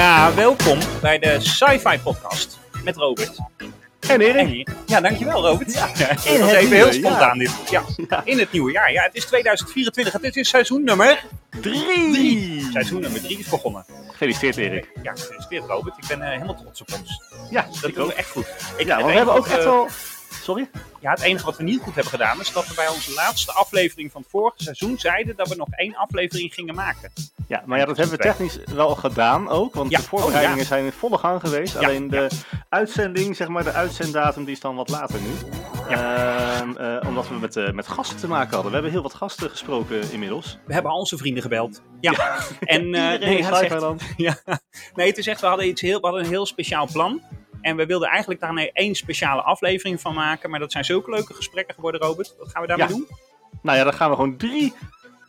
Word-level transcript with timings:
Ja, 0.00 0.34
welkom 0.34 0.78
bij 1.00 1.18
de 1.18 1.36
Sci-Fi 1.40 1.98
Podcast 2.02 2.58
met 2.84 2.96
Robert. 2.96 3.38
En 4.08 4.20
Erik. 4.20 4.68
En. 4.68 4.76
Ja, 4.86 5.00
dankjewel 5.00 5.46
Robert. 5.46 5.72
Ja, 5.72 5.86
in 5.88 5.94
het 6.32 6.40
was 6.40 6.52
even 6.52 6.76
heel 6.76 6.92
spontaan 6.92 7.38
dit. 7.38 7.52
Ja, 7.70 7.82
in 8.24 8.38
het 8.38 8.52
nieuwe 8.52 8.72
jaar. 8.72 8.92
Ja, 8.92 9.02
het 9.02 9.14
is 9.14 9.24
2024. 9.24 10.22
Het 10.22 10.36
is 10.36 10.48
seizoen 10.48 10.84
nummer... 10.84 11.24
Drie. 11.60 12.68
Seizoen 12.72 13.00
nummer 13.00 13.22
3 13.22 13.38
is 13.38 13.48
begonnen. 13.48 13.84
Gefeliciteerd 14.10 14.56
Erik. 14.56 14.90
Ja, 15.02 15.12
gefeliciteerd 15.12 15.64
Robert. 15.66 15.98
Ik 15.98 16.08
ben 16.08 16.22
eh, 16.22 16.30
helemaal 16.30 16.56
trots 16.56 16.80
op 16.80 16.88
ons. 16.92 17.22
Ja, 17.50 17.66
Dat 17.80 17.94
doen 17.94 18.06
we 18.06 18.12
ook. 18.12 18.18
echt 18.18 18.30
goed. 18.30 18.46
Ik, 18.76 18.86
Ja, 18.86 19.04
we 19.04 19.12
hebben 19.12 19.34
ook 19.34 19.46
echt 19.46 19.58
eh, 19.58 19.64
wel... 19.64 19.88
Sorry? 20.50 20.70
Ja, 21.00 21.10
het 21.10 21.20
enige 21.20 21.44
wat 21.44 21.56
we 21.56 21.62
niet 21.62 21.80
goed 21.82 21.94
hebben 21.94 22.12
gedaan 22.12 22.40
is 22.40 22.52
dat 22.52 22.66
we 22.68 22.74
bij 22.74 22.88
onze 22.88 23.12
laatste 23.14 23.52
aflevering 23.52 24.12
van 24.12 24.20
het 24.20 24.30
vorige 24.30 24.62
seizoen 24.62 24.98
zeiden 24.98 25.36
dat 25.36 25.48
we 25.48 25.54
nog 25.56 25.68
één 25.70 25.96
aflevering 25.96 26.54
gingen 26.54 26.74
maken. 26.74 27.12
Ja, 27.48 27.62
maar 27.66 27.78
ja, 27.78 27.84
dat 27.84 27.96
hebben 27.96 28.16
we 28.16 28.22
technisch 28.22 28.58
wel 28.74 28.94
gedaan 28.94 29.48
ook. 29.48 29.74
Want 29.74 29.90
Ja. 29.90 29.98
de 29.98 30.04
voorbereidingen 30.04 30.60
Oh, 30.60 30.66
zijn 30.66 30.84
in 30.84 30.92
volle 30.92 31.18
gang 31.18 31.40
geweest. 31.40 31.72
Ja, 31.72 31.78
Alleen 31.80 32.08
de 32.10 32.28
uitzending, 32.68 33.36
zeg 33.36 33.48
maar 33.48 33.64
de 33.64 33.72
uitzenddatum, 33.72 34.44
die 34.44 34.54
is 34.54 34.60
dan 34.60 34.74
wat 34.76 34.88
later 34.88 35.20
nu. 35.20 35.28
Ehm, 35.88 36.76
eh, 36.76 37.08
omdat 37.08 37.28
we 37.28 37.34
met, 37.34 37.56
eh, 37.56 37.70
met 37.70 37.88
gasten 37.88 38.16
te 38.18 38.28
maken 38.28 38.50
hadden. 38.52 38.66
We 38.66 38.72
hebben 38.72 38.90
heel 38.92 39.02
wat 39.02 39.14
gasten 39.14 39.50
gesproken 39.50 40.12
inmiddels. 40.12 40.58
We 40.66 40.72
hebben 40.72 40.92
al 40.92 40.98
onze 40.98 41.16
vrienden 41.16 41.42
gebeld. 41.42 41.82
Ja. 42.00 42.38
En 42.60 42.80
eh, 42.82 42.90
nee, 43.20 43.44
het 43.44 43.54
is 43.54 43.60
echt- 43.60 43.80
nee, 44.94 45.06
het 45.08 45.18
is 45.18 45.26
echt, 45.26 45.40
we 45.40 45.46
hadden, 45.46 45.68
iets 45.68 45.80
heel, 45.80 46.00
we 46.00 46.06
hadden 46.06 46.24
een 46.24 46.30
heel 46.30 46.46
speciaal 46.46 46.88
plan. 46.92 47.20
En 47.60 47.76
we 47.76 47.86
wilden 47.86 48.08
eigenlijk 48.08 48.40
daar 48.40 48.54
één 48.72 48.94
speciale 48.94 49.42
aflevering 49.42 50.00
van 50.00 50.14
maken. 50.14 50.50
Maar 50.50 50.60
dat 50.60 50.72
zijn 50.72 50.84
zulke 50.84 51.10
leuke 51.10 51.34
gesprekken 51.34 51.74
geworden, 51.74 52.00
Robert. 52.00 52.34
Wat 52.38 52.48
gaan 52.50 52.62
we 52.62 52.68
daarmee 52.68 52.86
Ja. 52.88 52.92
doen? 52.92 53.08
Nou 53.62 53.78
ja, 53.78 53.84
daar 53.84 53.92
gaan 53.92 54.08
we 54.10 54.14
gewoon 54.16 54.36
drie 54.36 54.74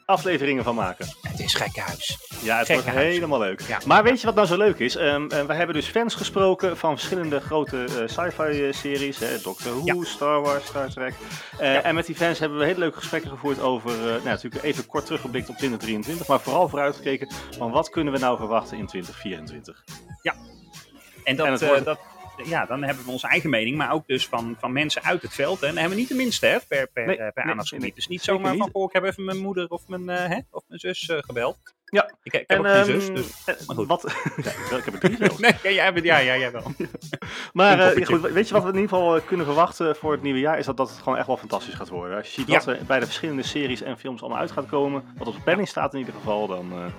afleveringen 0.06 0.64
van 0.64 0.76
maken. 0.76 1.08
Het 1.22 1.40
is 1.40 1.54
gekhuis. 1.54 2.18
Ja, 2.44 2.58
het 2.58 2.68
wordt 2.68 2.90
helemaal 2.90 3.40
leuk. 3.40 3.62
Ja. 3.62 3.78
Maar 3.86 4.04
weet 4.04 4.20
je 4.20 4.26
wat 4.26 4.36
nou 4.36 4.48
zo 4.48 4.58
leuk 4.58 4.80
is? 4.80 4.96
Ehm 4.96 5.28
eh, 5.30 5.46
we 5.46 5.54
hebben 5.54 5.76
dus 5.76 5.88
fans 5.88 6.16
gesproken 6.16 6.78
van 6.78 6.92
verschillende 6.98 7.40
grote 7.40 7.84
eh, 7.84 8.08
sci-fi 8.08 8.68
eh, 8.68 8.74
series. 8.74 9.20
Hè? 9.20 9.42
Doctor 9.42 9.72
Who, 9.72 9.82
Ja. 9.86 10.04
Star 10.04 10.42
Wars, 10.42 10.66
Star 10.66 10.90
Trek. 10.90 11.14
Eh, 11.60 11.74
Ja. 11.74 11.82
En 11.82 11.96
met 11.96 12.06
die 12.06 12.16
fans 12.16 12.40
hebben 12.40 12.58
we 12.58 12.66
hele 12.66 12.80
leuke 12.80 12.98
gesprekken 12.98 13.30
gevoerd 13.30 13.60
over... 13.60 13.92
eh, 13.92 14.06
nou, 14.06 14.24
natuurlijk 14.24 14.64
even 14.64 14.86
kort 14.88 15.06
teruggeblikt 15.06 15.50
op 15.50 15.56
2023. 15.58 16.28
Maar 16.28 16.40
vooral 16.40 16.70
vooruitgekeken 16.70 17.32
van 17.58 17.72
wat 17.72 17.90
kunnen 17.90 18.14
we 18.14 18.20
nou 18.20 18.38
verwachten 18.38 18.78
in 18.78 18.86
2024. 18.86 19.84
En, 21.24 21.36
dat, 21.36 21.46
En 21.46 21.52
het 21.52 21.62
eh, 21.62 21.68
wordt- 21.68 21.86
dat, 21.86 22.00
ja, 22.46 22.66
dan 22.66 22.84
hebben 22.84 23.06
we 23.06 23.12
onze 23.12 23.28
eigen 23.28 23.50
mening. 23.50 23.78
Maar 23.78 23.92
ook 23.92 24.08
dus 24.08 24.28
van, 24.28 24.56
van 24.60 24.72
mensen 24.72 25.04
uit 25.04 25.22
het 25.22 25.34
veld. 25.34 25.60
Hè. 25.60 25.68
En 25.68 25.74
dan 25.74 25.82
hebben 25.82 25.96
we 25.96 26.02
niet 26.02 26.12
de 26.12 26.24
minste 26.24 26.46
hè, 26.46 26.58
per, 26.68 26.88
per, 26.88 27.06
Nee, 27.06 27.18
eh, 27.18 27.32
per 27.34 27.44
aandachtsgebied. 27.44 27.86
nee, 27.86 27.96
Dus 27.96 28.08
niet 28.08 28.22
zomaar 28.22 28.56
van, 28.56 28.66
niet. 28.66 28.74
oh, 28.74 28.84
ik 28.84 28.94
heb 28.94 29.04
even 29.04 29.26
mijn 29.26 29.38
moeder 29.38 29.70
of 29.70 29.88
mijn, 29.88 30.10
eh, 30.10 30.28
hè, 30.28 30.40
of 30.52 30.64
mijn 30.68 30.80
zus 30.80 31.10
eh, 31.10 31.18
gebeld. 31.20 31.58
Ja. 31.86 32.14
Ik, 32.24 32.34
ik 32.34 32.44
heb 32.48 32.60
ook 32.60 32.66
En, 32.66 32.86
geen 32.86 32.94
ehm, 32.94 33.02
zus, 33.02 33.08
dus... 33.46 33.66
maar 33.68 33.76
goed. 33.76 33.88
Wat, 33.88 34.02
ja, 34.70 34.78
ik 34.78 34.86
heb 34.86 34.94
er 34.94 35.00
drie 35.00 35.18
zelfs. 35.18 35.40
Nee, 35.64 35.74
ja, 35.74 35.92
jij, 35.92 36.04
ja, 36.04 36.18
ja, 36.18 36.38
jij 36.38 36.52
wel. 36.52 36.64
Maar 37.54 38.06
goed, 38.06 38.22
weet 38.22 38.48
je 38.48 38.54
wat 38.54 38.64
we 38.64 38.70
in 38.70 38.76
ieder 38.76 38.90
geval 38.90 39.22
kunnen 39.22 39.46
verwachten 39.46 39.96
voor 39.96 40.12
het 40.12 40.22
nieuwe 40.22 40.40
jaar? 40.40 40.58
Is 40.58 40.66
dat, 40.66 40.78
dat 40.78 40.90
het 40.90 40.98
gewoon 41.00 41.18
echt 41.18 41.28
wel 41.28 41.38
fantastisch 41.38 41.74
gaat 41.74 41.90
worden. 41.90 42.18
Als 42.18 42.28
je 42.28 42.34
ziet 42.34 42.50
wat 42.50 42.68
er 42.68 42.80
bij 42.88 43.00
de 43.00 43.06
verschillende 43.06 43.44
series 43.44 43.82
en 43.82 43.98
films 43.98 44.22
allemaal 44.22 44.40
uit 44.40 44.52
gaat 44.52 44.66
komen, 44.66 45.04
wat 45.18 45.28
op 45.28 45.36
de 45.36 45.42
planning 45.42 45.68
staat 45.68 45.94
in 45.94 46.00
ieder 46.00 46.14
geval, 46.14 46.48
dan 46.48 46.94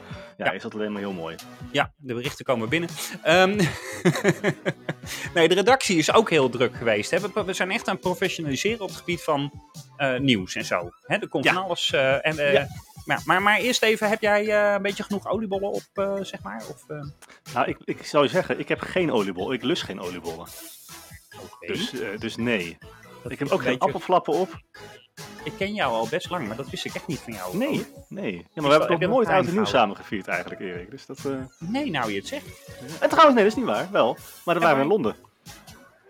ja, 0.45 0.53
is 0.53 0.63
dat 0.63 0.75
alleen 0.75 0.93
maar 0.93 1.01
heel 1.01 1.13
mooi. 1.13 1.37
Ja, 1.73 1.93
de 1.97 2.15
berichten 2.15 2.45
komen 2.45 2.69
binnen. 2.69 2.89
Ehm, 3.23 3.57
nee, 5.35 5.49
de 5.49 5.55
redactie 5.55 5.97
is 5.99 6.13
ook 6.13 6.31
heel 6.31 6.49
druk 6.49 6.75
geweest. 6.77 7.11
Hè. 7.11 7.21
We, 7.21 7.45
we 7.45 7.53
zijn 7.53 7.71
echt 7.71 7.89
aan 7.89 7.95
het 7.95 8.03
professionaliseren 8.03 8.81
op 8.81 8.89
het 8.89 8.97
gebied 8.99 9.23
van 9.23 9.53
eh, 9.97 10.19
nieuws 10.19 10.55
en 10.55 10.65
zo. 10.65 10.91
Hè, 11.07 11.17
er 11.17 11.29
komt 11.29 11.47
van 11.47 11.57
alles. 11.57 11.93
eh, 11.93 12.27
en, 12.27 12.39
eh, 12.39 12.53
Ja. 12.53 12.67
maar, 13.05 13.23
maar, 13.25 13.43
maar 13.43 13.59
eerst 13.59 13.83
even, 13.83 14.09
heb 14.09 14.21
jij 14.21 14.75
een 14.75 14.83
beetje 14.83 15.03
genoeg 15.03 15.29
oliebollen 15.29 15.71
op, 15.71 15.83
zeg 16.23 16.43
maar? 16.43 16.63
Of, 16.71 16.85
Nou, 17.55 17.69
ik, 17.69 17.77
ik 17.85 18.07
zou 18.07 18.25
je 18.25 18.31
zeggen, 18.31 18.59
ik 18.59 18.69
heb 18.69 18.81
geen 18.81 19.13
oliebol. 19.13 19.53
Ik 19.53 19.63
lust 19.63 19.83
geen 19.83 20.01
oliebollen. 20.01 20.47
Dus, 21.61 21.93
dus 22.19 22.37
nee. 22.37 22.79
Dat 23.23 23.33
Ik 23.33 23.39
heb 23.39 23.49
ook 23.49 23.53
een 23.59 23.65
geen 23.65 23.73
beetje- 23.73 23.87
appelflappen 23.87 24.35
op. 24.35 24.61
Ik 25.45 25.53
ken 25.59 25.75
jou 25.75 25.93
al 25.93 26.09
best 26.09 26.31
lang, 26.31 26.47
maar 26.47 26.57
dat 26.57 26.71
wist 26.71 26.85
ik 26.85 26.95
echt 26.95 27.07
niet 27.07 27.19
van 27.19 27.33
jou. 27.33 27.57
Nee, 27.57 27.87
nee. 28.09 28.37
Ja, 28.37 28.63
maar 28.63 28.71
we 28.71 28.79
hebben 28.79 29.01
dat 29.01 29.09
nooit 29.09 29.29
oud 29.29 29.47
en 29.47 29.53
nieuw 29.53 29.65
samen 29.65 29.97
gevierd 29.97 30.29
eigenlijk, 30.29 30.61
Erik. 30.61 30.91
Dus 30.91 31.07
dat, 31.07 31.25
eh, 31.25 31.33
Nee, 31.59 31.91
nou 31.91 32.11
je 32.13 32.19
het 32.19 32.27
zegt. 32.29 32.47
En 33.01 33.09
trouwens, 33.09 33.35
nee, 33.35 33.45
dat 33.45 33.53
is 33.53 33.59
niet 33.59 33.65
waar. 33.65 33.89
Wel. 33.93 34.17
Maar 34.45 34.55
dan 34.55 34.55
Ja, 34.55 34.61
waren 34.61 34.77
we 34.77 34.83
in 34.83 34.89
Londen. 34.89 35.17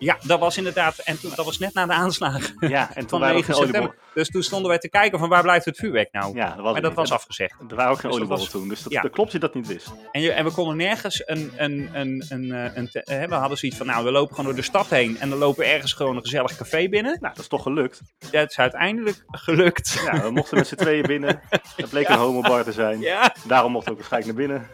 Ja, 0.03 0.17
dat 0.23 0.39
was 0.41 0.57
inderdaad. 0.57 0.99
En 0.99 1.21
toen, 1.21 1.33
dat 1.35 1.45
was 1.45 1.59
net 1.59 1.75
na 1.75 1.87
de 1.87 1.93
aanslagen 1.93 2.55
Ja, 2.69 2.89
en 2.89 3.01
toen 3.01 3.09
van 3.09 3.21
waren 3.21 3.35
er 3.37 3.41
9 3.41 3.55
ook 3.55 3.57
geen 3.61 3.63
oliebollen. 3.63 3.89
september. 3.89 3.95
Dus 4.15 4.29
toen 4.31 4.43
stonden 4.43 4.69
wij 4.69 4.79
te 4.79 4.89
kijken 4.89 5.19
van 5.19 5.29
waar 5.29 5.43
blijft 5.43 5.65
het 5.65 5.77
vuurwerk 5.77 6.13
nou? 6.13 6.35
Ja, 6.37 6.47
dat 6.47 6.55
was 6.57 6.65
maar 6.65 6.73
het 6.75 6.83
dat 6.83 6.91
niet. 6.91 6.99
was 7.01 7.11
En 7.11 7.17
afgezegd. 7.17 7.55
Er 7.69 7.77
waren 7.77 7.93
ook 7.93 7.99
geen 8.01 8.11
Dus 8.11 8.19
dat 8.21 8.29
oliebollen 8.29 8.51
toen, 8.51 8.69
dus 8.69 8.83
dat, 8.83 8.93
ja. 8.93 9.01
dat 9.03 9.11
klopt 9.11 9.33
je 9.33 9.39
dat 9.39 9.55
niet 9.55 9.67
wist. 9.67 9.93
En, 10.12 10.21
je, 10.21 10.33
en 10.33 10.45
we 10.45 10.51
konden 10.51 10.77
nergens 10.77 11.23
een. 11.25 11.53
een, 11.57 11.89
een, 11.93 12.25
een, 12.29 12.53
eh, 12.53 12.77
een 12.77 12.91
te- 12.91 13.03
hè, 13.05 13.29
we 13.29 13.35
hadden 13.35 13.59
zoiets 13.59 13.79
van: 13.79 13.87
nou, 13.87 14.05
we 14.05 14.11
lopen 14.11 14.31
gewoon 14.35 14.45
door 14.47 14.55
de 14.61 14.67
stad 14.67 14.87
heen. 14.89 15.19
En 15.21 15.29
dan 15.31 15.39
lopen 15.39 15.65
we 15.65 15.71
ergens 15.71 15.93
gewoon 15.93 16.17
een 16.17 16.23
gezellig 16.23 16.57
café 16.57 16.89
binnen. 16.89 17.12
Nou, 17.21 17.35
dat 17.35 17.39
is 17.43 17.49
toch 17.49 17.62
gelukt. 17.62 18.01
Dat 18.31 18.51
is 18.51 18.59
uiteindelijk 18.59 19.25
gelukt. 19.31 20.01
Ja, 20.05 20.23
we 20.23 20.31
mochten 20.31 20.57
met 20.59 20.67
z'n 20.67 20.75
tweeën 20.75 21.03
binnen. 21.07 21.41
Het 21.77 21.91
bleek 21.91 22.09
een 22.09 22.17
homobar 22.19 22.65
te 22.65 22.73
zijn. 22.73 23.01
Ja, 23.01 23.35
Daarom 23.47 23.73
mochten 23.73 23.93
we 23.95 23.99
ook 24.01 24.09
waarschijnlijk 24.09 24.39
naar 24.39 24.47
binnen. 24.49 24.69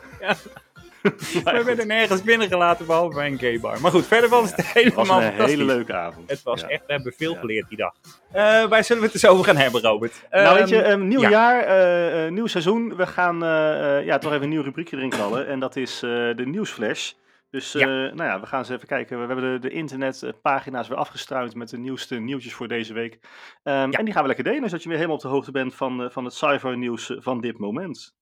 we 1.45 1.63
werden 1.65 1.87
nergens 1.87 2.23
binnengelaten 2.23 2.87
behalve 2.87 3.15
bij 3.15 3.27
een 3.27 3.39
gay 3.39 3.61
bar. 3.61 3.81
Maar 3.81 3.91
goed, 3.91 4.07
verder 4.07 4.31
was 4.31 4.51
het 4.51 4.57
Het 4.57 4.67
helemaal 4.73 5.07
was 5.07 5.25
een 5.25 5.45
hele 5.45 5.65
leuke 5.65 5.95
avond. 5.95 6.31
Het 6.31 6.43
was 6.43 6.61
Ja. 6.61 6.69
echt, 6.69 6.87
we 6.87 6.93
hebben 6.93 7.13
veel 7.17 7.33
Ja. 7.33 7.39
geleerd 7.41 7.69
die 7.69 7.79
dag. 7.79 7.93
Eh 8.33 8.65
waar 8.65 8.85
zullen 8.85 9.03
we 9.03 9.09
het 9.09 9.15
eens 9.23 9.27
over 9.33 9.45
gaan 9.45 9.57
hebben, 9.57 9.81
Robert? 9.81 10.27
Nou, 10.31 10.59
weet 10.59 10.69
je, 10.69 10.91
um, 10.91 11.09
nieuw 11.09 11.21
ja. 11.21 11.29
jaar, 11.31 11.63
eh, 11.65 12.27
eh, 12.27 12.33
nieuw 12.33 12.47
seizoen. 12.47 12.97
We 12.97 13.07
gaan 13.07 13.43
eh, 13.45 13.97
eh, 13.99 14.05
ja, 14.05 14.19
toch 14.19 14.31
even 14.33 14.43
een 14.43 14.49
nieuw 14.49 14.63
rubriekje 14.63 14.97
erin 14.97 15.11
knallen. 15.11 15.47
En 15.47 15.61
dat 15.61 15.77
is 15.77 15.95
eh, 15.95 16.11
de 16.11 16.43
nieuwsflash. 16.47 17.13
Dus 17.51 17.75
eh, 17.75 17.81
Ja. 17.81 17.87
nou 17.89 18.23
ja, 18.23 18.41
we 18.41 18.47
gaan 18.47 18.59
eens 18.59 18.69
even 18.69 18.89
kijken. 18.89 19.21
We 19.21 19.27
hebben 19.35 19.53
de, 19.61 19.69
de 19.69 19.75
internetpagina's 19.75 20.89
weer 20.89 20.99
afgestruimd 20.99 21.55
met 21.55 21.69
de 21.71 21.79
nieuwste 21.79 22.15
nieuwtjes 22.19 22.53
voor 22.55 22.69
deze 22.69 22.93
week. 22.95 23.19
Ehm, 23.63 23.77
Ja. 23.77 23.99
En 23.99 24.05
die 24.05 24.13
gaan 24.13 24.23
we 24.23 24.29
lekker 24.29 24.45
delen, 24.45 24.63
zodat 24.65 24.83
je 24.83 24.89
weer 24.89 24.97
helemaal 24.97 25.17
op 25.17 25.23
de 25.23 25.29
hoogte 25.29 25.51
bent 25.51 25.75
van, 25.75 26.03
eh, 26.03 26.11
van 26.11 26.25
het 26.25 26.35
cyber 26.35 26.77
nieuws 26.77 27.13
van 27.19 27.41
dit 27.41 27.59
moment. 27.59 28.15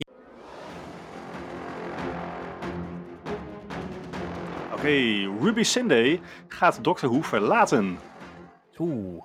Oké, 4.86 5.28
Ruby 5.40 5.62
Sunday 5.62 6.20
gaat 6.48 6.84
Doctor 6.84 7.08
Who 7.10 7.22
verlaten. 7.22 7.98
Oeh. 8.78 9.24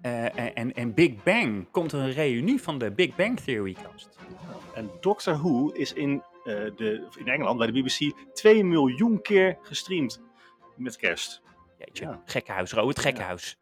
Eh, 0.00 0.58
en, 0.58 0.74
en 0.74 0.94
Big 0.94 1.22
Bang. 1.22 1.70
Komt 1.70 1.92
er 1.92 2.00
een 2.00 2.12
reunie 2.12 2.62
van 2.62 2.78
de 2.78 2.92
Big 2.92 3.16
Bang 3.16 3.40
Theory 3.40 3.76
cast? 3.82 4.18
En 4.74 4.90
Doctor 5.00 5.34
Who 5.34 5.68
is 5.68 5.92
in, 5.92 6.22
eh, 6.44 6.54
de, 6.54 7.08
in 7.18 7.28
Engeland 7.28 7.58
bij 7.58 7.66
de 7.66 7.72
BBC 7.82 8.12
2 8.32 8.64
miljoen 8.64 9.22
keer 9.22 9.58
gestreamd 9.62 10.22
met 10.76 10.96
kerst. 10.96 11.42
Jeetje, 11.78 12.04
Ja. 12.04 12.22
gekkenhuis, 12.24 12.72
Robert, 12.72 12.98
gekkenhuis. 12.98 13.58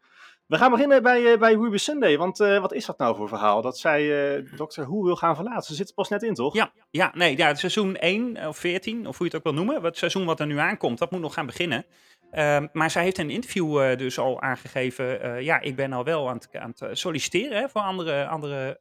We 0.47 0.57
gaan 0.57 0.71
beginnen 0.71 1.03
bij, 1.03 1.31
eh, 1.31 1.39
bij 1.39 1.53
Ruby 1.53 1.77
Sunday, 1.77 2.17
want 2.17 2.39
eh, 2.39 2.59
wat 2.59 2.73
is 2.73 2.85
dat 2.85 2.97
nou 2.97 3.15
voor 3.15 3.27
verhaal? 3.27 3.61
Dat 3.61 3.77
zij 3.77 4.35
eh 4.35 4.57
Doctor 4.57 4.85
Who 4.85 5.03
wil 5.03 5.15
gaan 5.15 5.35
verlaten. 5.35 5.63
Ze 5.63 5.75
zit 5.75 5.87
er 5.87 5.93
pas 5.93 6.09
net 6.09 6.23
in, 6.23 6.33
toch? 6.33 6.53
Ja, 6.53 6.71
ja, 6.91 7.11
nee, 7.13 7.37
ja, 7.37 7.55
seizoen 7.55 7.95
1 7.95 8.47
of 8.47 8.57
14, 8.57 9.07
of 9.07 9.17
hoe 9.17 9.27
je 9.27 9.35
het 9.35 9.35
ook 9.35 9.53
wil 9.53 9.63
noemen. 9.63 9.83
Het 9.83 9.97
seizoen 9.97 10.25
wat 10.25 10.39
er 10.39 10.45
nu 10.45 10.57
aankomt, 10.57 10.97
dat 10.97 11.11
moet 11.11 11.21
nog 11.21 11.33
gaan 11.33 11.45
beginnen. 11.45 11.85
Ehm, 12.31 12.67
maar 12.71 12.91
zij 12.91 13.03
heeft 13.03 13.17
in 13.17 13.25
een 13.25 13.33
interview 13.35 13.97
dus 13.97 14.19
al 14.19 14.41
aangegeven... 14.41 15.43
ja, 15.43 15.59
ik 15.59 15.75
ben 15.75 15.93
al 15.93 16.03
wel 16.03 16.29
aan 16.29 16.35
het, 16.35 16.49
aan 16.55 16.73
het 16.77 16.97
solliciteren 16.97 17.57
hè, 17.57 17.69
voor 17.69 17.81
andere, 17.81 18.25
andere 18.25 18.77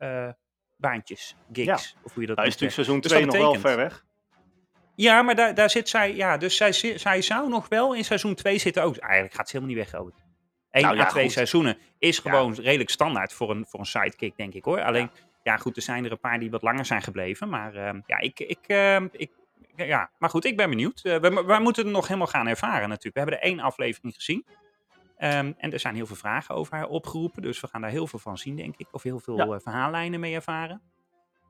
baantjes, 0.76 1.36
gigs, 1.52 1.96
of 2.02 2.12
hoe 2.12 2.22
je 2.22 2.28
dat 2.28 2.36
Nou 2.36 2.48
is 2.48 2.54
natuurlijk 2.54 2.72
seizoen 2.72 3.00
Dus 3.00 3.10
2 3.10 3.24
dat 3.26 3.34
nog 3.34 3.42
wel 3.42 3.60
ver 3.60 3.76
weg. 3.76 4.04
Ja, 4.94 5.22
maar 5.22 5.34
daar, 5.34 5.54
daar 5.54 5.70
zit 5.70 5.88
zij... 5.88 6.14
Ja, 6.14 6.36
dus 6.36 6.56
zij, 6.56 6.72
zi- 6.72 6.98
zij 6.98 7.22
zou 7.22 7.48
nog 7.48 7.68
wel 7.68 7.94
in 7.94 8.04
seizoen 8.04 8.34
2 8.34 8.58
zitten 8.58 8.82
ook. 8.82 8.96
Eigenlijk 8.96 9.34
gaat 9.34 9.48
ze 9.48 9.56
helemaal 9.56 9.76
niet 9.76 9.84
weg, 9.84 10.00
Robert. 10.00 10.21
Eén 10.72 10.82
Nou 10.82 10.96
ja, 10.96 11.02
à 11.02 11.06
twee 11.08 11.24
goed. 11.24 11.32
seizoenen 11.32 11.78
is 11.98 12.16
Ja. 12.16 12.30
gewoon 12.30 12.54
redelijk 12.54 12.90
standaard 12.90 13.32
voor 13.32 13.50
een, 13.50 13.64
voor 13.68 13.80
een 13.80 13.86
sidekick, 13.86 14.36
denk 14.36 14.54
ik 14.54 14.64
hoor. 14.64 14.82
Alleen, 14.82 15.10
ja. 15.42 15.56
goed, 15.56 15.76
er 15.76 15.82
zijn 15.82 16.04
er 16.04 16.10
een 16.12 16.20
paar 16.20 16.38
die 16.38 16.50
wat 16.50 16.62
langer 16.62 16.84
zijn 16.84 17.02
gebleven. 17.02 17.48
Maar 17.48 17.74
ehm, 17.74 18.00
ja, 18.06 18.18
ik, 18.18 18.40
ik, 18.40 18.58
ehm, 18.66 19.08
ik, 19.12 19.30
ja, 19.76 20.10
maar 20.18 20.30
goed, 20.30 20.44
ik 20.44 20.56
ben 20.56 20.70
benieuwd. 20.70 21.00
Eh, 21.04 21.16
we, 21.18 21.44
we 21.46 21.58
moeten 21.60 21.84
het 21.84 21.92
nog 21.92 22.06
helemaal 22.06 22.26
gaan 22.26 22.46
ervaren 22.46 22.88
natuurlijk. 22.88 23.14
We 23.14 23.20
hebben 23.20 23.38
er 23.38 23.44
één 23.44 23.60
aflevering 23.60 24.14
gezien. 24.14 24.46
Ehm, 25.16 25.52
en 25.58 25.72
er 25.72 25.80
zijn 25.80 25.94
heel 25.94 26.06
veel 26.06 26.16
vragen 26.16 26.54
over 26.54 26.76
haar 26.76 26.86
opgeroepen. 26.88 27.42
Dus 27.42 27.60
we 27.60 27.66
gaan 27.66 27.80
daar 27.80 27.90
heel 27.90 28.06
veel 28.06 28.18
van 28.18 28.38
zien, 28.38 28.56
denk 28.56 28.74
ik. 28.76 28.86
Of 28.90 29.02
heel 29.02 29.18
veel 29.18 29.54
eh, 29.54 29.60
verhaallijnen 29.60 30.20
mee 30.20 30.34
ervaren. 30.34 30.82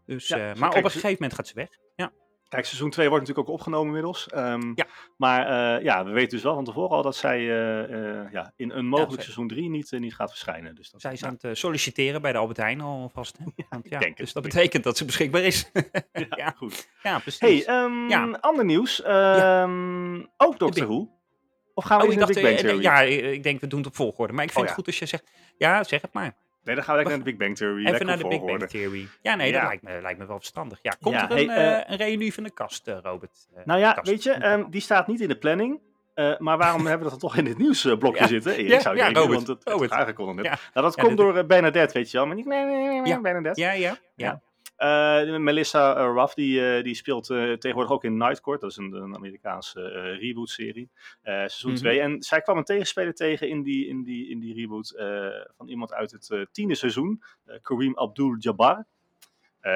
Dus, 0.06 0.30
eh, 0.30 0.38
maar 0.38 0.54
kijk, 0.54 0.76
op 0.76 0.84
een 0.84 0.90
gegeven 0.90 1.10
moment 1.12 1.34
gaat 1.34 1.46
ze 1.48 1.54
weg. 1.54 1.68
Ja. 1.96 2.10
Kijk, 2.52 2.64
seizoen 2.64 2.90
2 2.90 3.08
wordt 3.08 3.26
natuurlijk 3.26 3.48
ook 3.48 3.54
opgenomen 3.58 3.86
inmiddels. 3.86 4.28
Ehm, 4.28 4.72
Ja. 4.74 4.86
Maar 5.16 5.46
eh, 5.76 5.84
ja, 5.84 6.04
we 6.04 6.10
weten 6.10 6.30
dus 6.30 6.42
wel 6.42 6.54
van 6.54 6.64
tevoren 6.64 6.96
al 6.96 7.02
dat 7.02 7.16
zij 7.16 7.38
eh, 7.38 8.20
eh, 8.20 8.32
ja, 8.32 8.52
in 8.56 8.70
een 8.70 8.86
mogelijk 8.86 9.22
seizoen 9.22 9.48
3 9.48 9.70
niet, 9.70 9.90
niet 9.90 10.14
gaat 10.14 10.30
verschijnen. 10.30 10.74
Dus 10.74 10.90
dat, 10.90 11.00
Zij 11.00 11.12
is 11.12 11.20
nou, 11.20 11.32
aan 11.42 11.48
het 11.50 11.58
solliciteren 11.58 12.22
bij 12.22 12.32
de 12.32 12.38
Albert 12.38 12.58
Heijn 12.58 12.80
alvast. 12.80 13.38
Hè? 13.38 13.44
Want, 13.68 13.88
ja, 13.88 13.98
dus 13.98 14.08
het. 14.16 14.32
dat 14.32 14.42
betekent 14.42 14.84
dat 14.84 14.96
ze 14.96 15.04
beschikbaar 15.04 15.42
is. 15.42 15.70
ja, 16.36 16.50
goed. 16.56 16.88
ja, 17.02 17.18
precies. 17.18 17.40
Hey, 17.66 17.82
Ja. 18.08 18.38
ander 18.40 18.64
nieuws. 18.64 19.02
Ehm, 19.02 20.22
Ook 20.36 20.58
Doctor 20.58 20.86
Who. 20.86 21.08
Of 21.74 21.84
gaan 21.84 21.98
we 21.98 22.04
Oh, 22.06 22.12
in 22.12 22.20
ik 22.20 22.26
de 22.26 22.32
dacht, 22.32 22.46
Big 22.46 22.54
Bang 22.54 22.58
Theory? 22.68 22.82
ja, 22.82 23.00
ik 23.32 23.42
denk 23.42 23.60
we 23.60 23.66
doen 23.66 23.78
het 23.78 23.88
op 23.88 23.96
volgorde. 23.96 24.32
Maar 24.32 24.44
ik 24.44 24.50
vind 24.50 24.60
Oh, 24.62 24.66
het 24.66 24.76
goed 24.78 24.86
als 24.86 24.98
je 24.98 25.06
zegt, 25.06 25.30
ja, 25.56 25.84
zeg 25.84 26.00
het 26.02 26.12
maar. 26.12 26.36
Nee, 26.64 26.74
dan 26.74 26.84
gaan 26.84 26.96
we 26.96 27.02
lekker 27.02 27.16
naar 27.18 27.26
de 27.26 27.36
Big 27.36 27.46
Bang 27.46 27.56
Theory. 27.56 27.86
Even 27.86 28.06
naar 28.06 28.18
de 28.18 28.28
Big. 28.28 28.44
Bang 28.44 28.68
Theory. 28.68 29.08
Ja, 29.22 29.34
nee, 29.34 29.52
dat 29.52 29.62
lijkt 29.62 29.82
me, 29.82 30.00
lijkt 30.02 30.18
me 30.18 30.26
wel 30.26 30.36
verstandig. 30.38 30.78
Ja, 30.82 30.92
komt 31.00 31.14
Ja, 31.14 31.30
er 31.30 31.38
een, 31.38 31.48
hey, 31.48 31.80
eh, 31.82 31.90
een 31.90 31.96
reunie 31.96 32.34
van 32.34 32.42
de 32.42 32.50
kast, 32.50 32.88
eh, 32.88 32.96
Robert? 33.02 33.46
Eh, 33.54 33.64
Nou 33.64 33.80
ja, 33.80 33.92
kast. 33.92 34.08
weet 34.08 34.22
je, 34.22 34.30
ehm, 34.32 34.64
die 34.70 34.80
staat 34.80 35.06
niet 35.06 35.20
in 35.20 35.28
de 35.28 35.38
planning. 35.38 35.80
Eh, 36.14 36.38
maar 36.38 36.58
waarom 36.58 36.86
hebben 36.86 37.06
we 37.06 37.10
dat 37.10 37.20
dan 37.20 37.30
toch 37.30 37.38
in 37.38 37.46
het 37.46 37.58
nieuwsblokje 37.58 38.20
Ja. 38.22 38.26
zitten? 38.28 38.64
Ja, 38.64 38.80
zou 38.80 38.96
ja, 38.96 39.04
denken, 39.04 39.22
Robert, 39.22 39.36
want 39.36 39.48
het, 39.48 39.58
het 39.64 39.72
Robert. 39.72 39.90
is 39.90 39.96
aangekondigd. 39.96 40.48
Nou, 40.48 40.58
dat 40.72 40.94
Ja, 40.96 41.02
komt 41.02 41.16
dit- 41.16 41.26
door 41.26 41.36
eh, 41.36 41.44
Bernadette, 41.46 41.94
weet 41.98 42.10
je 42.10 42.16
wel. 42.16 42.26
Maar 42.26 42.36
niet, 42.36 42.46
nee, 42.46 42.64
nee, 42.64 42.74
nee, 42.88 43.00
nee, 43.00 43.12
Ja. 43.12 43.20
Bernadette. 43.20 43.60
Ja, 43.60 43.72
ja, 43.72 43.96
ja. 44.14 44.40
Eh, 44.82 45.36
Melissa 45.38 45.96
eh, 45.96 46.12
Ruff, 46.14 46.34
die, 46.34 46.76
eh, 46.76 46.84
die 46.84 46.94
speelt 46.94 47.26
tegenwoordig 47.26 47.92
ook 47.92 48.04
in 48.04 48.16
Night 48.16 48.40
Court. 48.40 48.60
Dat 48.60 48.70
is 48.70 48.76
een, 48.76 48.92
een 48.92 49.14
Amerikaanse 49.14 49.88
reboot-serie. 50.20 50.90
Seizoen 51.22 51.70
Mhm. 51.70 51.80
2. 51.80 52.00
En 52.00 52.22
zij 52.22 52.40
kwam 52.40 52.56
een 52.56 52.64
tegenspeler 52.64 53.14
tegen 53.14 53.48
in 53.48 53.62
die, 53.62 53.86
in 53.86 54.02
die, 54.02 54.28
in 54.28 54.38
die 54.38 54.54
reboot 54.54 54.94
van 55.56 55.68
iemand 55.68 55.92
uit 55.92 56.10
het 56.10 56.48
tiende 56.52 56.74
seizoen. 56.74 57.22
Kareem 57.62 57.98
Abdul-Jabbar. 57.98 58.86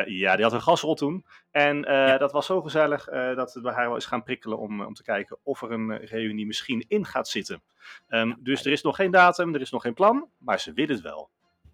Ja, 0.06 0.34
die 0.36 0.44
had 0.44 0.52
een 0.52 0.62
gasrol 0.62 0.94
toen. 0.94 1.24
En 1.50 1.82
dat 2.18 2.32
was 2.32 2.46
zo 2.46 2.62
gezellig 2.62 3.04
dat 3.34 3.52
we 3.52 3.60
bij 3.60 3.72
haar 3.72 3.86
wel 3.86 3.94
eens 3.94 4.06
gaan 4.06 4.22
prikkelen 4.22 4.58
om, 4.58 4.80
om 4.80 4.94
te 4.94 5.02
kijken 5.02 5.38
of 5.42 5.62
er 5.62 5.70
een 5.70 5.96
reunie 5.96 6.46
misschien 6.46 6.84
in 6.88 7.04
gaat 7.04 7.28
zitten. 7.28 7.62
Ehm, 8.08 8.32
dus 8.38 8.64
er 8.64 8.72
is 8.72 8.82
nog 8.82 8.96
geen 8.96 9.10
datum, 9.10 9.54
er 9.54 9.60
is 9.60 9.70
nog 9.70 9.82
geen 9.82 9.94
plan, 9.94 10.28
maar 10.38 10.60
ze 10.60 10.72
wil 10.72 10.86
het 10.86 11.00
wel. 11.00 11.30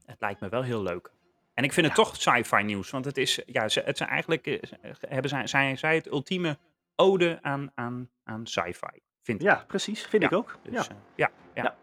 Het 0.07 0.21
lijkt 0.21 0.41
me 0.41 0.49
wel 0.49 0.63
heel 0.63 0.83
leuk. 0.83 1.11
En 1.63 1.69
ik 1.69 1.75
vind 1.75 1.87
het 1.87 1.95
toch 1.95 2.17
sci-fi 2.17 2.63
nieuws, 2.63 2.91
want 2.91 3.05
het 3.05 3.17
is, 3.17 3.41
ja, 3.47 3.69
ze, 3.69 3.83
het 3.85 3.97
zijn 3.97 4.09
eigenlijk, 4.09 4.47
eh, 4.47 4.61
hebben 5.09 5.31
zij, 5.31 5.47
zijn 5.47 5.79
zij 5.79 5.95
het 5.95 6.07
ultieme 6.07 6.59
ode 6.97 7.39
aan, 7.43 7.71
aan, 7.75 8.11
aan 8.25 8.47
sci-fi, 8.47 9.01
vind 9.23 9.41
ik. 9.41 9.47
Ja, 9.47 9.65
precies. 9.67 10.07
Vind 10.07 10.23
ik 10.23 10.33
ook. 10.33 10.59
Dus, 10.63 10.73
ja. 10.73 10.81
ja. 10.89 10.97
ja, 11.15 11.31
ja. 11.55 11.63
Ja. 11.63 11.75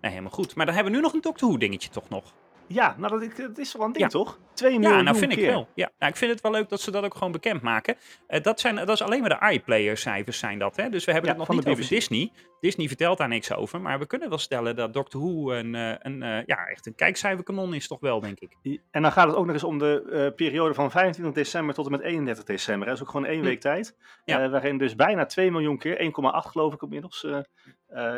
Nee, 0.00 0.10
helemaal 0.10 0.32
goed. 0.32 0.54
Maar 0.54 0.66
dan 0.66 0.74
hebben 0.74 0.92
we 0.92 0.98
nu 0.98 1.04
nog 1.04 1.14
een 1.14 1.20
Doctor 1.20 1.48
Who 1.48 1.58
dingetje 1.58 1.88
toch 1.88 2.08
nog. 2.08 2.32
Ja, 2.68 2.94
nou 2.98 3.12
dat, 3.12 3.22
ik- 3.22 3.36
dat 3.36 3.58
is 3.58 3.72
wel 3.72 3.86
een 3.86 3.92
ding 3.92 4.04
Ja. 4.04 4.10
toch? 4.10 4.38
2 4.54 4.78
miljoen 4.78 4.96
Ja, 4.96 5.02
nou 5.02 5.16
vind 5.16 5.32
ik 5.32 5.38
keer. 5.38 5.50
wel. 5.50 5.68
Ja, 5.74 5.90
nou, 5.98 6.12
ik 6.12 6.18
vind 6.18 6.30
het 6.30 6.40
wel 6.40 6.52
leuk 6.52 6.68
dat 6.68 6.80
ze 6.80 6.90
dat 6.90 7.04
ook 7.04 7.14
gewoon 7.14 7.32
bekendmaken. 7.32 7.96
Eh 8.26 8.42
dat, 8.42 8.60
zijn, 8.60 8.74
dat 8.74 8.88
is 8.88 9.02
alleen 9.02 9.20
maar 9.20 9.40
de 9.40 9.52
iPlayer 9.52 9.96
cijfers 9.96 10.38
zijn 10.38 10.58
dat. 10.58 10.76
Hè? 10.76 10.88
Dus 10.88 11.04
we 11.04 11.12
hebben 11.12 11.30
Ja, 11.30 11.36
het 11.36 11.36
nog 11.38 11.46
van 11.46 11.56
niet 11.56 11.64
de 11.64 11.70
over. 11.82 11.88
Disney. 11.94 12.32
Disney 12.60 12.86
vertelt 12.88 13.18
daar 13.18 13.28
niks 13.28 13.52
over. 13.52 13.80
Maar 13.80 13.98
we 13.98 14.06
kunnen 14.06 14.28
wel 14.28 14.38
stellen 14.38 14.76
dat 14.76 14.92
Doctor 14.92 15.20
Who 15.20 15.50
een, 15.52 15.74
eh, 15.74 15.94
een, 15.98 16.22
eh, 16.22 16.44
ja, 16.46 16.66
echt 16.66 16.86
een 16.86 16.94
kijkcijferkanon 16.94 17.74
is 17.74 17.86
toch 17.86 18.00
wel, 18.00 18.20
denk 18.20 18.38
ik. 18.40 18.56
En 18.90 19.02
dan 19.02 19.12
gaat 19.12 19.26
het 19.26 19.36
ook 19.36 19.44
nog 19.44 19.54
eens 19.54 19.64
om 19.64 19.78
de 19.78 20.32
periode 20.36 20.74
van 20.74 20.90
25 20.90 21.34
december 21.34 21.74
tot 21.74 21.84
en 21.86 21.90
met 21.92 22.00
31 22.00 22.44
december. 22.44 22.86
Dat 22.86 22.96
is 22.96 23.02
ook 23.02 23.10
gewoon 23.10 23.26
één 23.26 23.38
Hm. 23.40 23.44
week 23.44 23.60
tijd. 23.60 23.96
Ja. 24.24 24.48
waarin 24.50 24.78
dus 24.78 24.94
bijna 24.94 25.26
2 25.26 25.50
miljoen 25.50 25.78
keer, 25.78 26.00
1,8 26.00 26.50
geloof 26.50 26.74
ik 26.74 26.82
inmiddels, 26.82 27.26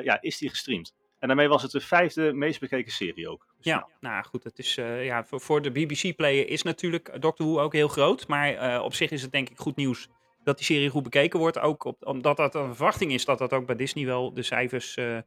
ja, 0.03 0.19
is 0.21 0.39
die 0.39 0.49
gestreamd. 0.49 0.95
En 1.19 1.27
daarmee 1.29 1.49
was 1.49 1.63
het 1.63 1.71
de 1.71 1.81
vijfde 1.81 2.33
meest 2.33 2.61
bekeken 2.61 2.93
serie 2.93 3.29
ook. 3.29 3.47
Dus 3.57 3.65
Ja, 3.65 3.77
nou, 3.79 4.15
nou 4.15 4.25
goed, 4.25 4.45
het 4.45 4.59
is, 4.59 4.77
eh, 4.77 5.05
ja, 5.05 5.25
voor, 5.25 5.41
voor 5.41 5.63
de 5.63 5.71
BBC-player 5.71 6.49
is 6.49 6.63
natuurlijk 6.63 7.23
Doctor 7.23 7.47
Who 7.47 7.61
ook 7.61 7.73
heel 7.73 7.89
groot. 7.89 8.29
Maar 8.29 8.55
eh, 8.55 8.83
op 8.83 8.95
zich 8.95 9.11
is 9.11 9.23
het 9.23 9.33
denk 9.33 9.49
ik 9.51 9.59
goed 9.59 9.77
nieuws 9.77 10.09
dat 10.45 10.57
die 10.57 10.67
serie 10.67 10.91
goed 10.91 11.03
bekeken 11.03 11.39
wordt. 11.39 11.59
Ook 11.59 11.85
op, 11.85 12.07
omdat 12.07 12.37
dat 12.37 12.55
een 12.55 12.75
verwachting 12.75 13.13
is 13.13 13.25
dat 13.25 13.39
dat 13.39 13.53
ook 13.53 13.67
bij 13.67 13.77
Disney 13.77 14.07
wel 14.07 14.35
de 14.35 14.43
cijfers 14.43 14.97
eh, 14.97 15.19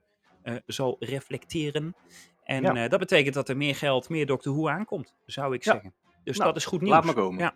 zal 0.65 0.95
reflecteren. 0.99 1.95
En 2.43 2.63
Ja. 2.75 2.87
dat 2.87 2.99
betekent 2.99 3.33
dat 3.33 3.49
er 3.49 3.57
meer 3.57 3.75
geld, 3.75 4.09
meer 4.09 4.25
Doctor 4.25 4.53
Who 4.53 4.69
aankomt, 4.69 5.15
zou 5.25 5.53
ik 5.53 5.63
Ja. 5.63 5.71
zeggen. 5.73 5.93
Dus 6.23 6.37
Nou, 6.37 6.47
dat 6.49 6.57
is 6.57 6.65
goed 6.65 6.81
nieuws. 6.81 6.93
laat 6.93 7.03
maar 7.05 7.13
komen. 7.13 7.39
Ja. 7.39 7.53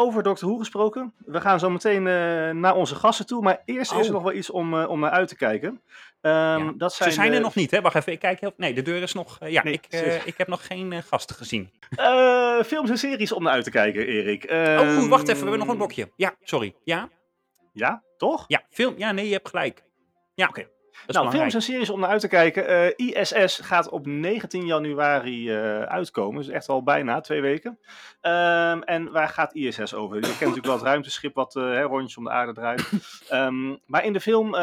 Over 0.00 0.22
Doctor 0.22 0.48
Who 0.48 0.58
gesproken. 0.58 1.12
We 1.26 1.40
gaan 1.40 1.58
zo 1.58 1.70
meteen 1.70 2.06
eh, 2.06 2.50
naar 2.50 2.74
onze 2.74 2.94
gasten 2.94 3.26
toe. 3.26 3.42
Maar 3.42 3.62
eerst 3.64 3.92
is 3.92 3.98
er 3.98 4.04
Oh. 4.04 4.10
nog 4.10 4.22
wel 4.22 4.32
iets 4.32 4.50
om, 4.50 4.80
eh, 4.80 4.88
om 4.88 5.00
naar 5.00 5.10
uit 5.10 5.28
te 5.28 5.36
kijken. 5.36 5.80
Ehm, 6.20 6.34
Ja. 6.64 6.72
dat 6.76 6.92
zijn 6.94 7.08
Ze 7.10 7.14
zijn 7.14 7.32
er 7.32 7.40
nog 7.40 7.54
niet, 7.54 7.70
hè? 7.70 7.80
Wacht 7.80 7.94
even, 7.94 8.12
ik 8.12 8.18
kijk 8.18 8.40
heel... 8.40 8.52
Nee, 8.56 8.74
de 8.74 8.82
deur 8.82 9.02
is 9.02 9.12
nog... 9.12 9.38
eh, 9.40 9.50
ja, 9.50 9.62
Nee, 9.62 9.72
ik, 9.72 9.86
ik 10.24 10.34
heb 10.36 10.48
nog 10.48 10.66
geen 10.66 11.02
gasten 11.02 11.36
gezien. 11.36 11.70
Films 12.66 12.90
en 12.90 12.98
series 12.98 13.32
om 13.32 13.42
naar 13.42 13.52
uit 13.52 13.64
te 13.64 13.70
kijken, 13.70 14.06
Erik. 14.06 14.44
oh, 14.44 14.50
Ehm, 14.50 15.08
wacht 15.08 15.22
even, 15.28 15.34
we 15.34 15.40
hebben 15.40 15.58
nog 15.58 15.68
een 15.68 15.76
blokje. 15.76 16.10
Ja, 16.16 16.34
sorry. 16.42 16.74
Ja? 16.84 17.08
Ja, 17.72 18.02
toch? 18.16 18.44
Ja, 18.48 18.62
film... 18.70 18.94
Ja, 18.96 19.12
nee, 19.12 19.26
je 19.26 19.32
hebt 19.32 19.48
gelijk. 19.48 19.82
Ja, 20.34 20.46
Oké. 20.48 20.66
Nou, 21.06 21.30
films 21.30 21.54
en 21.54 21.62
series 21.62 21.90
om 21.90 22.00
naar 22.00 22.10
uit 22.10 22.20
te 22.20 22.28
kijken. 22.28 22.66
Eh, 22.66 23.06
ISS 23.06 23.58
gaat 23.62 23.88
op 23.88 24.06
19 24.06 24.66
januari 24.66 25.50
eh, 25.50 25.82
uitkomen. 25.82 26.42
Dus 26.42 26.52
echt 26.52 26.68
al 26.68 26.82
bijna 26.82 27.20
twee 27.20 27.40
weken. 27.40 27.78
Ehm, 28.20 28.80
en 28.80 29.12
waar 29.12 29.28
gaat 29.28 29.54
ISS 29.54 29.94
over? 29.94 30.16
Je 30.16 30.22
kent 30.22 30.38
natuurlijk 30.40 30.66
wel 30.66 30.74
het 30.74 30.84
ruimteschip 30.84 31.34
wat 31.34 31.56
eh, 31.56 31.62
hè, 31.62 31.82
rondjes 31.82 32.16
om 32.16 32.24
de 32.24 32.30
aarde 32.30 32.52
draait. 32.52 32.90
Ehm, 33.28 33.76
maar 33.86 34.04
in 34.04 34.12
de 34.12 34.20
film 34.20 34.54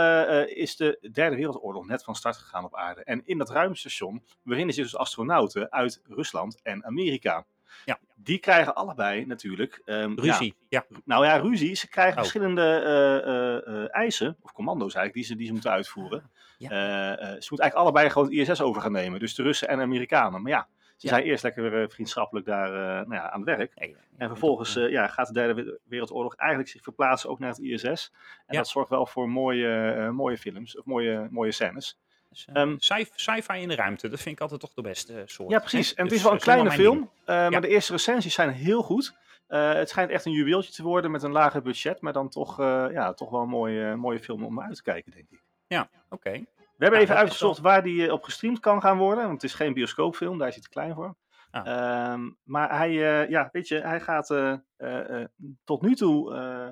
is 0.45 0.75
de 0.75 1.09
Derde 1.11 1.35
Wereldoorlog 1.35 1.85
net 1.85 2.03
van 2.03 2.15
start 2.15 2.37
gegaan 2.37 2.63
op 2.63 2.75
aarde. 2.75 3.03
En 3.03 3.21
in 3.25 3.37
dat 3.37 3.49
ruimtestation 3.49 4.23
bevinden 4.43 4.75
zich 4.75 4.83
dus 4.83 4.97
astronauten 4.97 5.71
uit 5.71 6.01
Rusland 6.07 6.59
en 6.63 6.85
Amerika. 6.85 7.45
Ja. 7.85 7.99
Die 8.15 8.37
krijgen 8.39 8.75
allebei 8.75 9.25
natuurlijk 9.25 9.81
ehm, 9.85 10.13
Ruzie. 10.19 10.55
Ja. 10.69 10.85
nou 11.05 11.25
ja, 11.25 11.35
ruzie. 11.35 11.75
Ze 11.75 11.87
krijgen 11.89 12.13
Oh. 12.13 12.19
verschillende 12.19 12.61
eh, 12.61 13.17
eh, 13.17 13.67
eh, 13.83 13.87
eisen, 13.95 14.37
of 14.41 14.51
commando's 14.51 14.93
eigenlijk, 14.95 15.13
die 15.13 15.23
ze, 15.23 15.35
die 15.35 15.45
ze 15.47 15.53
moeten 15.53 15.71
uitvoeren. 15.71 16.29
Ja. 16.57 16.69
Ze 16.69 17.25
moeten 17.29 17.47
eigenlijk 17.59 17.73
allebei 17.75 18.09
gewoon 18.09 18.27
het 18.27 18.49
ISS 18.49 18.61
over 18.61 18.81
gaan 18.81 18.91
nemen. 18.91 19.19
Dus 19.19 19.35
de 19.35 19.43
Russen 19.43 19.67
en 19.67 19.77
de 19.77 19.83
Amerikanen. 19.83 20.41
Maar 20.41 20.51
ja, 20.51 20.67
ze 20.95 21.07
Ja. 21.07 21.13
zijn 21.13 21.23
eerst 21.23 21.43
lekker 21.43 21.89
vriendschappelijk 21.91 22.45
daar 22.45 22.69
nou 23.07 23.13
ja, 23.13 23.29
aan 23.31 23.39
het 23.47 23.57
werk. 23.57 23.75
Nee, 23.79 23.87
nee, 23.89 23.97
En 24.17 24.27
vervolgens 24.27 24.73
ja, 24.73 25.07
gaat 25.07 25.27
de 25.27 25.33
Derde 25.33 25.53
We- 25.63 25.79
Wereldoorlog 25.83 26.35
eigenlijk 26.35 26.69
zich 26.69 26.81
verplaatsen 26.83 27.29
ook 27.29 27.39
naar 27.39 27.49
het 27.49 27.59
ISS. 27.59 28.11
En 28.45 28.53
Ja. 28.55 28.57
dat 28.57 28.67
zorgt 28.67 28.89
wel 28.89 29.05
voor 29.05 29.29
mooie, 29.29 30.09
mooie 30.11 30.37
films, 30.37 30.77
of 30.77 30.85
mooie, 30.85 31.27
mooie 31.31 31.51
scènes. 31.51 31.97
Dus, 32.35 32.45
eh, 32.53 32.61
ehm, 32.61 32.75
sci- 32.77 33.09
Sci-fi 33.15 33.53
in 33.61 33.67
de 33.67 33.75
ruimte, 33.75 34.09
dat 34.09 34.19
vind 34.21 34.35
ik 34.35 34.41
altijd 34.41 34.59
toch 34.59 34.73
de 34.73 34.81
beste 34.81 35.13
eh, 35.13 35.21
soort. 35.25 35.49
Ja, 35.49 35.59
precies. 35.59 35.93
En 35.93 36.01
het 36.03 36.09
Dus, 36.09 36.17
is 36.17 36.23
wel 36.23 36.33
een 36.33 36.39
helemaal 36.43 36.65
kleine 36.65 36.83
film, 36.89 37.09
eh, 37.25 37.35
maar 37.35 37.51
Ja. 37.51 37.59
de 37.59 37.67
eerste 37.67 37.91
recensies 37.91 38.33
zijn 38.33 38.49
heel 38.49 38.81
goed. 38.83 39.15
Eh, 39.47 39.73
het 39.73 39.89
schijnt 39.89 40.09
echt 40.11 40.25
een 40.25 40.31
juweeltje 40.31 40.71
te 40.71 40.83
worden 40.83 41.11
met 41.11 41.23
een 41.23 41.31
lager 41.31 41.61
budget, 41.61 42.01
maar 42.01 42.13
dan 42.13 42.29
toch, 42.29 42.59
eh, 42.59 42.85
ja, 42.91 43.13
toch 43.13 43.29
wel 43.29 43.41
een 43.41 43.49
mooie, 43.49 43.95
mooie 43.95 44.19
film 44.19 44.43
om 44.43 44.55
naar 44.55 44.65
uit 44.67 44.75
te 44.75 44.83
kijken, 44.83 45.11
denk 45.11 45.23
ik. 45.29 45.43
ding. 45.67 45.87
Oké. 46.09 46.31
We 46.31 46.83
hebben 46.83 46.99
Ja, 46.99 47.05
even 47.05 47.15
uitgezocht 47.17 47.59
waar 47.59 47.83
die 47.83 48.05
eh, 48.07 48.11
op 48.13 48.23
gestreamd 48.23 48.59
kan 48.59 48.81
gaan 48.81 48.97
worden, 48.97 49.23
want 49.23 49.41
het 49.41 49.51
is 49.51 49.53
geen 49.57 49.73
bioscoopfilm, 49.73 50.37
daar 50.37 50.47
is 50.47 50.53
hij 50.53 50.63
te 50.63 50.69
klein 50.69 50.93
voor. 50.93 51.15
Ah. 51.51 51.67
Ehm, 51.67 52.29
maar 52.43 52.77
hij, 52.77 52.89
eh, 53.23 53.29
ja, 53.29 53.49
weet 53.51 53.67
je, 53.67 53.79
hij 53.79 53.99
gaat 54.01 54.29
eh, 54.31 54.53
eh, 54.77 55.21
eh, 55.21 55.27
tot 55.63 55.81
nu 55.81 55.95
toe, 55.95 56.33
eh, 56.35 56.67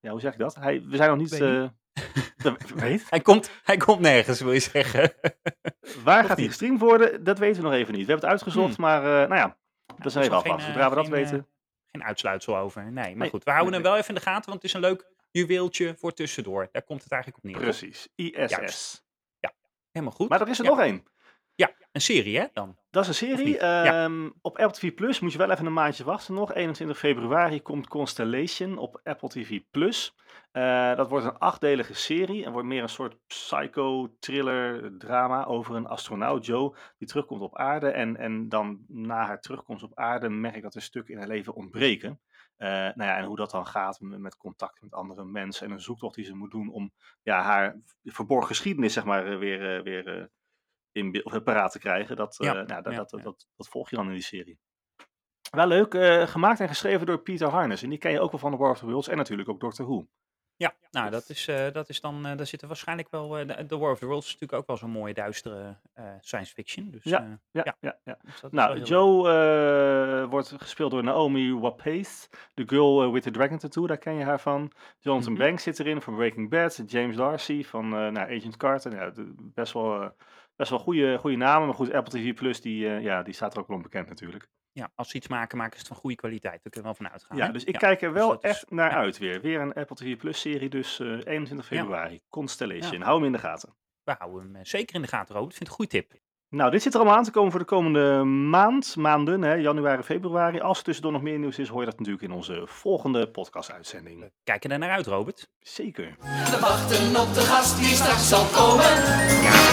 ja, 0.00 0.10
hoe 0.10 0.20
zeg 0.20 0.32
ik 0.32 0.38
dat? 0.38 0.54
Hij, 0.54 0.82
we 0.86 0.96
zijn 0.96 1.08
nog 1.10 1.18
niet, 1.18 1.30
niet. 1.30 1.70
Eh, 1.94 2.52
weet, 2.74 3.10
Hij, 3.10 3.20
komt, 3.20 3.50
hij 3.62 3.76
komt 3.76 4.00
nergens, 4.00 4.40
wil 4.40 4.52
je 4.52 4.60
zeggen. 4.60 5.12
waar 6.04 6.20
Of 6.22 6.26
gaat 6.28 6.36
hij 6.38 6.46
gestreamd 6.46 6.80
worden? 6.80 7.24
Dat 7.24 7.38
weten 7.38 7.62
we 7.62 7.68
nog 7.68 7.76
even 7.76 7.92
niet. 7.94 8.06
We 8.06 8.10
hebben 8.12 8.30
het 8.30 8.40
uitgezocht, 8.42 8.78
maar 8.78 8.98
eh, 9.02 9.28
nou 9.28 9.34
ja, 9.34 9.56
dat 9.86 10.06
is 10.06 10.14
er 10.14 10.20
is 10.20 10.26
even 10.28 10.50
eh, 10.50 10.58
Zodra 10.66 10.88
we 10.88 10.94
dat 10.94 11.04
geen, 11.04 11.14
eh, 11.14 11.20
weten. 11.20 11.48
Geen 11.86 12.04
uitsluitsel 12.04 12.56
over. 12.56 12.82
Nee, 12.82 12.92
maar 12.92 13.16
Nee, 13.16 13.30
goed. 13.30 13.44
We 13.44 13.50
houden 13.50 13.72
nee, 13.72 13.80
hem 13.80 13.90
wel 13.90 13.98
even 13.98 14.08
in 14.08 14.14
de 14.14 14.20
gaten, 14.30 14.50
want 14.50 14.62
het 14.62 14.64
is 14.64 14.72
een 14.72 14.80
leuk 14.80 15.12
juweeltje 15.30 15.94
voor 15.98 16.12
tussendoor. 16.12 16.68
Daar 16.72 16.82
komt 16.82 17.02
het 17.02 17.12
eigenlijk 17.12 17.44
op 17.44 17.50
neer. 17.50 17.60
Precies, 17.60 18.08
ISS. 18.14 18.50
Juist. 18.56 19.02
Helemaal 19.90 20.14
goed. 20.16 20.28
Maar 20.28 20.40
er 20.40 20.48
is 20.48 20.58
er 20.58 20.64
Ja. 20.64 20.70
nog 20.70 20.80
één. 20.80 21.04
Ja, 21.54 21.74
een 21.92 22.00
serie 22.00 22.38
hè, 22.38 22.46
dan. 22.52 22.76
Dat 22.90 23.02
is 23.02 23.08
een 23.08 23.28
serie. 23.28 23.54
Ja. 23.54 23.84
ehm, 23.84 24.30
Op 24.40 24.58
Apple 24.58 24.78
TV 24.78 24.94
Plus 24.94 25.20
moet 25.20 25.32
je 25.32 25.38
wel 25.38 25.50
even 25.50 25.66
een 25.66 25.72
maandje 25.72 26.04
wachten 26.04 26.34
nog. 26.34 26.54
21 26.54 26.98
februari 26.98 27.62
komt 27.62 27.88
Constellation 27.88 28.78
op 28.78 29.00
Apple 29.02 29.28
TV 29.28 29.60
Plus. 29.70 30.14
Eh, 30.52 30.96
dat 30.96 31.08
wordt 31.08 31.24
een 31.24 31.38
achtdelige 31.38 31.94
serie 31.94 32.44
en 32.44 32.52
wordt 32.52 32.68
meer 32.68 32.82
een 32.82 32.88
soort 32.88 33.16
psycho-thriller 33.26 34.98
drama 34.98 35.44
over 35.44 35.74
een 35.74 35.86
astronaut, 35.86 36.46
Joe, 36.46 36.76
die 36.98 37.08
terugkomt 37.08 37.40
op 37.40 37.56
aarde. 37.58 37.90
En, 37.90 38.16
en 38.16 38.48
dan 38.48 38.84
na 38.88 39.26
haar 39.26 39.40
terugkomst 39.40 39.82
op 39.82 39.98
aarde 39.98 40.28
merk 40.28 40.56
ik 40.56 40.62
dat 40.62 40.74
er 40.74 40.82
stukken 40.82 41.14
in 41.14 41.20
haar 41.20 41.28
leven 41.28 41.54
ontbreken. 41.54 42.20
Eh, 42.56 42.68
nou 42.68 43.02
ja, 43.02 43.16
en 43.16 43.24
hoe 43.24 43.36
dat 43.36 43.50
dan 43.50 43.66
gaat 43.66 44.00
met, 44.00 44.36
contact 44.36 44.82
met 44.82 44.92
andere 44.92 45.24
mensen 45.24 45.66
en 45.66 45.72
een 45.72 45.80
zoektocht 45.80 46.14
die 46.14 46.24
ze 46.24 46.34
moet 46.34 46.50
doen 46.50 46.70
om 46.70 46.92
ja, 47.22 47.42
haar 47.42 47.76
verborgen 48.04 48.48
geschiedenis 48.48 48.92
zeg 48.92 49.04
maar 49.04 49.26
eh, 49.26 49.38
weer, 49.38 49.82
weer 49.82 50.30
in, 50.94 51.24
of 51.24 51.32
eh, 51.34 51.42
paraat 51.42 51.72
te 51.72 51.78
krijgen. 51.78 52.16
Dat, 52.16 52.38
eh, 52.40 52.46
Ja, 52.46 52.52
nou, 52.52 52.82
dat, 52.82 52.92
ja, 52.92 52.98
dat. 52.98 53.10
Dat, 53.22 53.46
dat 53.56 53.68
volg 53.68 53.90
je 53.90 53.96
dan 53.96 54.06
in 54.06 54.12
die 54.12 54.22
serie. 54.22 54.58
Wel 55.50 55.66
leuk, 55.66 55.94
eh, 55.94 56.26
gemaakt 56.26 56.60
en 56.60 56.68
geschreven 56.68 57.06
door 57.06 57.18
Peter 57.18 57.48
Harness. 57.48 57.82
En 57.82 57.88
die 57.88 57.98
ken 57.98 58.10
je 58.12 58.20
ook 58.20 58.30
wel 58.30 58.40
van 58.40 58.50
The 58.50 58.56
War 58.56 58.70
of 58.70 58.78
the 58.78 58.86
Worlds 58.86 59.08
en 59.08 59.16
natuurlijk 59.16 59.48
ook 59.48 59.60
Doctor 59.60 59.86
Who. 59.86 60.06
Ja, 60.56 60.74
nou, 60.90 61.10
dat 61.10 61.28
is, 61.28 61.44
dat 61.72 61.88
is 61.88 62.00
dan, 62.00 62.22
daar 62.22 62.46
zitten 62.46 62.68
waarschijnlijk 62.68 63.08
wel, 63.10 63.28
de- 63.28 63.64
The 63.68 63.78
War 63.78 63.90
of 63.92 63.98
the 63.98 64.06
Worlds 64.06 64.26
is 64.26 64.32
natuurlijk 64.32 64.60
ook 64.60 64.66
wel 64.66 64.76
zo'n 64.76 64.90
mooie 64.90 65.14
duistere 65.14 65.76
science 66.20 66.52
fiction. 66.52 66.90
Dus, 66.90 67.02
Ja, 67.04 67.38
Ja, 67.50 67.62
Ja. 67.64 67.76
ja. 67.80 67.98
ja, 68.04 68.18
dus 68.22 68.50
Nou, 68.50 68.82
Joe 68.82 70.26
wordt 70.26 70.54
gespeeld 70.56 70.90
door 70.90 71.02
Naomi 71.04 71.54
Wapace, 71.54 72.28
de 72.54 72.62
girl 72.68 73.12
with 73.12 73.22
the 73.22 73.30
dragon 73.30 73.58
tattoo, 73.58 73.86
daar 73.86 73.98
ken 73.98 74.14
je 74.14 74.24
haar 74.24 74.40
van. 74.40 74.72
Jonathan 74.98 75.32
Mhm. 75.32 75.42
Banks 75.42 75.62
zit 75.62 75.78
erin 75.80 76.00
van 76.02 76.14
Breaking 76.14 76.50
Bad, 76.50 76.82
James 76.86 77.16
Darcy 77.16 77.64
van 77.64 77.88
nou, 77.88 78.18
Agent 78.18 78.56
Carter. 78.56 78.94
Ja, 78.94 79.10
de- 79.10 79.34
best 79.38 79.72
wel, 79.72 80.14
best 80.56 80.70
wel 80.70 80.78
goede, 80.78 81.18
goede 81.18 81.36
namen, 81.36 81.66
maar 81.66 81.76
goed, 81.76 81.92
Apple 81.92 82.20
TV 82.20 82.34
Plus, 82.34 82.60
die, 82.60 82.88
eh, 82.88 83.02
ja, 83.02 83.22
die 83.22 83.34
staat 83.34 83.52
er 83.54 83.60
ook 83.60 83.68
wel 83.68 83.76
onbekend 83.76 84.08
natuurlijk. 84.08 84.46
Ja, 84.72 84.90
als 84.94 85.10
ze 85.10 85.16
iets 85.16 85.28
maken, 85.28 85.58
maken 85.58 85.72
ze 85.72 85.78
het 85.78 85.88
van 85.88 85.96
goede 85.96 86.16
kwaliteit. 86.16 86.62
Daar 86.62 86.72
kunnen 86.72 86.90
we 86.90 86.96
wel 86.98 87.06
van 87.06 87.08
uitgaan. 87.08 87.36
Ja, 87.36 87.46
hè? 87.46 87.52
dus 87.52 87.64
ik 87.64 87.74
kijk 87.74 88.02
er 88.02 88.12
wel 88.12 88.28
dat 88.28 88.44
is- 88.44 88.50
echt 88.50 88.70
naar 88.70 88.90
ja. 88.90 88.96
uit 88.96 89.18
weer. 89.18 89.40
Weer 89.40 89.60
een 89.60 89.72
Apple 89.74 89.96
TV 89.96 90.16
Plus 90.16 90.40
serie, 90.40 90.68
dus 90.68 91.00
eh, 91.00 91.06
21 91.24 91.68
Ja. 91.70 91.76
februari. 91.80 92.20
Constellation, 92.28 93.00
hou 93.02 93.16
hem 93.16 93.26
in 93.26 93.32
de 93.32 93.38
gaten. 93.38 93.74
We 94.04 94.14
houden 94.18 94.42
hem 94.42 94.56
eh, 94.56 94.64
zeker 94.64 94.94
in 94.94 95.02
de 95.02 95.08
gaten, 95.08 95.34
Robert. 95.34 95.52
Ik 95.52 95.56
vind 95.58 95.70
het 95.70 95.80
een 95.80 95.86
goede 95.88 96.08
tip. 96.08 96.20
Nou, 96.54 96.70
dit 96.70 96.82
zit 96.82 96.92
er 96.92 97.00
allemaal 97.00 97.18
aan 97.18 97.24
te 97.24 97.30
komen 97.30 97.50
voor 97.50 97.60
de 97.60 97.66
komende 97.66 98.24
maand, 98.24 98.96
maanden, 98.96 99.42
hè, 99.42 99.54
januari, 99.54 100.02
februari. 100.02 100.60
Als 100.60 100.78
er 100.78 100.84
tussendoor 100.84 101.12
nog 101.12 101.22
meer 101.22 101.38
nieuws 101.38 101.58
is, 101.58 101.68
hoor 101.68 101.80
je 101.80 101.86
dat 101.86 101.98
natuurlijk 101.98 102.24
in 102.24 102.32
onze 102.32 102.62
volgende 102.64 103.28
podcast-uitzending. 103.28 104.30
Kijk 104.44 104.64
er 104.64 104.78
naar 104.78 104.90
uit, 104.90 105.06
Robert. 105.06 105.48
Zeker. 105.60 106.16
We 106.20 106.58
wachten 106.60 107.20
op 107.20 107.34
de 107.34 107.40
gast 107.40 107.76
die 107.76 107.86
straks 107.86 108.28
zal 108.28 108.44
komen. 108.44 108.92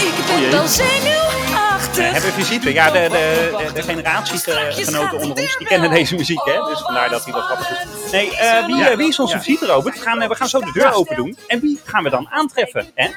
Ik 0.07 0.23
ben 0.27 0.41
jee. 0.41 0.51
wel 0.51 0.61
We 0.61 0.67
zenuwachtig. 0.67 1.70
Hebben 1.89 2.31
visite. 2.31 2.73
Ja, 2.73 2.91
de, 2.91 2.99
de, 3.09 3.71
de, 3.73 3.81
generatiegenoten 3.81 5.19
onder 5.19 5.37
ons, 5.43 5.57
die 5.57 5.67
kennen 5.67 5.89
deze 5.89 6.15
muziek, 6.15 6.41
hè. 6.45 6.63
Dus 6.69 6.79
vandaar 6.81 7.09
dat 7.09 7.23
hij 7.23 7.33
wat 7.33 7.43
grappig 7.43 7.69
is. 7.71 8.11
Nee, 8.11 8.37
eh, 8.37 8.65
wie, 8.65 8.83
eh, 8.85 8.97
wie 8.97 9.07
is 9.07 9.19
onze 9.19 9.35
Ja. 9.35 9.41
visite, 9.41 9.65
Robert? 9.65 9.95
We 9.95 10.01
gaan, 10.01 10.21
eh, 10.21 10.27
we 10.29 10.35
gaan 10.35 10.47
zo 10.49 10.59
de 10.59 10.71
deur 10.73 10.93
open 10.93 11.15
doen. 11.15 11.37
En 11.47 11.59
wie 11.59 11.79
gaan 11.85 12.03
we 12.03 12.09
dan 12.09 12.27
aantreffen, 12.29 12.91
hè? 12.95 13.07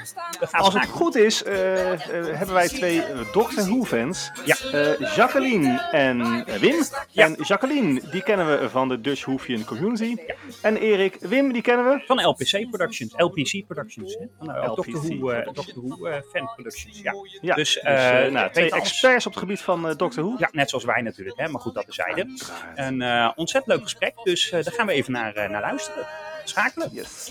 We 0.40 0.47
gaan 0.47 0.61
Als 0.61 0.75
het 0.75 0.85
goed 0.88 1.16
is, 1.16 1.42
eh, 1.42 1.92
eh, 1.92 1.99
hebben 2.11 2.54
wij 2.54 2.68
twee 2.68 3.02
eh, 3.02 3.18
Doctor 3.33 3.64
Who-fans. 3.64 4.30
Ja. 4.44 4.56
Eh, 4.73 5.14
Jacqueline 5.16 5.80
en 5.90 6.44
eh, 6.47 6.54
Wim. 6.54 6.75
Ja. 7.11 7.25
En 7.25 7.37
Jacqueline, 7.42 8.00
die 8.11 8.23
kennen 8.23 8.61
we 8.61 8.71
van 8.71 8.88
de 8.88 9.00
Dutch 9.00 9.25
Whovian 9.25 9.64
Community. 9.64 10.16
En 10.62 10.76
Erik, 10.76 11.16
Wim, 11.21 11.52
die 11.52 11.62
kennen 11.62 11.85
we. 11.85 12.02
Van 12.06 12.23
LPC 12.26 12.66
Productions, 12.71 13.12
LPC 13.16 13.66
Productions. 13.66 14.14
Hè? 14.14 14.26
Van, 14.38 14.54
eh, 14.54 14.62
LPC 14.62 14.76
Doctor 14.76 15.00
Who, 15.18 15.30
eh, 15.30 15.44
Doctor 15.52 15.75
Who 15.88 16.06
eh, 16.06 16.14
Fan 16.33 16.50
Productions. 16.54 17.00
Ja, 17.02 17.12
Ja, 17.40 17.54
Dus, 17.54 17.73
dus, 17.75 17.83
eh, 17.83 18.26
eh, 18.26 18.33
nou, 18.33 18.50
twee 18.54 18.70
experts 18.70 19.26
op 19.26 19.32
het 19.32 19.40
gebied 19.40 19.61
van 19.61 19.88
eh, 19.88 19.96
Doctor 19.96 20.25
Who. 20.25 20.34
ja, 20.38 20.49
net 20.52 20.68
zoals 20.68 20.84
wij 20.84 21.02
natuurlijk, 21.02 21.38
hè? 21.38 21.49
maar 21.49 21.61
goed, 21.61 21.75
dat 21.75 21.87
bezijde. 21.87 22.28
Een 22.75 23.02
eh, 23.02 23.30
ontzettend 23.37 23.75
leuk 23.75 23.82
gesprek, 23.82 24.14
dus 24.25 24.50
eh, 24.50 24.64
daar 24.64 24.75
gaan 24.75 24.87
we 24.87 24.92
even 24.92 25.12
naar, 25.12 25.50
naar 25.50 25.61
luisteren. 25.61 26.06
Schakelen. 26.44 26.88
Yes. 26.92 27.30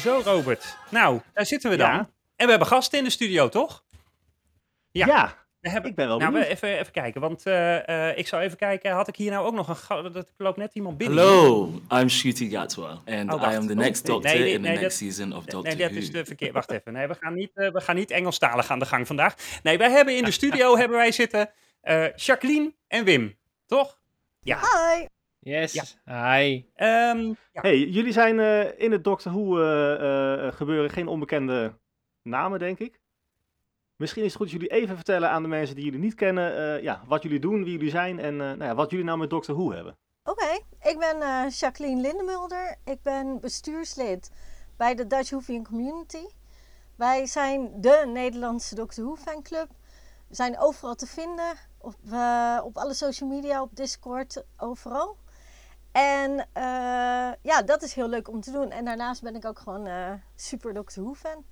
Zo, 0.00 0.20
Robert. 0.24 0.76
Nou, 0.88 1.20
daar 1.32 1.46
zitten 1.46 1.70
we 1.70 1.76
dan. 1.76 1.90
Ja. 1.90 1.98
En 2.36 2.44
we 2.44 2.50
hebben 2.50 2.68
gasten 2.68 2.98
in 2.98 3.04
de 3.04 3.10
studio, 3.10 3.48
toch? 3.48 3.84
Ja. 4.90 5.06
Ja, 5.06 5.36
hebben... 5.60 5.90
ik 5.90 5.96
ben 5.96 6.06
wel 6.08 6.18
Nou, 6.18 6.32
we 6.32 6.38
benieuwd. 6.38 6.54
even, 6.62 6.78
even 6.78 6.92
kijken, 6.92 7.20
want 7.20 7.46
eh, 7.46 8.08
eh, 8.08 8.18
ik 8.18 8.26
zou 8.26 8.42
even 8.42 8.56
kijken, 8.56 8.90
had 8.92 9.08
ik 9.08 9.16
hier 9.16 9.30
nou 9.30 9.46
ook 9.46 9.54
nog 9.54 9.88
een... 9.88 10.12
Dat 10.12 10.16
er 10.16 10.24
loopt 10.36 10.56
net 10.56 10.74
iemand 10.74 10.98
binnen. 10.98 11.18
Hello, 11.18 11.70
I'm 11.92 12.08
Shruti 12.08 12.50
Gatwa, 12.50 12.88
and 13.06 13.32
Oh, 13.32 13.42
I 13.42 13.54
am 13.56 13.66
the 13.66 13.72
Oh, 13.72 13.78
next 13.78 14.04
nee, 14.06 14.14
Doctor 14.14 14.34
nee, 14.40 14.48
in 14.52 14.62
the 14.62 14.68
nee, 14.68 14.78
next 14.78 14.82
dat- 14.82 14.92
season 14.92 15.32
of 15.36 15.44
Doctor 15.44 15.62
Nee, 15.62 15.76
dat 15.76 15.90
Who. 15.90 15.98
is 15.98 16.10
de 16.10 16.24
verkeer. 16.24 16.52
Wacht 16.52 16.70
even. 16.70 16.92
Nee, 16.92 17.06
we 17.06 17.14
gaan 17.14 17.34
niet, 17.34 17.50
eh, 17.54 17.70
we 17.72 17.80
gaan 17.80 17.96
niet 17.96 18.10
Engelstalig 18.10 18.70
aan 18.70 18.78
de 18.78 18.84
gang 18.86 19.06
vandaag. 19.06 19.34
Nee, 19.62 19.78
wij 19.78 19.90
hebben 19.90 20.16
in 20.16 20.24
de 20.24 20.30
studio 20.30 20.76
hebben 20.78 20.96
wij 20.96 21.12
zitten 21.12 21.50
eh, 21.80 22.14
Jacqueline 22.16 22.74
en 22.86 23.04
Wim. 23.04 23.38
Toch? 23.66 23.98
Hi. 24.42 25.06
Yes. 25.38 25.72
Ja. 26.04 26.34
Hi. 26.36 26.64
Ehm, 26.74 27.18
ja. 27.52 27.60
Hey, 27.60 27.78
jullie 27.78 28.12
zijn 28.12 28.40
eh, 28.40 28.78
in 28.80 28.92
het 28.92 29.04
Doctor 29.04 29.32
Who 29.32 29.60
eh, 29.62 30.46
eh, 30.46 30.52
gebeuren 30.54 30.90
geen 30.90 31.06
onbekende 31.08 31.72
namen, 32.22 32.58
denk 32.58 32.78
ik. 32.78 33.00
Misschien 34.00 34.22
is 34.24 34.28
het 34.28 34.42
goed 34.42 34.50
dat 34.50 34.60
jullie 34.60 34.76
even 34.76 34.94
vertellen 34.96 35.30
aan 35.30 35.42
de 35.42 35.48
mensen 35.48 35.74
die 35.74 35.84
jullie 35.84 36.00
niet 36.00 36.14
kennen, 36.14 36.56
eh, 36.56 36.82
ja, 36.82 37.02
wat 37.06 37.22
jullie 37.22 37.40
doen, 37.40 37.64
wie 37.64 37.72
jullie 37.72 37.90
zijn 37.90 38.18
en 38.18 38.32
eh, 38.32 38.46
nou 38.46 38.64
ja, 38.64 38.74
wat 38.74 38.90
jullie 38.90 39.04
nou 39.04 39.18
met 39.18 39.30
Doctor 39.30 39.54
Who 39.54 39.72
hebben. 39.72 39.96
Oké, 40.24 40.60
ik 40.82 40.98
ben 40.98 41.22
eh, 41.22 41.50
Jacqueline 41.50 42.00
Lindemulder. 42.00 42.76
Ik 42.84 43.02
ben 43.02 43.40
bestuurslid 43.40 44.30
bij 44.76 44.94
de 44.94 45.06
Dutch 45.06 45.30
Whovian 45.30 45.64
Community. 45.64 46.26
Wij 46.96 47.26
zijn 47.26 47.80
de 47.80 48.04
Nederlandse 48.12 48.74
Doctor 48.74 49.04
Who 49.04 49.16
fanclub. 49.16 49.68
We 50.28 50.34
zijn 50.34 50.58
overal 50.58 50.94
te 50.94 51.06
vinden, 51.06 51.54
op, 51.78 51.94
op 52.64 52.76
alle 52.76 52.94
social 52.94 53.28
media, 53.28 53.62
op 53.62 53.76
Discord, 53.76 54.44
overal. 54.56 55.16
En 55.92 56.48
ja, 57.42 57.62
dat 57.64 57.82
is 57.82 57.94
heel 57.94 58.08
leuk 58.08 58.28
om 58.28 58.40
te 58.40 58.50
doen. 58.50 58.70
En 58.70 58.84
daarnaast 58.84 59.22
ben 59.22 59.34
ik 59.34 59.44
ook 59.44 59.58
gewoon 59.58 59.88
super 60.34 60.74
Doctor 60.74 61.02
Who 61.02 61.14
fan. 61.14 61.44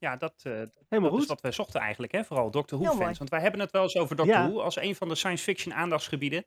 Ja, 0.00 0.16
dat, 0.16 0.34
eh, 0.42 0.52
Helemaal 0.52 0.70
dat 0.88 1.12
is 1.12 1.18
goed. 1.18 1.26
wat 1.28 1.40
wij 1.40 1.52
zochten 1.52 1.80
eigenlijk. 1.80 2.12
Hè? 2.12 2.24
Vooral 2.24 2.50
Doctor 2.50 2.78
Who 2.78 2.86
Heel 2.88 2.96
fans. 2.96 3.04
mooi. 3.04 3.18
Want 3.18 3.30
wij 3.30 3.40
hebben 3.40 3.60
het 3.60 3.70
wel 3.70 3.82
eens 3.82 3.96
over 3.96 4.16
Doctor 4.16 4.34
Ja. 4.36 4.48
Who 4.50 4.60
als 4.60 4.76
een 4.76 4.94
van 4.94 5.08
de 5.08 5.14
science 5.14 5.44
fiction 5.44 5.74
aandachtsgebieden. 5.74 6.44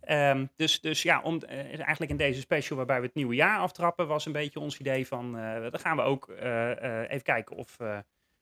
Ehm, 0.00 0.46
dus, 0.56 0.80
dus 0.80 1.02
ja, 1.02 1.20
om, 1.22 1.38
eh, 1.42 1.58
eigenlijk 1.58 2.10
in 2.10 2.16
deze 2.16 2.40
special 2.40 2.76
waarbij 2.76 3.00
we 3.00 3.06
het 3.06 3.14
nieuwe 3.14 3.34
jaar 3.34 3.58
aftrappen, 3.58 4.06
was 4.06 4.26
een 4.26 4.32
beetje 4.32 4.60
ons 4.60 4.78
idee 4.78 5.06
van, 5.06 5.38
eh 5.38 5.60
dan 5.70 5.80
gaan 5.80 5.96
we 5.96 6.02
ook 6.02 6.28
eh, 6.28 6.70
eh, 7.02 7.10
even 7.10 7.22
kijken 7.22 7.56
of, 7.56 7.78
eh, 7.80 7.98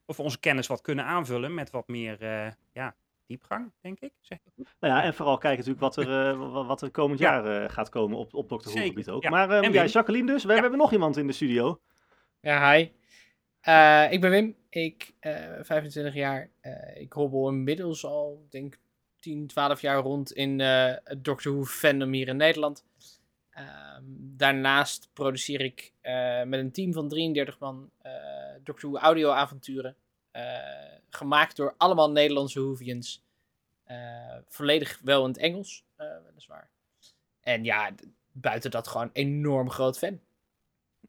of 0.07 0.17
we 0.17 0.23
onze 0.23 0.39
kennis 0.41 0.67
wat 0.67 0.81
kunnen 0.81 1.05
aanvullen 1.05 1.55
met 1.55 1.71
wat 1.71 1.89
meer 1.89 2.23
eh, 2.23 2.51
ja, 2.73 2.95
diepgang, 3.27 3.73
denk 3.81 4.01
ik. 4.01 4.13
Zeg 4.21 4.39
ik 4.45 4.53
goed? 4.55 4.75
Nou 4.81 4.95
ja, 4.95 5.03
en 5.03 5.15
vooral 5.15 5.39
kijken 5.39 5.59
natuurlijk 5.67 5.95
wat 5.97 6.07
er, 6.07 6.37
wa- 6.51 6.65
wat 6.65 6.83
er 6.83 6.91
komend 6.91 7.19
Ja. 7.21 7.33
jaar 7.43 7.63
eh, 7.65 7.71
gaat 7.71 7.89
komen 7.89 8.19
op, 8.19 8.35
op 8.35 8.49
Doctor 8.49 8.71
Who 8.73 8.81
Zeker, 8.81 8.89
gebied 8.89 9.09
ook. 9.09 9.23
ja. 9.23 9.31
Maar 9.31 9.71
ja? 9.73 9.85
Jacqueline 9.85 10.27
dus, 10.33 10.43
we, 10.43 10.49
Ja. 10.49 10.55
we 10.55 10.61
hebben 10.61 10.79
nog 10.81 10.93
iemand 10.93 11.17
in 11.17 11.27
de 11.27 11.33
studio. 11.33 11.81
Ja, 12.41 12.73
hi. 12.73 12.89
Eh, 13.63 14.13
ik 14.13 14.21
ben 14.21 14.31
Wim. 14.31 14.57
Ik 14.69 15.15
eh 15.21 15.59
25 15.61 16.15
jaar. 16.15 16.51
Eh, 16.61 17.01
ik 17.01 17.13
hobbel 17.13 17.49
inmiddels 17.49 18.05
al, 18.05 18.47
denk 18.51 18.79
10, 19.21 19.47
12 19.47 19.81
jaar 19.81 20.03
rond 20.03 20.33
in 20.33 20.61
het 20.61 21.25
Doctor 21.25 21.53
Who 21.53 21.65
fandom 21.65 22.13
hier 22.13 22.29
in 22.29 22.37
Nederland. 22.37 22.85
Ehm, 23.51 24.03
daarnaast 24.37 25.11
produceer 25.13 25.61
ik 25.61 25.93
met 26.47 26.61
een 26.61 26.73
team 26.73 26.93
van 26.93 27.09
33 27.09 27.59
man 27.59 27.91
Doctor 28.63 28.91
Who 28.91 28.99
audioavonturen. 28.99 29.97
eh, 30.31 30.43
gemaakt 31.11 31.57
door 31.57 31.75
allemaal 31.77 32.11
Nederlandse 32.11 32.61
Whovians. 32.61 33.25
Volledig 34.49 35.01
wel 35.05 35.23
in 35.23 35.29
het 35.29 35.39
Engels, 35.39 35.85
weliswaar. 36.25 36.69
En 37.41 37.65
ja, 37.65 37.91
buiten 38.33 38.71
dat 38.71 38.89
gewoon 38.89 39.11
enorm 39.13 39.71
groot 39.71 39.99
fan. 39.99 40.21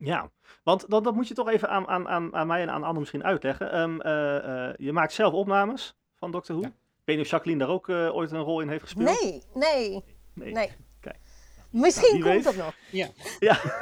Ja, 0.06 0.30
want 0.64 0.90
dat, 0.90 1.04
dat 1.04 1.16
moet 1.16 1.28
je 1.28 1.34
toch 1.34 1.50
even 1.50 1.70
aan, 1.70 1.88
aan, 1.88 2.08
aan, 2.08 2.36
aan 2.36 2.48
mij 2.48 2.62
en 2.62 2.70
aan 2.70 2.76
anderen 2.82 3.00
misschien 3.00 3.24
uitleggen. 3.24 3.72
Ehm, 3.72 4.00
eh, 4.02 4.68
eh, 4.70 4.74
je 4.78 4.92
maakt 4.92 5.14
zelf 5.14 5.34
opnames 5.34 5.96
van 6.16 6.32
Doctor 6.32 6.56
Who. 6.56 6.66
Ja. 6.68 6.74
Ik 6.74 7.10
weet 7.10 7.16
niet 7.16 7.26
of 7.26 7.32
Jacqueline 7.32 7.64
daar 7.66 7.74
ook 7.74 7.90
eh, 7.90 8.16
ooit 8.16 8.32
een 8.32 8.40
rol 8.42 8.60
in 8.62 8.70
heeft 8.70 8.84
gespeeld. 8.84 9.22
Nee, 9.22 9.42
nee, 9.54 10.04
Nee. 10.34 10.52
nee. 10.54 10.72
Kijk. 11.00 11.16
Misschien 11.70 12.20
Nou, 12.20 12.32
komt 12.32 12.46
weet. 12.46 12.56
dat 12.56 12.66
nog. 12.66 12.74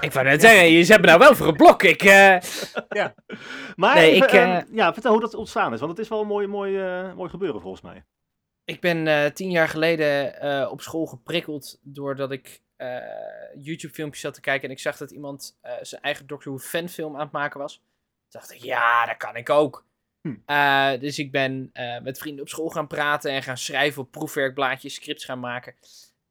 Ik 0.01 0.11
wou 0.11 0.25
net 0.25 0.41
zeggen, 0.41 0.65
je 0.71 0.83
zet 0.83 0.99
me 1.01 1.05
nou 1.07 1.19
wel 1.19 1.35
voor 1.35 1.47
een 1.47 1.55
blok. 1.55 1.83
Ik, 1.83 2.03
eh, 2.03 2.37
Maar 3.75 3.95
Nee, 3.95 4.11
even, 4.11 4.27
ik, 4.27 4.33
eh, 4.33 4.55
ehm, 4.57 4.65
ja, 4.75 4.93
vertel 4.93 5.11
hoe 5.11 5.21
dat 5.21 5.33
ontstaan 5.33 5.73
is, 5.73 5.79
want 5.79 5.91
het 5.91 5.99
is 6.01 6.07
wel 6.09 6.21
een 6.21 6.27
mooi, 6.27 6.47
mooi, 6.47 6.77
eh, 6.79 7.13
mooi 7.13 7.29
gebeuren 7.29 7.61
volgens 7.61 7.81
mij. 7.81 8.03
ik 8.65 8.79
ben 8.81 9.07
eh, 9.07 9.25
tien 9.31 9.51
jaar 9.51 9.67
geleden 9.69 10.39
eh, 10.41 10.71
op 10.71 10.81
school 10.81 11.05
geprikkeld 11.05 11.79
doordat 11.81 12.31
ik 12.31 12.61
eh, 12.81 13.63
YouTube-filmpjes 13.63 14.21
zat 14.21 14.33
te 14.33 14.41
kijken 14.41 14.67
en 14.67 14.73
ik 14.73 14.79
zag 14.79 14.97
dat 14.97 15.11
iemand 15.11 15.57
eh, 15.61 15.73
zijn 15.81 16.01
eigen 16.01 16.27
Doctor 16.27 16.53
Who 16.53 16.63
fanfilm 16.63 17.15
aan 17.15 17.21
het 17.21 17.31
maken 17.31 17.59
was. 17.59 17.73
Toen 17.75 17.83
dacht 18.29 18.51
ik, 18.51 18.63
ja, 18.63 19.05
dat 19.05 19.17
kan 19.17 19.35
ik 19.35 19.49
ook. 19.49 19.85
Hm. 20.21 20.35
Eh, 20.45 20.99
dus 20.99 21.19
ik 21.19 21.31
ben 21.31 21.71
met 22.03 22.17
vrienden 22.17 22.41
op 22.41 22.49
school 22.49 22.69
gaan 22.69 22.87
praten 22.87 23.31
en 23.31 23.43
gaan 23.43 23.57
schrijven 23.57 24.01
op 24.01 24.11
proefwerkblaadjes, 24.11 24.93
scripts 24.93 25.25
gaan 25.25 25.39
maken. 25.39 25.75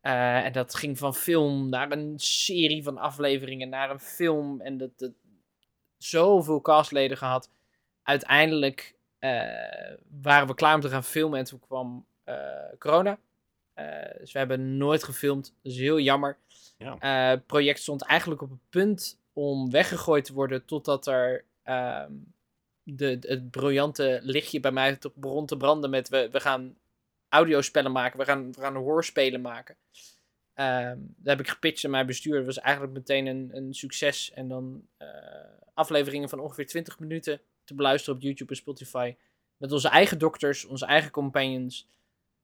En 0.01 0.53
dat 0.53 0.75
ging 0.75 0.99
van 0.99 1.15
film 1.15 1.69
naar 1.69 1.91
een 1.93 2.15
serie 2.17 2.83
van 2.83 2.99
afleveringen, 2.99 3.69
naar 3.69 3.91
een 3.91 4.01
film. 4.01 4.61
En 4.61 4.79
dat, 4.79 4.99
dat 4.99 5.13
zoveel 5.97 6.61
castleden 6.61 7.17
gehad. 7.17 7.51
Uiteindelijk 8.03 8.95
waren 10.21 10.47
we 10.47 10.55
klaar 10.55 10.75
om 10.75 10.81
te 10.81 10.89
gaan 10.89 11.05
filmen 11.05 11.39
en 11.39 11.45
toen 11.45 11.61
kwam 11.61 12.07
corona. 12.79 13.19
Eh, 13.81 14.19
dus 14.19 14.33
we 14.33 14.39
hebben 14.39 14.77
nooit 14.77 15.05
gefilmd. 15.05 15.55
Dat 15.63 15.73
is 15.73 15.79
heel 15.79 15.99
jammer. 15.99 16.37
Ja. 16.79 16.97
Eh, 16.99 17.31
het 17.31 17.47
project 17.47 17.81
stond 17.81 18.03
eigenlijk 18.03 18.43
op 18.43 18.51
het 18.51 18.69
punt 18.71 19.19
om 19.33 19.71
weggegooid 19.71 20.25
te 20.25 20.33
worden 20.33 20.65
totdat 20.65 21.07
er 21.07 21.45
ehm, 21.63 22.13
de, 22.83 23.19
het 23.21 23.51
briljante 23.51 24.21
lichtje 24.23 24.61
bij 24.61 24.73
mij 24.73 24.97
toch 24.97 25.15
begon 25.15 25.47
te 25.47 25.57
branden 25.57 25.91
met 25.91 26.09
we, 26.09 26.29
we 26.33 26.41
gaan 26.41 26.77
audiospellen 27.29 27.93
maken, 27.93 28.19
we 28.19 28.25
gaan, 28.25 28.53
we 28.53 28.61
gaan 28.61 28.77
hoorspelen 28.77 29.41
maken. 29.41 29.77
Ehm 30.55 30.99
daar 31.17 31.37
heb 31.37 31.41
ik 31.41 31.53
gepitcht 31.53 31.85
aan 31.85 31.91
mijn 31.91 32.07
bestuur. 32.07 32.37
Dat 32.37 32.47
was 32.47 32.59
eigenlijk 32.59 32.95
meteen 32.95 33.27
een, 33.27 33.51
een 33.53 33.75
succes. 33.75 34.33
En 34.33 34.49
dan 34.49 34.87
eh, 34.97 35.09
afleveringen 35.75 36.29
van 36.29 36.41
ongeveer 36.41 36.67
20 36.67 36.99
minuten 36.99 37.41
te 37.65 37.75
beluisteren 37.75 38.17
op 38.17 38.23
YouTube 38.23 38.51
en 38.51 38.57
Spotify. 38.57 39.15
Met 39.57 39.73
onze 39.73 39.89
eigen 39.89 40.19
dokters, 40.19 40.65
onze 40.65 40.87
eigen 40.87 41.11
companions. 41.11 41.89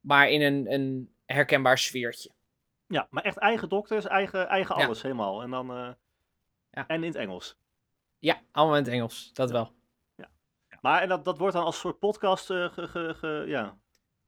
Maar 0.01 0.31
in 0.31 0.43
een, 0.43 0.73
een 0.73 1.11
herkenbaar 1.27 1.79
sfeertje. 1.79 2.31
Ja, 2.87 3.07
maar 3.11 3.23
echt 3.23 3.37
eigen 3.37 3.69
dokters, 3.69 4.05
eigen, 4.07 4.49
eigen 4.49 4.79
Ja. 4.79 4.85
alles 4.85 5.03
helemaal. 5.03 5.43
En 5.43 5.51
dan 5.51 5.71
eh, 5.71 5.93
Ja. 6.71 6.87
en 6.87 7.03
in 7.03 7.09
het 7.09 7.15
Engels. 7.17 7.57
Ja, 8.19 8.41
allemaal 8.53 8.77
in 8.77 8.83
het 8.85 8.93
Engels. 8.93 9.31
Dat 9.33 9.51
wel. 9.51 9.75
Maar 10.81 11.03
en 11.03 11.09
dat, 11.09 11.25
dat 11.25 11.39
wordt 11.39 11.55
dan 11.55 11.65
als 11.65 11.79
soort 11.79 11.99
podcast 11.99 12.51
eh, 12.51 12.73
ge, 12.73 12.89
ge, 12.89 13.15
ge- 13.19 13.45
ja. 13.47 13.79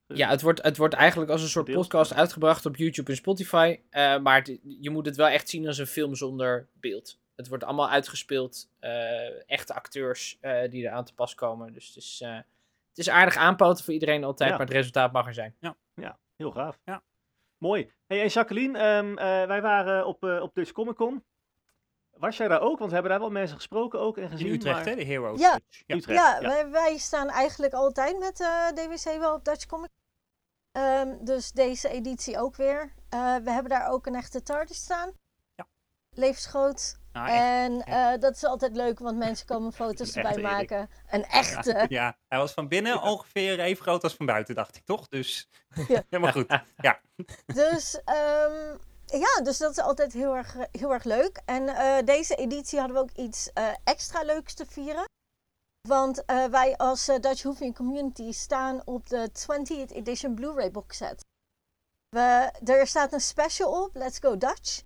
Ja, 0.07 0.29
het 0.29 0.43
wordt, 0.43 0.63
het 0.63 0.77
wordt 0.77 0.95
eigenlijk 0.95 1.31
als 1.31 1.43
een 1.43 1.49
soort 1.49 1.73
podcast 1.73 2.15
uitgebracht 2.15 2.67
op 2.67 2.77
YouTube 2.77 3.11
en 3.11 3.17
Spotify. 3.17 3.81
eh, 3.91 4.19
maar 4.19 4.37
het- 4.37 4.59
je 4.63 4.91
moet 4.91 5.07
het 5.07 5.17
wel 5.17 5.27
echt 5.29 5.49
zien 5.49 5.67
als 5.67 5.79
een 5.79 5.87
film 5.87 6.15
zonder 6.15 6.69
beeld. 6.73 7.19
Het 7.37 7.49
wordt 7.49 7.65
allemaal 7.65 7.89
uitgespeeld. 7.91 8.69
eh, 8.79 9.51
echte 9.51 9.75
acteurs 9.75 10.39
eh, 10.41 10.71
die 10.71 10.87
er 10.87 10.93
aan 10.93 11.05
te 11.05 11.15
pas 11.15 11.35
komen. 11.35 11.73
Dus 11.73 11.87
het 11.87 11.97
is, 11.97 12.21
eh, 12.21 12.35
het 12.89 12.99
is 12.99 13.09
aardig 13.09 13.37
aanpoten 13.37 13.85
voor 13.85 13.95
iedereen 13.95 14.25
altijd. 14.25 14.51
Ja. 14.51 14.57
Maar 14.57 14.67
het 14.67 14.75
resultaat 14.75 15.13
mag 15.13 15.27
er 15.27 15.35
zijn. 15.35 15.55
Heel 16.39 16.51
gaaf. 16.51 16.79
Ja. 16.85 17.03
Mooi. 17.57 17.93
Hey, 18.07 18.23
en 18.23 18.29
Jacqueline, 18.29 18.79
ehm, 18.79 19.19
eh, 19.19 19.47
wij 19.47 19.63
waren 19.63 20.07
op, 20.07 20.25
eh, 20.25 20.43
op 20.43 20.55
Dutch 20.55 20.73
Comic 20.73 20.95
Con. 20.95 21.25
Was 22.11 22.37
jij 22.37 22.49
daar 22.49 22.61
ook? 22.61 22.79
Want 22.79 22.89
we 22.89 22.93
hebben 22.93 23.11
daar 23.11 23.21
wel 23.21 23.31
mensen 23.31 23.57
gesproken 23.57 24.01
ook 24.01 24.17
en 24.19 24.31
gezien. 24.31 24.47
In 24.47 24.53
Utrecht, 24.53 24.77
maar... 24.77 24.87
hè? 24.87 24.95
De 24.95 25.05
Heroes. 25.05 25.41
Ja. 25.41 25.59
Ja. 25.87 25.97
Utrecht, 25.97 26.21
Ja, 26.21 26.41
ja. 26.41 26.49
Wij, 26.49 26.71
wij 26.71 26.97
staan 26.99 27.29
eigenlijk 27.29 27.73
altijd 27.73 28.19
met 28.19 28.41
eh 28.41 28.69
DWC 28.69 29.19
wel 29.19 29.35
op 29.35 29.45
Dutch 29.45 29.67
Comic. 29.67 29.91
Ehm, 30.73 31.25
dus 31.25 31.53
deze 31.53 31.89
editie 31.89 32.39
ook 32.39 32.57
weer. 32.57 32.93
Eh, 33.09 33.37
we 33.37 33.51
hebben 33.51 33.71
daar 33.71 33.89
ook 33.89 34.07
een 34.07 34.15
echte 34.15 34.43
TARDIS 34.43 34.77
staan. 34.77 35.13
Ja. 35.55 35.67
Levensgroot. 36.11 36.99
Nou, 37.19 37.31
en 37.31 37.83
eh, 37.85 38.21
dat 38.21 38.35
is 38.35 38.45
altijd 38.45 38.77
leuk, 38.77 38.99
want 38.99 39.19
mensen 39.19 39.47
komen 39.47 39.73
foto's 39.83 40.17
erbij 40.17 40.33
Erik. 40.33 40.45
maken. 40.45 40.91
Een 41.11 41.25
echte. 41.25 41.87
Ja, 41.89 42.17
hij 42.29 42.39
was 42.39 42.53
van 42.53 42.69
binnen 42.69 43.03
ongeveer 43.03 43.61
even 43.61 43.83
groot 43.83 44.03
als 44.03 44.15
van 44.15 44.27
buiten, 44.27 44.55
dacht 44.55 44.77
ik 44.77 44.85
toch? 44.85 45.09
Dus 45.09 45.49
Ja. 45.89 46.03
helemaal 46.11 46.33
goed. 46.33 46.61
Ja, 46.77 47.01
Dus 47.47 48.03
ehm, 48.05 48.77
ja, 49.07 49.43
dus 49.43 49.59
dat 49.59 49.71
is 49.71 49.79
altijd 49.79 50.13
heel 50.13 50.37
erg, 50.37 50.57
heel 50.73 50.93
erg 50.93 51.05
leuk. 51.05 51.41
En 51.45 51.69
eh, 51.69 52.05
deze 52.05 52.35
editie 52.35 52.79
hadden 52.79 52.97
we 52.97 53.03
ook 53.03 53.17
iets 53.17 53.53
eh, 53.53 53.69
extra 53.85 54.23
leuks 54.23 54.55
te 54.55 54.67
vieren. 54.67 55.05
Want 55.89 56.23
wij 56.51 56.77
als 56.77 57.05
Dutch 57.07 57.43
Hooving 57.43 57.75
Community 57.75 58.33
staan 58.33 58.83
op 58.85 59.09
de 59.09 59.31
20th 59.31 59.93
edition 59.95 60.35
Blu-ray 60.35 60.71
box 60.71 60.97
set. 60.97 61.25
We, 62.09 62.53
er 62.65 62.87
staat 62.87 63.13
een 63.13 63.21
special 63.21 63.83
op, 63.83 63.95
Let's 63.95 64.19
Go 64.19 64.37
Dutch. 64.37 64.83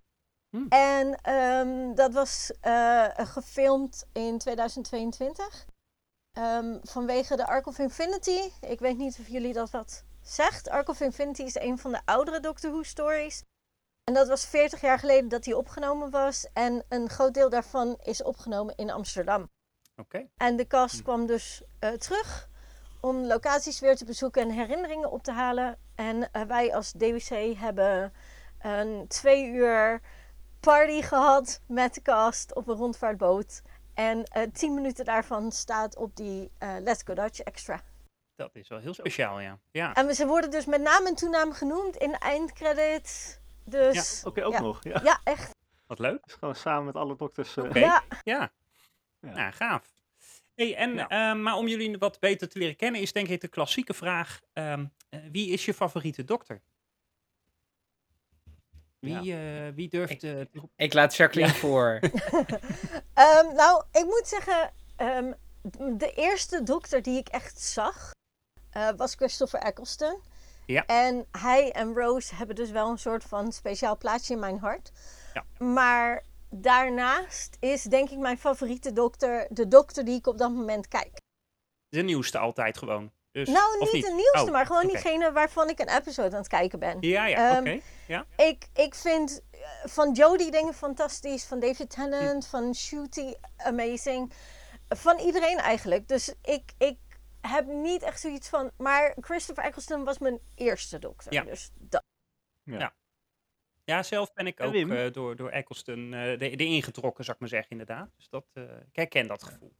Hmm. 0.52 0.66
En 0.68 1.14
ehm, 1.22 1.94
dat 1.94 2.12
was 2.12 2.52
eh, 2.60 3.08
gefilmd 3.14 4.06
in 4.12 4.38
2022. 4.38 5.66
Ehm, 6.32 6.78
vanwege 6.82 7.36
de 7.36 7.46
Ark 7.46 7.66
of 7.66 7.78
Infinity. 7.78 8.50
Ik 8.60 8.78
weet 8.78 8.96
niet 8.96 9.18
of 9.20 9.28
jullie 9.28 9.52
dat 9.52 9.70
wat 9.70 10.04
zegt. 10.22 10.68
Ark 10.68 10.88
of 10.88 11.00
Infinity 11.00 11.42
is 11.42 11.54
een 11.54 11.78
van 11.78 11.92
de 11.92 12.00
oudere 12.04 12.40
Doctor 12.40 12.70
Who 12.70 12.82
stories. 12.82 13.42
En 14.04 14.14
dat 14.14 14.28
was 14.28 14.46
40 14.46 14.80
jaar 14.80 14.98
geleden 14.98 15.28
dat 15.28 15.44
die 15.44 15.56
opgenomen 15.56 16.10
was. 16.10 16.46
En 16.52 16.84
een 16.88 17.08
groot 17.08 17.34
deel 17.34 17.48
daarvan 17.48 17.96
is 18.02 18.22
opgenomen 18.22 18.76
in 18.76 18.90
Amsterdam. 18.90 19.50
oké. 19.96 20.28
En 20.36 20.56
de 20.56 20.66
cast 20.66 21.02
kwam 21.02 21.26
dus 21.26 21.62
eh, 21.78 21.90
terug 21.90 22.48
om 23.00 23.24
locaties 23.24 23.80
weer 23.80 23.96
te 23.96 24.04
bezoeken 24.04 24.42
en 24.42 24.50
herinneringen 24.50 25.10
op 25.10 25.22
te 25.22 25.32
halen. 25.32 25.78
En 25.94 26.30
eh, 26.32 26.42
wij 26.42 26.74
als 26.74 26.92
DWC 26.92 27.56
hebben 27.56 28.12
een 28.58 29.08
twee 29.08 29.46
uur 29.46 30.00
party 30.66 31.02
gehad 31.02 31.60
met 31.66 31.94
de 31.94 32.02
cast 32.02 32.54
op 32.54 32.68
een 32.68 32.76
rondvaartboot. 32.76 33.62
En 33.94 34.24
eh, 34.24 34.42
tien 34.52 34.74
minuten 34.74 35.04
daarvan 35.04 35.52
staat 35.52 35.96
op 35.96 36.16
die 36.16 36.50
eh, 36.58 36.74
Let's 36.80 37.02
Go 37.04 37.14
Dutch 37.14 37.40
extra. 37.40 37.82
Dat 38.34 38.50
is 38.56 38.68
wel 38.68 38.78
heel 38.78 38.94
speciaal, 38.94 39.40
ja. 39.40 39.58
Ja, 39.70 39.94
En 39.94 40.14
ze 40.14 40.26
worden 40.26 40.50
dus 40.50 40.64
met 40.64 40.80
naam 40.80 41.06
en 41.06 41.14
toenaam 41.14 41.52
genoemd 41.52 41.96
in 41.96 42.10
de 42.10 42.18
eindcredits. 42.18 43.38
Dus 43.64 44.22
Oké, 44.24 44.44
ook 44.44 44.52
ja. 44.52 44.60
nog. 44.60 44.78
Ja. 44.84 45.00
ja, 45.04 45.20
echt. 45.24 45.50
wat 45.86 45.98
leuk. 45.98 46.24
Dus 46.24 46.34
gewoon 46.34 46.54
samen 46.54 46.84
met 46.84 46.94
alle 46.96 47.16
dokters. 47.16 47.56
eh, 47.56 47.64
Oké. 47.64 47.78
Ja. 47.78 48.02
Ja, 48.22 48.50
Ja. 49.20 49.30
nou, 49.34 49.52
gaaf. 49.52 49.92
Hey, 50.54 50.74
en, 50.76 50.94
Ja. 50.94 51.08
eh, 51.08 51.40
maar 51.40 51.54
om 51.56 51.68
jullie 51.68 51.98
wat 51.98 52.18
beter 52.20 52.48
te 52.48 52.58
leren 52.58 52.76
kennen, 52.76 53.00
is 53.00 53.12
denk 53.12 53.28
ik 53.28 53.40
de 53.40 53.48
klassieke 53.48 53.94
vraag: 53.94 54.40
ehm, 54.52 54.86
eh, 55.08 55.20
wie 55.30 55.48
is 55.50 55.64
je 55.64 55.74
favoriete 55.74 56.24
dokter? 56.24 56.60
Wie, 59.02 59.34
eh, 59.34 59.74
wie 59.74 59.88
durft. 59.88 60.12
eh, 60.12 60.18
te 60.18 60.48
roepen? 60.52 60.70
Ik 60.76 60.92
laat 60.92 61.16
Jacqueline 61.16 61.52
voor. 61.54 62.00
Ehm, 63.14 63.54
nou, 63.54 63.84
ik 63.92 64.04
moet 64.04 64.22
zeggen, 64.24 64.70
ehm, 64.96 65.32
de 65.98 66.12
eerste 66.16 66.62
dokter 66.62 67.02
die 67.02 67.18
ik 67.18 67.28
echt 67.28 67.60
zag 67.60 68.10
eh, 68.70 68.88
was 68.96 69.14
Christopher 69.14 69.60
Eccleston. 69.60 70.20
Ja. 70.66 70.86
En 70.86 71.26
hij 71.30 71.72
en 71.72 71.94
Rose 71.94 72.34
hebben 72.34 72.56
dus 72.56 72.70
wel 72.70 72.90
een 72.90 72.98
soort 72.98 73.24
van 73.24 73.52
speciaal 73.52 73.96
plaatsje 73.96 74.32
in 74.32 74.38
mijn 74.38 74.58
hart. 74.58 74.92
Ja. 75.34 75.64
Maar 75.64 76.24
daarnaast 76.50 77.56
is 77.60 77.82
denk 77.82 78.10
ik 78.10 78.18
mijn 78.18 78.38
favoriete 78.38 78.92
dokter 78.92 79.46
de 79.50 79.68
dokter 79.68 80.04
die 80.04 80.18
ik 80.18 80.26
op 80.26 80.38
dat 80.38 80.50
moment 80.50 80.88
kijk. 80.88 81.20
de 81.88 82.02
nieuwste 82.02 82.38
altijd 82.38 82.78
gewoon. 82.78 83.12
Dus, 83.32 83.48
nou, 83.48 83.78
of 83.78 83.92
niet, 83.92 84.04
de 84.04 84.12
nieuwste, 84.12 84.40
Oh, 84.46 84.50
maar 84.50 84.66
gewoon 84.66 84.84
oké. 84.84 84.92
diegene 84.92 85.32
waarvan 85.32 85.68
ik 85.68 85.78
een 85.78 85.88
episode 85.96 86.30
aan 86.30 86.42
het 86.42 86.48
kijken 86.48 86.78
ben. 86.78 86.96
Ja, 87.00 87.26
ja, 87.26 87.50
Ehm, 87.50 87.58
oké. 87.60 87.80
Ja. 88.06 88.26
Ik, 88.36 88.68
ik 88.74 88.94
vind 88.94 89.42
eh, 89.50 89.60
van 89.84 90.12
Jodie 90.12 90.50
dingen 90.50 90.74
fantastisch, 90.74 91.44
van 91.44 91.60
David 91.60 91.90
Tennant, 91.90 92.46
van 92.46 92.74
Shooty 92.74 93.34
amazing. 93.56 94.32
Van 94.88 95.18
iedereen 95.18 95.58
eigenlijk. 95.58 96.08
Dus 96.08 96.34
ik, 96.42 96.72
ik 96.78 96.98
heb 97.40 97.66
niet 97.66 98.02
echt 98.02 98.20
zoiets 98.20 98.48
van. 98.48 98.70
Maar 98.76 99.14
Christopher 99.20 99.64
Eccleston 99.64 100.04
was 100.04 100.18
mijn 100.18 100.38
eerste 100.54 100.98
dokter. 100.98 101.32
Ja. 101.32 101.42
Dus 101.42 101.70
dat. 101.74 102.04
Ja, 103.84 104.02
zelf 104.02 104.32
ben 104.32 104.46
ik 104.46 104.60
ook 104.60 104.74
eh, 104.74 105.12
door, 105.12 105.36
door 105.36 105.50
Eccleston 105.50 106.14
eh 106.14 106.38
de, 106.38 106.56
de 106.56 106.64
ingetrokken, 106.64 107.24
zou 107.24 107.34
ik 107.36 107.40
maar 107.40 107.50
zeggen, 107.50 107.70
inderdaad. 107.70 108.10
Dus 108.16 108.28
dat, 108.28 108.44
eh, 108.52 108.62
ik 108.62 108.96
herken 108.96 109.26
dat 109.26 109.42
gevoel. 109.42 109.72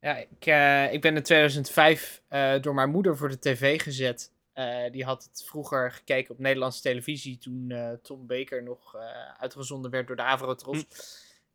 Ja, 0.00 0.16
ik, 0.16 0.46
eh, 0.46 0.92
ik 0.92 1.00
ben 1.00 1.16
in 1.16 1.22
2005 1.22 2.22
eh, 2.28 2.52
door 2.60 2.74
mijn 2.74 2.90
moeder 2.90 3.16
voor 3.16 3.28
de 3.28 3.38
tv 3.38 3.82
gezet. 3.82 4.32
Eh, 4.52 4.90
die 4.90 5.04
had 5.04 5.28
het 5.32 5.44
vroeger 5.46 5.92
gekeken 5.92 6.30
op 6.34 6.38
Nederlandse 6.38 6.82
televisie 6.82 7.38
toen 7.38 7.72
Tom 8.02 8.26
Baker 8.26 8.62
nog 8.62 8.96
uitgezonden 9.38 9.90
werd 9.90 10.06
door 10.06 10.16
de 10.16 10.22
Avrotros. 10.22 10.84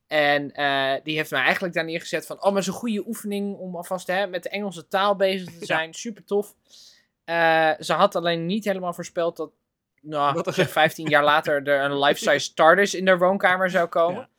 En 0.07 0.51
eh, 0.51 0.93
die 1.03 1.15
heeft 1.15 1.31
mij 1.31 1.41
eigenlijk 1.41 1.73
daar 1.73 1.85
neergezet 1.85 2.25
van, 2.25 2.43
oh, 2.43 2.53
maar 2.53 2.67
een 2.67 2.73
goede 2.73 3.07
oefening 3.07 3.57
om 3.57 3.75
alvast 3.75 4.07
hè, 4.07 4.27
met 4.27 4.43
de 4.43 4.49
Engelse 4.49 4.87
taal 4.87 5.15
bezig 5.15 5.57
te 5.57 5.65
zijn. 5.75 5.93
Super 5.93 6.23
tof. 6.23 6.55
Ze 7.79 7.93
had 7.93 8.15
alleen 8.15 8.45
niet 8.45 8.65
helemaal 8.65 8.93
voorspeld 8.93 9.37
dat, 9.37 9.51
nou, 10.01 10.33
Dat 10.33 10.47
er- 10.47 10.53
zeg 10.53 10.69
15 10.69 11.07
jaar 11.09 11.23
later 11.23 11.67
er 11.67 11.83
een 11.83 11.99
life-size 11.99 12.53
TARDIS 12.53 12.93
in 12.93 13.05
de 13.05 13.17
woonkamer 13.17 13.69
zou 13.69 13.87
komen. 13.87 14.29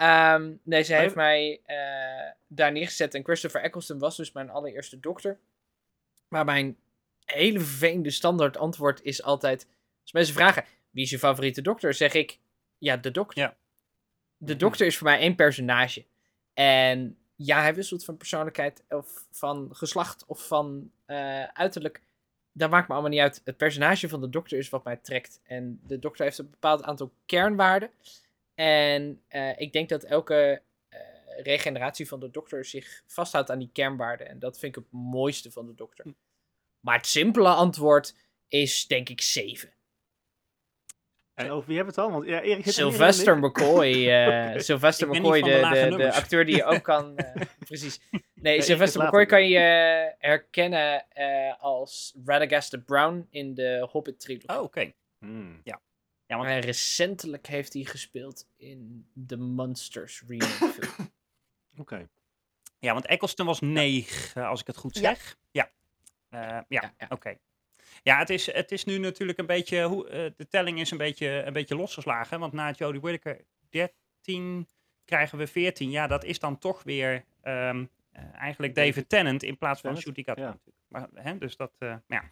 Ehm, 0.00 0.52
nee, 0.62 0.82
ze 0.82 0.94
heeft 0.94 1.14
mij 1.14 1.60
eh, 1.64 2.32
daar 2.46 2.72
neergezet. 2.72 3.14
En 3.14 3.24
Christopher 3.24 3.62
Eccleston 3.62 3.98
was 3.98 4.16
dus 4.16 4.32
mijn 4.32 4.50
allereerste 4.50 5.00
dokter. 5.00 5.38
Maar 6.28 6.44
mijn 6.44 6.76
hele 7.24 7.60
vervelende 7.60 8.10
standaard 8.10 8.56
antwoord 8.56 9.02
is 9.02 9.22
altijd... 9.22 9.66
Als 10.02 10.12
mensen 10.12 10.34
vragen, 10.34 10.64
wie 10.90 11.04
is 11.04 11.10
je 11.10 11.18
favoriete 11.18 11.62
dokter? 11.62 11.94
Zeg 11.94 12.14
ik, 12.14 12.38
ja, 12.78 12.96
de 12.96 13.10
dokter. 13.10 13.42
Ja. 13.42 13.56
De 14.36 14.56
dokter 14.56 14.86
is 14.86 14.96
voor 14.96 15.06
mij 15.06 15.18
één 15.18 15.34
personage. 15.34 16.04
En 16.54 17.18
ja, 17.36 17.60
hij 17.60 17.74
wisselt 17.74 18.04
van 18.04 18.16
persoonlijkheid 18.16 18.84
of 18.88 19.26
van 19.30 19.68
geslacht 19.72 20.24
of 20.26 20.46
van 20.46 20.90
eh, 21.06 21.44
uiterlijk. 21.44 22.02
Dat 22.52 22.70
maakt 22.70 22.88
me 22.88 22.92
allemaal 22.92 23.12
niet 23.12 23.20
uit. 23.20 23.40
Het 23.44 23.56
personage 23.56 24.08
van 24.08 24.20
de 24.20 24.30
dokter 24.30 24.58
is 24.58 24.68
wat 24.68 24.84
mij 24.84 24.96
trekt. 24.96 25.40
En 25.42 25.80
de 25.86 25.98
dokter 25.98 26.24
heeft 26.24 26.38
een 26.38 26.50
bepaald 26.50 26.82
aantal 26.82 27.12
kernwaarden. 27.26 27.90
En 28.60 29.22
eh, 29.28 29.60
ik 29.60 29.72
denk 29.72 29.88
dat 29.88 30.04
elke 30.04 30.62
eh, 30.88 31.00
regeneratie 31.42 32.08
van 32.08 32.20
de 32.20 32.30
dokter 32.30 32.64
zich 32.64 33.02
vasthoudt 33.06 33.50
aan 33.50 33.58
die 33.58 33.70
kernwaarden. 33.72 34.28
En 34.28 34.38
dat 34.38 34.58
vind 34.58 34.76
ik 34.76 34.82
het 34.82 34.92
mooiste 34.92 35.50
van 35.50 35.66
de 35.66 35.74
dokter. 35.74 36.06
Maar 36.80 36.96
het 36.96 37.06
simpele 37.06 37.48
antwoord 37.48 38.14
is 38.48 38.86
denk 38.86 39.08
ik 39.08 39.20
7. 39.20 39.72
En 41.34 41.50
over 41.50 41.66
wie 41.68 41.76
hebben 41.76 41.94
we 41.94 42.00
het 42.00 42.10
dan? 42.10 42.20
Want 42.20 42.30
ja, 42.30 42.40
Erik 42.40 42.66
er 42.66 42.72
Sylvester. 42.72 43.38
McCoy. 43.38 44.08
eh, 44.08 44.58
Sylvester 44.68 45.08
McCoy, 45.08 45.42
de, 45.42 45.94
de 45.96 46.12
acteur 46.12 46.44
die 46.44 46.56
je 46.56 46.64
ook 46.64 46.82
kan. 46.82 47.16
eh, 47.16 47.42
precies. 47.58 48.00
Nee, 48.34 48.62
Sylvester 48.62 49.02
McCoy 49.02 49.26
kan 49.26 49.48
je 49.48 49.58
herkennen 50.18 51.08
eh, 51.08 51.62
als 51.62 52.14
Radagast 52.24 52.70
de 52.70 52.80
Brown 52.80 53.26
in 53.30 53.54
de 53.54 53.88
Hobbit 53.90 54.20
trilogie. 54.20 54.48
Oh, 54.48 54.62
oké. 54.62 54.92
Hmm. 55.18 55.60
Ja, 55.64 55.80
want 56.36 56.48
En 56.48 56.60
recentelijk 56.60 57.46
heeft 57.46 57.72
hij 57.72 57.84
gespeeld 57.84 58.46
in 58.56 59.06
de 59.12 59.36
Monsters 59.36 60.22
remake 60.26 60.68
film. 60.80 61.10
Oké. 61.76 62.08
Ja, 62.78 62.92
want 62.92 63.06
Eccleston 63.06 63.46
was 63.46 63.60
9, 63.60 64.44
als 64.46 64.60
ik 64.60 64.66
het 64.66 64.76
goed 64.76 64.94
Ja. 64.94 65.00
zeg. 65.00 65.36
Ja. 65.50 65.70
Eh, 66.28 66.40
ja, 66.40 66.64
Ja, 66.68 66.94
ja. 66.98 67.06
oké. 67.08 67.36
Ja, 68.02 68.18
het 68.18 68.30
is, 68.30 68.52
het 68.52 68.72
is 68.72 68.84
nu 68.84 68.98
natuurlijk 68.98 69.38
een 69.38 69.46
beetje, 69.46 69.82
hoe, 69.84 70.08
eh, 70.08 70.30
de 70.36 70.48
telling 70.48 70.80
is 70.80 70.90
een 70.90 70.98
beetje, 70.98 71.28
een 71.28 71.52
beetje 71.52 71.76
losgeslagen. 71.76 72.40
Want 72.40 72.52
na 72.52 72.70
Jodie 72.70 73.00
Whittaker 73.00 73.44
13 73.68 74.68
krijgen 75.04 75.38
we 75.38 75.46
14. 75.46 75.90
Ja, 75.90 76.06
dat 76.06 76.24
is 76.24 76.38
dan 76.38 76.58
toch 76.58 76.82
weer 76.82 77.24
ehm, 77.42 77.84
eh, 78.10 78.22
eigenlijk 78.34 78.74
David 78.74 79.08
Tennant 79.08 79.42
in 79.42 79.58
plaats 79.58 79.80
van 79.80 79.96
Shooty 79.96 80.24
Gat. 80.24 80.36
ja. 80.38 80.58
Maar, 80.88 81.08
hè, 81.14 81.38
dus 81.38 81.56
dat, 81.56 81.72
eh, 81.78 81.96
ja. 82.06 82.30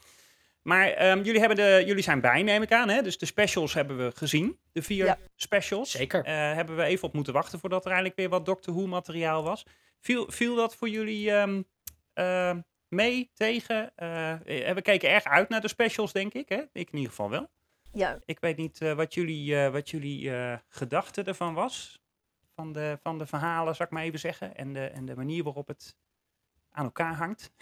Maar 0.68 0.88
ehm, 0.88 1.22
jullie, 1.22 1.40
hebben 1.40 1.56
de, 1.56 1.82
jullie 1.86 2.02
zijn 2.02 2.20
bij, 2.20 2.42
neem 2.42 2.62
ik 2.62 2.72
aan. 2.72 2.88
Hè? 2.88 3.02
Dus 3.02 3.18
de 3.18 3.26
specials 3.26 3.74
hebben 3.74 3.96
we 3.96 4.12
gezien. 4.14 4.58
De 4.72 4.82
vier 4.82 5.04
Ja. 5.04 5.18
specials. 5.36 5.90
Zeker. 5.90 6.24
Eh, 6.24 6.34
hebben 6.34 6.76
we 6.76 6.82
even 6.82 7.08
op 7.08 7.14
moeten 7.14 7.32
wachten 7.32 7.58
voordat 7.58 7.84
er 7.84 7.90
eindelijk 7.90 8.16
weer 8.16 8.28
wat 8.28 8.46
Doctor 8.46 8.74
Who 8.74 8.86
materiaal 8.86 9.42
was. 9.42 9.66
Viel, 10.00 10.30
viel 10.30 10.54
dat 10.54 10.76
voor 10.76 10.88
jullie 10.88 11.30
ehm, 11.32 11.62
eh, 12.12 12.56
mee, 12.88 13.30
tegen? 13.34 13.92
Eh, 13.96 14.34
we 14.74 14.82
keken 14.82 15.10
erg 15.10 15.24
uit 15.24 15.48
naar 15.48 15.60
de 15.60 15.68
specials, 15.68 16.12
denk 16.12 16.34
ik. 16.34 16.48
Hè? 16.48 16.62
Ik 16.72 16.90
in 16.90 16.96
ieder 16.96 17.10
geval 17.10 17.30
wel. 17.30 17.48
Ja, 17.92 18.18
Ik 18.24 18.40
weet 18.40 18.56
niet 18.56 18.80
eh, 18.80 18.92
wat 18.92 19.14
jullie, 19.14 19.56
eh, 19.64 19.70
wat 19.72 19.90
jullie 19.90 20.34
eh, 20.36 20.58
gedachte 20.68 21.22
ervan 21.22 21.54
was. 21.54 22.02
Van 22.54 22.72
de, 22.72 22.98
van 23.02 23.18
de 23.18 23.26
verhalen, 23.26 23.74
zal 23.76 23.86
ik 23.86 23.92
maar 23.92 24.02
even 24.02 24.18
zeggen. 24.18 24.56
En 24.56 24.72
de, 24.72 24.86
en 24.86 25.04
de 25.04 25.16
manier 25.16 25.42
waarop 25.44 25.66
het 25.68 25.96
aan 26.70 26.84
elkaar 26.84 27.14
hangt. 27.14 27.50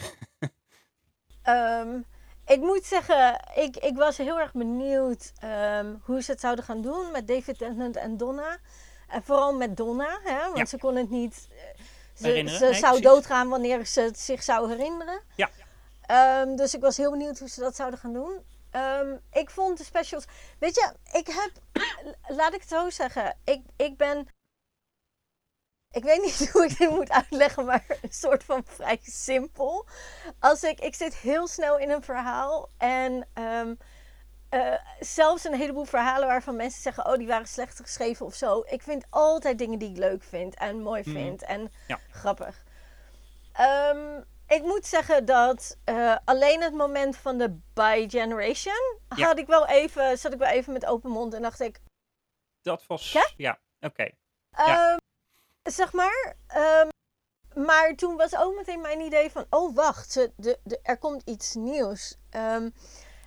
Ehm, 1.42 2.00
ik 2.46 2.60
moet 2.60 2.84
zeggen, 2.84 3.40
ik, 3.54 3.76
ik 3.76 3.96
was 3.96 4.16
heel 4.16 4.38
erg 4.40 4.52
benieuwd 4.52 5.32
ehm, 5.38 5.94
hoe 6.02 6.22
ze 6.22 6.30
het 6.30 6.40
zouden 6.40 6.64
gaan 6.64 6.80
doen 6.82 7.10
met 7.10 7.28
David 7.28 7.58
Tennant 7.58 7.96
en 7.96 8.16
Donna. 8.16 8.58
En 9.08 9.22
vooral 9.22 9.54
met 9.54 9.76
Donna, 9.76 10.18
hè, 10.24 10.38
want 10.44 10.56
Ja. 10.58 10.64
ze 10.64 10.78
kon 10.78 10.96
het 10.96 11.10
niet. 11.10 11.48
eh, 11.50 11.56
Ze, 12.14 12.26
Herinneren? 12.26 12.58
ze 12.58 12.64
Nee, 12.64 12.74
zou 12.74 12.92
precies. 13.00 13.06
doodgaan 13.10 13.48
wanneer 13.48 13.86
ze 13.86 14.00
het 14.00 14.18
zich 14.18 14.42
zou 14.42 14.68
herinneren. 14.70 15.20
Ja. 15.36 15.50
Ehm, 16.06 16.56
dus 16.56 16.74
ik 16.74 16.80
was 16.80 16.96
heel 16.96 17.10
benieuwd 17.10 17.38
hoe 17.38 17.48
ze 17.48 17.60
dat 17.60 17.76
zouden 17.76 17.98
gaan 17.98 18.12
doen. 18.12 18.44
Ehm, 18.70 19.16
ik 19.32 19.50
vond 19.50 19.78
de 19.78 19.84
specials. 19.84 20.24
Weet 20.58 20.74
je, 20.74 20.92
ik 21.18 21.26
heb. 21.26 21.50
Laat 22.38 22.54
ik 22.54 22.60
het 22.60 22.68
zo 22.68 22.90
zeggen. 22.90 23.36
Ik, 23.44 23.60
ik 23.76 23.96
ben. 23.96 24.28
Ik 25.96 26.04
weet 26.04 26.22
niet 26.22 26.48
hoe 26.52 26.64
ik 26.64 26.78
dit 26.78 26.90
moet 26.90 27.10
uitleggen, 27.10 27.64
maar 27.64 27.84
een 28.02 28.12
soort 28.12 28.44
van 28.44 28.62
vrij 28.66 28.98
simpel. 29.02 29.86
Als 30.40 30.62
ik, 30.62 30.80
ik 30.80 30.94
zit 30.94 31.16
heel 31.16 31.46
snel 31.46 31.78
in 31.78 31.90
een 31.90 32.02
verhaal 32.02 32.68
en 32.78 33.28
ehm, 33.34 33.74
eh, 34.48 34.74
zelfs 35.00 35.44
een 35.44 35.54
heleboel 35.54 35.84
verhalen 35.84 36.28
waarvan 36.28 36.56
mensen 36.56 36.82
zeggen, 36.82 37.06
oh 37.06 37.14
die 37.16 37.26
waren 37.26 37.46
slecht 37.46 37.80
geschreven 37.80 38.26
of 38.26 38.34
zo. 38.34 38.62
Ik 38.66 38.82
vind 38.82 39.04
altijd 39.10 39.58
dingen 39.58 39.78
die 39.78 39.90
ik 39.90 39.96
leuk 39.96 40.22
vind 40.22 40.54
en 40.54 40.82
mooi 40.82 41.00
Mhm. 41.04 41.10
vind 41.10 41.42
en 41.42 41.72
Ja. 41.86 41.98
grappig. 42.10 42.64
Ehm, 43.52 44.20
ik 44.46 44.62
moet 44.62 44.86
zeggen 44.86 45.24
dat 45.24 45.78
eh, 45.84 46.16
alleen 46.24 46.62
het 46.62 46.74
moment 46.74 47.16
van 47.16 47.38
de 47.38 47.58
By 47.74 48.06
Generation 48.08 48.98
Ja. 49.16 49.26
had 49.26 49.38
ik 49.38 49.46
wel 49.46 49.66
even, 49.66 50.18
zat 50.18 50.32
ik 50.32 50.38
wel 50.38 50.48
even 50.48 50.72
met 50.72 50.86
open 50.86 51.10
mond 51.10 51.34
en 51.34 51.42
dacht 51.42 51.60
ik, 51.60 51.80
Dat 52.62 52.86
was... 52.86 53.12
Ja? 53.12 53.28
Ja, 53.36 53.58
oké. 53.80 54.10
Ehm, 54.50 54.96
zeg 55.66 55.92
maar. 55.92 56.36
ehm, 56.46 56.88
maar 57.54 57.94
toen 57.94 58.16
was 58.16 58.36
ook 58.36 58.56
meteen 58.56 58.80
mijn 58.80 59.00
idee 59.00 59.30
van: 59.30 59.46
oh 59.50 59.74
wacht, 59.74 60.14
de, 60.36 60.58
de, 60.64 60.78
er 60.82 60.98
komt 60.98 61.22
iets 61.24 61.54
nieuws. 61.54 62.16
Ehm, 62.30 62.70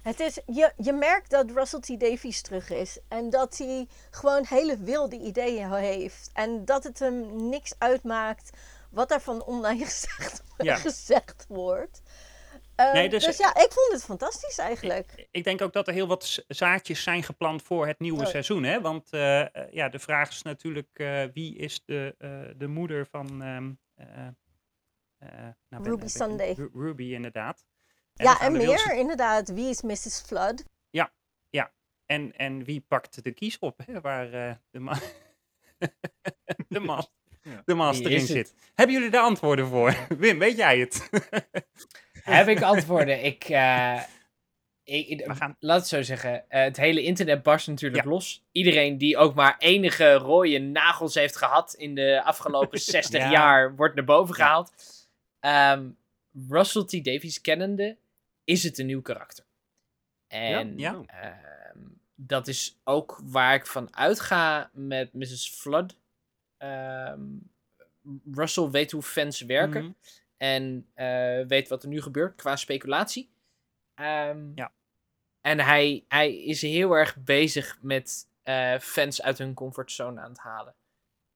het 0.03 0.19
is, 0.19 0.39
je, 0.45 0.73
je 0.77 0.93
merkt 0.93 1.29
dat 1.29 1.51
Russell 1.51 1.79
T. 1.79 1.99
Davies 1.99 2.41
terug 2.41 2.69
is. 2.69 2.99
En 3.07 3.29
dat 3.29 3.57
hij 3.57 3.87
gewoon 4.11 4.45
hele 4.45 4.77
wilde 4.77 5.15
ideeën 5.17 5.73
heeft. 5.73 6.29
En 6.33 6.65
dat 6.65 6.83
het 6.83 6.99
hem 6.99 7.49
niks 7.49 7.73
uitmaakt 7.77 8.49
wat 8.91 9.09
daarvan 9.09 9.43
online 9.43 9.85
gezegd, 9.91 10.41
Ja. 10.57 10.75
gezegd 10.75 11.45
wordt. 11.47 12.01
Ehm, 12.79 12.93
Nee, 12.93 13.09
dus- 13.09 13.25
dus, 13.25 13.37
ja, 13.37 13.55
ik 13.55 13.71
vond 13.71 13.91
het 13.91 14.03
fantastisch 14.03 14.57
eigenlijk. 14.57 15.27
Ik 15.31 15.43
denk 15.43 15.61
ook 15.61 15.73
dat 15.73 15.87
er 15.87 15.93
heel 15.93 16.07
wat 16.07 16.43
zaadjes 16.47 17.03
zijn 17.03 17.23
geplant 17.23 17.61
voor 17.63 17.87
het 17.87 17.99
nieuwe 17.99 18.19
Ja. 18.19 18.25
seizoen. 18.25 18.63
Hè? 18.63 18.81
Want 18.81 19.09
eh, 19.09 19.41
eh, 19.41 19.71
ja, 19.71 19.89
de 19.89 19.99
vraag 19.99 20.29
is 20.29 20.41
natuurlijk 20.41 20.89
eh, 20.93 21.23
wie 21.33 21.55
is 21.55 21.81
de, 21.85 22.15
eh, 22.17 22.29
de 22.57 22.67
moeder 22.67 23.05
van 23.05 23.41
ehm, 23.41 23.71
eh, 23.95 24.27
eh, 25.17 25.47
nou 25.69 25.83
Ruby 25.83 25.99
ben- 25.99 26.09
Sunday. 26.09 26.53
Ru- 26.53 26.69
Ruby 26.73 27.13
inderdaad. 27.13 27.65
ja, 28.13 28.39
en 28.41 28.51
meer 28.51 28.93
inderdaad. 28.95 29.49
Wie 29.49 29.69
is 29.69 29.81
Mrs. 29.81 30.21
Flood? 30.25 30.63
En, 32.05 32.35
en 32.35 32.63
wie 32.63 32.85
pakt 32.87 33.23
de 33.23 33.31
kies 33.31 33.59
op 33.59 33.79
hè, 33.85 34.01
waar 34.01 34.33
eh, 34.33 34.53
de, 34.69 34.79
ma 34.79 34.93
de, 36.67 37.07
Ja. 37.41 37.61
de 37.65 37.73
master 37.73 38.11
in 38.11 38.17
het? 38.17 38.27
zit? 38.27 38.53
Hebben 38.73 38.95
jullie 38.95 39.11
daar 39.11 39.23
antwoorden 39.23 39.67
voor? 39.67 39.95
Wim, 40.17 40.39
weet 40.39 40.57
jij 40.57 40.79
het? 40.79 41.09
Heb 42.29 42.47
ik 42.47 42.61
antwoorden? 42.61 43.23
Ik, 43.23 43.43
eh, 43.43 44.01
ik, 44.83 45.25
We 45.25 45.35
gaan- 45.35 45.55
laat 45.59 45.79
het 45.79 45.87
zo 45.87 46.01
zeggen. 46.01 46.49
eh, 46.49 46.61
het 46.63 46.77
hele 46.77 47.01
internet 47.03 47.43
barst 47.43 47.67
natuurlijk 47.67 48.03
Ja. 48.03 48.09
los. 48.09 48.43
Iedereen 48.51 48.97
die 48.97 49.17
ook 49.17 49.35
maar 49.35 49.55
enige 49.57 50.13
rode 50.13 50.59
nagels 50.59 51.13
heeft 51.15 51.35
gehad 51.37 51.73
in 51.73 51.95
de 51.95 52.21
afgelopen 52.23 52.79
60 52.95 53.21
Ja. 53.21 53.31
jaar, 53.31 53.75
wordt 53.75 53.95
naar 53.95 54.05
boven 54.05 54.35
gehaald. 54.35 54.73
Ehm, 55.39 55.89
Russell 56.49 56.83
T. 56.83 57.03
Davies 57.05 57.41
kennende, 57.41 57.97
is 58.43 58.63
het 58.63 58.77
een 58.77 58.85
nieuw 58.85 59.01
karakter. 59.01 59.45
En 60.27 60.77
Ja. 60.77 61.01
ehm, 61.07 61.79
dat 62.15 62.47
is 62.47 62.79
ook 62.83 63.19
waar 63.23 63.53
ik 63.53 63.65
van 63.67 63.95
uitga 63.95 64.69
met 64.73 65.13
Mrs. 65.13 65.49
Flood. 65.49 65.95
Ehm, 66.57 67.21
Russell 68.31 68.69
weet 68.69 68.91
hoe 68.91 69.01
fans 69.01 69.41
werken. 69.41 69.83
Mhm. 69.83 69.91
En 70.39 70.89
eh, 70.93 71.45
weet 71.47 71.67
wat 71.67 71.83
er 71.83 71.89
nu 71.89 72.01
gebeurt 72.01 72.35
qua 72.35 72.55
speculatie. 72.55 73.31
Ehm, 73.93 74.51
Ja. 74.55 74.71
En 75.41 75.59
hij, 75.59 76.05
hij 76.07 76.35
is 76.35 76.61
heel 76.61 76.91
erg 76.91 77.17
bezig 77.17 77.77
met 77.81 78.27
eh, 78.43 78.79
fans 78.79 79.21
uit 79.21 79.37
hun 79.37 79.53
comfortzone 79.53 80.21
aan 80.21 80.29
het 80.29 80.39
halen. 80.39 80.75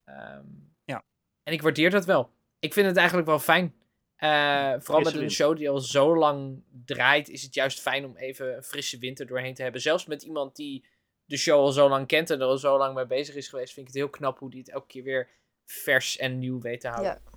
Ehm, 0.04 0.46
Ja. 0.86 1.04
En 1.44 1.54
ik 1.54 1.62
waardeer 1.62 1.90
dat 1.90 2.06
wel. 2.06 2.34
Ik 2.60 2.74
vind 2.74 2.88
het 2.88 2.98
eigenlijk 2.98 3.28
wel 3.28 3.40
fijn. 3.40 3.76
Eh, 4.16 4.74
vooral 4.80 5.04
met 5.04 5.14
een 5.16 5.32
show 5.32 5.58
die 5.58 5.70
al 5.70 5.80
zo 5.80 6.18
lang 6.18 6.64
draait, 6.86 7.30
is 7.30 7.42
het 7.42 7.54
juist 7.54 7.82
fijn 7.82 8.06
om 8.06 8.16
even 8.18 8.56
een 8.56 8.64
frisse 8.64 8.98
winter 8.98 9.26
doorheen 9.28 9.54
te 9.54 9.62
hebben. 9.64 9.82
Zelfs 9.82 10.06
met 10.06 10.24
iemand 10.24 10.56
die 10.56 10.86
de 11.26 11.38
show 11.38 11.60
al 11.60 11.72
zo 11.72 11.90
lang 11.90 12.08
kent 12.08 12.30
en 12.30 12.40
er 12.40 12.46
al 12.46 12.58
zo 12.58 12.78
lang 12.78 12.96
mee 12.96 13.06
bezig 13.06 13.36
is 13.36 13.48
geweest, 13.48 13.74
vind 13.74 13.88
ik 13.88 13.94
het 13.94 14.02
heel 14.02 14.12
knap 14.12 14.40
hoe 14.40 14.50
die 14.50 14.60
het 14.60 14.70
elke 14.70 14.88
keer 14.88 15.04
weer 15.04 15.30
vers 15.66 16.18
en 16.18 16.40
nieuw 16.40 16.60
weet 16.62 16.82
te 16.82 16.88
houden. 16.88 17.22
Ja. 17.26 17.32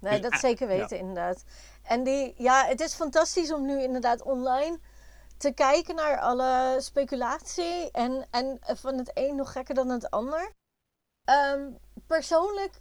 Nee, 0.00 0.12
Dus, 0.12 0.20
dat 0.20 0.32
ah, 0.32 0.38
zeker 0.38 0.66
weten, 0.66 0.98
inderdaad. 0.98 1.44
En 1.82 2.02
die, 2.02 2.34
ja, 2.36 2.66
het 2.66 2.80
is 2.80 2.94
fantastisch 2.94 3.52
om 3.52 3.66
nu 3.66 3.82
inderdaad 3.82 4.22
online 4.22 4.78
te 5.36 5.52
kijken 5.52 5.94
naar 5.94 6.18
alle 6.18 6.76
speculatie. 6.80 7.90
En, 7.90 8.26
en 8.30 8.58
van 8.62 8.98
het 8.98 9.10
een 9.14 9.36
nog 9.36 9.52
gekker 9.52 9.74
dan 9.74 9.88
het 9.88 10.10
ander. 10.10 10.52
Ehm, 11.24 11.70
persoonlijk 12.06 12.74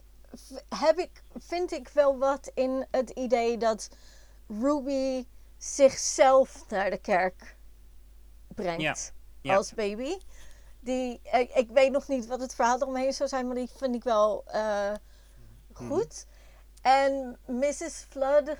heb 0.75 0.97
ik, 0.97 1.23
vind 1.35 1.71
ik 1.71 1.87
wel 1.87 2.17
wat 2.17 2.51
in 2.53 2.85
het 2.91 3.09
idee 3.09 3.57
dat 3.57 3.89
Ruby 4.47 5.25
zichzelf 5.57 6.69
naar 6.69 6.89
de 6.89 6.97
kerk 6.97 7.57
brengt 8.47 8.81
Ja, 8.81 8.95
ja. 9.41 9.55
als 9.55 9.73
baby. 9.73 10.17
Die, 10.79 11.21
ik, 11.31 11.51
ik 11.53 11.69
weet 11.69 11.91
nog 11.91 12.07
niet 12.07 12.27
wat 12.27 12.39
het 12.39 12.55
verhaal 12.55 12.81
eromheen 12.81 13.13
zou 13.13 13.29
zijn, 13.29 13.45
maar 13.45 13.55
die 13.55 13.69
vind 13.75 13.95
ik 13.95 14.03
wel 14.03 14.43
eh, 14.45 14.93
goed. 15.73 16.25
En 16.81 17.37
Mrs. 17.45 18.05
Flood, 18.09 18.55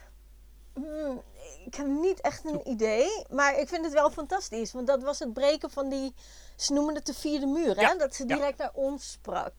hmm, 0.73 1.21
ik 1.65 1.75
heb 1.75 1.88
niet 1.88 2.21
echt 2.21 2.45
een 2.45 2.67
idee, 2.69 3.25
maar 3.29 3.60
ik 3.60 3.67
vind 3.67 3.86
het 3.86 3.93
wel 3.93 4.10
fantastisch. 4.12 4.71
Want 4.71 4.88
dat 4.88 5.03
was 5.03 5.19
het 5.19 5.34
breken 5.34 5.69
van 5.69 5.89
die, 5.89 6.13
ze 6.55 6.73
noemen 6.73 6.95
het 6.95 7.05
de 7.05 7.13
vierde 7.13 7.45
muur, 7.45 7.75
hè? 7.75 7.82
Ja, 7.82 7.95
dat 7.95 8.15
ze 8.15 8.27
ja. 8.27 8.36
direct 8.36 8.58
naar 8.58 8.73
ons 8.73 9.12
sprak. 9.12 9.53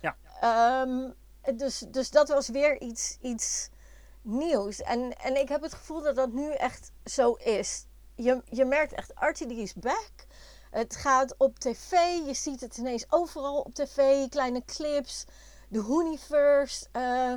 Ja. 0.00 0.16
Ehm, 0.40 1.10
dus, 1.56 1.78
dus 1.78 2.10
dat 2.10 2.28
was 2.28 2.48
weer 2.48 2.80
iets, 2.80 3.16
iets 3.20 3.68
nieuws. 4.22 4.82
En, 4.82 5.16
en 5.18 5.36
ik 5.36 5.48
heb 5.48 5.62
het 5.62 5.74
gevoel 5.74 6.02
dat 6.02 6.16
dat 6.16 6.32
nu 6.32 6.52
echt 6.52 6.90
zo 7.04 7.32
is. 7.32 7.84
Je, 8.14 8.42
je 8.50 8.64
merkt 8.64 8.92
echt, 8.92 9.12
RTD 9.14 9.50
is 9.50 9.74
back. 9.74 10.12
Het 10.70 10.96
gaat 10.96 11.34
op 11.38 11.58
tv. 11.58 11.90
Je 12.26 12.34
ziet 12.34 12.60
het 12.60 12.76
ineens 12.76 13.04
overal 13.08 13.60
op 13.60 13.74
tv. 13.74 14.28
Kleine 14.28 14.64
clips. 14.64 15.24
De 15.68 15.80
Hooniverse. 15.80 16.86
eh, 16.92 17.34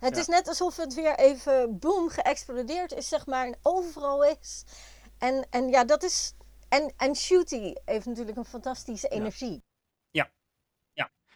het 0.00 0.14
Ja. 0.14 0.20
is 0.20 0.26
net 0.26 0.48
alsof 0.48 0.76
het 0.76 0.94
weer 0.94 1.18
even 1.18 1.78
boom 1.78 2.08
geëxplodeerd 2.08 2.92
is, 2.92 3.08
zeg 3.08 3.26
maar. 3.26 3.46
En 3.46 3.58
overal 3.62 4.24
is. 4.24 4.64
En, 5.18 5.46
en 5.50 5.68
ja, 5.68 5.84
dat 5.84 6.02
is... 6.02 6.34
En, 6.68 6.92
en 6.96 7.14
Shooty 7.14 7.74
heeft 7.84 8.06
natuurlijk 8.06 8.36
een 8.36 8.44
fantastische 8.44 9.08
energie. 9.08 9.62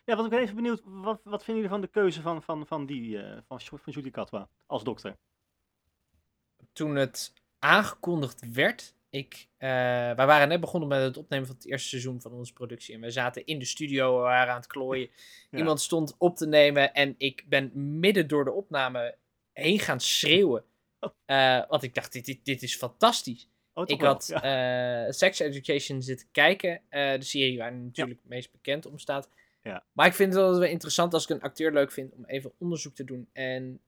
Ja, 0.07 0.17
wat 0.17 0.25
ik 0.25 0.31
ben 0.31 0.41
even 0.41 0.55
benieuwd, 0.55 0.81
wat, 0.85 1.21
wat 1.25 1.45
vinden 1.45 1.63
jullie 1.63 1.79
van 1.79 1.81
de 1.81 2.01
keuze 2.01 2.23
van, 2.23 2.43
van, 2.43 2.67
van 2.67 2.87
die, 2.87 3.23
eh, 3.23 3.39
van, 3.47 3.61
van 3.61 3.93
Judy 3.93 4.11
Katwa 4.11 4.49
als 4.67 4.85
dokter? 4.85 5.17
toen 6.73 6.95
het 6.95 7.33
aangekondigd 7.59 8.53
werd. 8.53 8.94
Ik, 9.15 9.49
eh, 9.57 9.69
wij 10.15 10.27
waren 10.27 10.49
net 10.49 10.61
begonnen 10.61 10.89
met 10.89 11.01
het 11.03 11.17
opnemen 11.17 11.47
van 11.47 11.57
het 11.57 11.67
eerste 11.67 11.89
seizoen 11.89 12.21
van 12.21 12.33
onze 12.33 12.53
productie. 12.53 12.95
En 12.95 13.01
we 13.01 13.11
zaten 13.11 13.47
in 13.47 13.59
de 13.59 13.65
studio, 13.65 14.17
we 14.17 14.23
waren 14.23 14.53
aan 14.53 14.59
het 14.59 14.67
klooien. 14.67 15.09
Ja. 15.51 15.59
Iemand 15.59 15.81
stond 15.81 16.15
op 16.19 16.37
te 16.37 16.47
nemen 16.47 16.93
en 16.95 17.15
ik 17.19 17.45
ben 17.49 17.71
midden 18.01 18.29
door 18.29 18.45
de 18.45 18.53
opname 18.53 19.17
heen 19.53 19.79
gaan 19.79 20.01
schreeuwen. 20.01 20.65
Eh, 21.25 21.63
want 21.69 21.83
ik 21.83 21.95
dacht, 21.95 22.13
dit, 22.13 22.25
dit, 22.25 22.45
dit 22.45 22.63
is 22.63 22.77
fantastisch. 22.77 23.49
Oh, 23.75 23.85
Ik 23.87 24.01
had 24.01 24.27
ja. 24.27 25.05
eh, 25.07 25.13
Sex 25.13 25.39
Education 25.39 26.03
zitten 26.03 26.29
kijken. 26.33 26.81
de 26.91 27.17
serie 27.19 27.59
waar 27.59 27.71
hij 27.71 27.79
natuurlijk 27.79 28.21
het 28.21 28.29
meest 28.31 28.53
bekend 28.53 28.87
om 28.87 28.99
staat. 28.99 29.29
Ja. 29.63 29.85
Maar 29.93 30.07
ik 30.07 30.15
vind 30.15 30.35
het 30.35 30.43
wel 30.43 30.63
interessant 30.63 31.15
als 31.15 31.23
ik 31.23 31.31
een 31.31 31.43
acteur 31.43 31.73
leuk 31.73 31.93
vind 31.93 32.13
om 32.13 32.25
even 32.25 32.53
onderzoek 32.59 32.95
te 32.95 33.05
doen. 33.05 33.29
En 33.33 33.81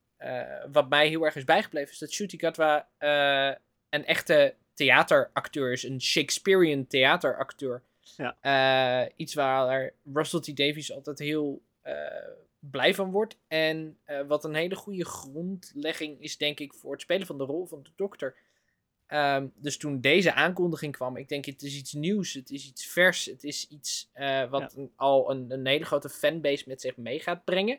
wat 0.73 0.89
mij 0.89 1.09
heel 1.09 1.25
erg 1.25 1.37
is 1.37 1.45
bijgebleven 1.45 1.93
is 1.93 1.99
dat 1.99 2.13
Shooty 2.13 2.37
Katwa 2.37 2.89
eh, 2.99 3.55
een 3.91 4.05
echte 4.05 4.55
theateracteur 4.77 5.73
is. 5.73 5.83
Een 5.83 6.01
Shakespearean 6.01 6.87
theateracteur. 6.87 7.83
Ja. 8.17 8.37
Eh, 8.41 9.13
iets 9.17 9.35
waar 9.35 9.93
Russell 10.15 10.41
T. 10.41 10.57
Davies 10.57 10.93
altijd 10.93 11.19
heel 11.19 11.63
eh, 11.81 11.95
blij 12.59 12.95
van 12.95 13.11
wordt. 13.11 13.37
En 13.49 13.99
eh, 14.05 14.21
wat 14.27 14.45
een 14.45 14.55
hele 14.55 14.75
goede 14.75 15.05
grondlegging 15.05 16.21
is, 16.21 16.37
denk 16.37 16.61
ik, 16.61 16.75
voor 16.75 16.93
het 16.93 17.01
spelen 17.01 17.27
van 17.27 17.39
de 17.39 17.45
rol 17.45 17.67
van 17.67 17.83
de 17.83 17.91
dokter. 17.97 18.35
Ehm, 19.07 19.47
dus 19.55 19.77
toen 19.77 20.01
deze 20.01 20.33
aankondiging 20.33 20.93
kwam, 20.93 21.17
ik 21.17 21.29
denk 21.29 21.45
het 21.45 21.63
is 21.63 21.77
iets 21.77 21.93
nieuws, 21.93 22.33
het 22.33 22.51
is 22.51 22.67
iets 22.67 22.87
vers, 22.87 23.25
het 23.25 23.45
is 23.45 23.69
iets 23.69 24.09
eh, 24.13 24.51
wat 24.51 24.75
een- 24.77 24.93
al 24.97 25.31
een, 25.31 25.51
een 25.51 25.67
hele 25.67 25.85
grote 25.85 26.09
fanbase 26.09 26.65
met 26.69 26.81
zich 26.81 26.97
mee 26.97 27.21
gaat 27.21 27.45
brengen. 27.45 27.79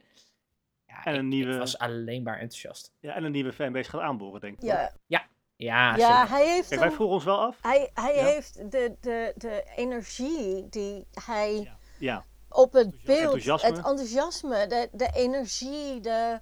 Ja, 0.88 1.06
En 1.06 1.14
een 1.14 1.20
ik, 1.20 1.26
nieuwe- 1.28 1.54
ik 1.54 1.60
was 1.60 1.78
alleen 1.78 2.24
maar 2.24 2.40
enthousiast. 2.40 2.92
ja, 3.00 3.16
en 3.16 3.24
een 3.24 3.32
nieuwe 3.32 3.54
fanbase 3.54 3.90
gaat 3.90 4.02
aanboren, 4.02 4.42
denk 4.42 4.58
ik. 4.58 4.64
Ja, 4.64 4.96
Ja, 5.08 5.28
ja 5.58 5.96
zeker. 5.98 6.30
hij 6.30 6.48
heeft 6.48 6.68
Kijk, 6.68 6.80
wij 6.82 6.92
vroegen 6.92 7.16
ons 7.16 7.24
wel 7.24 7.40
af. 7.40 7.58
Hij, 7.62 7.92
hij 7.94 8.16
Ja. 8.16 8.24
heeft 8.26 8.72
de, 8.72 8.96
de, 9.02 9.34
de 9.36 9.64
energie 9.76 10.70
die 10.70 11.08
hij 11.26 11.72
Ja. 12.00 12.26
op 12.50 12.74
het 12.74 13.04
beeld, 13.04 13.20
Enthousiasme. 13.36 13.68
het 13.68 13.78
enthousiasme, 13.86 14.68
de, 14.68 14.90
de 14.92 15.10
energie, 15.14 16.00
de... 16.00 16.40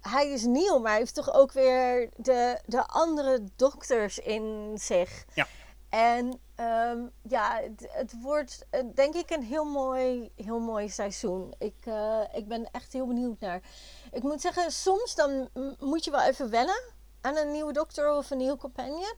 Hij 0.00 0.28
is 0.30 0.42
nieuw, 0.44 0.78
maar 0.78 0.90
hij 0.90 0.98
heeft 1.00 1.14
toch 1.14 1.32
ook 1.34 1.52
weer 1.52 2.10
de, 2.16 2.60
de 2.66 2.86
andere 2.86 3.40
dokters 3.56 4.18
in 4.18 4.72
zich. 4.78 5.24
Ja. 5.34 5.46
En 5.88 6.40
ehm, 6.54 6.98
ja, 7.28 7.60
het, 7.62 7.88
het 7.92 8.14
wordt 8.22 8.66
eh, 8.70 8.80
denk 8.94 9.14
ik 9.14 9.30
een 9.30 9.42
heel 9.42 9.64
mooi, 9.64 10.32
heel 10.36 10.58
mooi 10.60 10.88
seizoen. 10.88 11.54
Ik, 11.58 11.74
eh, 11.84 12.20
ik 12.32 12.48
ben 12.48 12.68
echt 12.72 12.92
heel 12.92 13.06
benieuwd 13.06 13.40
naar. 13.40 13.60
Ik 14.12 14.22
moet 14.22 14.40
zeggen, 14.40 14.70
soms 14.72 15.14
dan 15.14 15.48
moet 15.78 16.04
je 16.04 16.10
wel 16.10 16.22
even 16.22 16.50
wennen 16.50 16.82
aan 17.20 17.36
een 17.36 17.52
nieuwe 17.52 17.72
dokter 17.72 18.12
of 18.12 18.30
een 18.30 18.38
nieuwe 18.38 18.56
companion. 18.56 19.14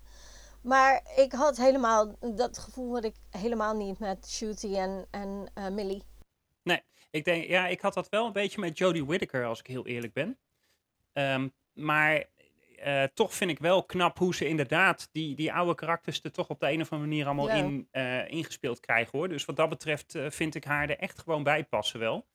Maar 0.62 1.02
ik 1.16 1.32
had 1.32 1.56
helemaal 1.56 2.16
dat 2.34 2.58
gevoel 2.58 2.90
wat 2.90 3.04
ik 3.04 3.14
helemaal 3.30 3.76
niet 3.76 3.98
met 3.98 4.30
Shooty 4.30 4.74
en, 4.74 5.06
en 5.10 5.50
eh, 5.54 5.68
Millie. 5.68 6.02
Ik 7.10 7.24
denk, 7.24 7.44
ja, 7.44 7.66
ik 7.66 7.80
had 7.80 7.94
dat 7.94 8.08
wel 8.08 8.26
een 8.26 8.32
beetje 8.32 8.60
met 8.60 8.78
Jodie 8.78 9.04
Whittaker, 9.04 9.44
als 9.44 9.58
ik 9.58 9.66
heel 9.66 9.86
eerlijk 9.86 10.12
ben. 10.12 10.38
Ehm, 11.12 11.48
maar 11.72 12.24
eh, 12.76 13.04
toch 13.14 13.34
vind 13.34 13.50
ik 13.50 13.58
wel 13.58 13.84
knap 13.84 14.18
hoe 14.18 14.34
ze 14.34 14.48
inderdaad 14.48 15.08
die, 15.12 15.34
die 15.34 15.52
oude 15.52 15.74
karakters 15.74 16.22
er 16.22 16.32
toch 16.32 16.48
op 16.48 16.60
de 16.60 16.70
een 16.70 16.80
of 16.80 16.92
andere 16.92 17.08
manier 17.10 17.26
allemaal 17.26 17.48
Ja. 17.48 17.54
in 17.54 17.88
eh, 17.90 18.30
ingespeeld 18.30 18.80
krijgen 18.80 19.18
hoor. 19.18 19.28
Dus 19.28 19.44
wat 19.44 19.56
dat 19.56 19.68
betreft 19.68 20.14
vind 20.28 20.54
ik 20.54 20.64
haar 20.64 20.88
er 20.90 20.98
echt 20.98 21.18
gewoon 21.18 21.42
bij 21.42 21.64
passen 21.64 22.00
wel. 22.00 22.26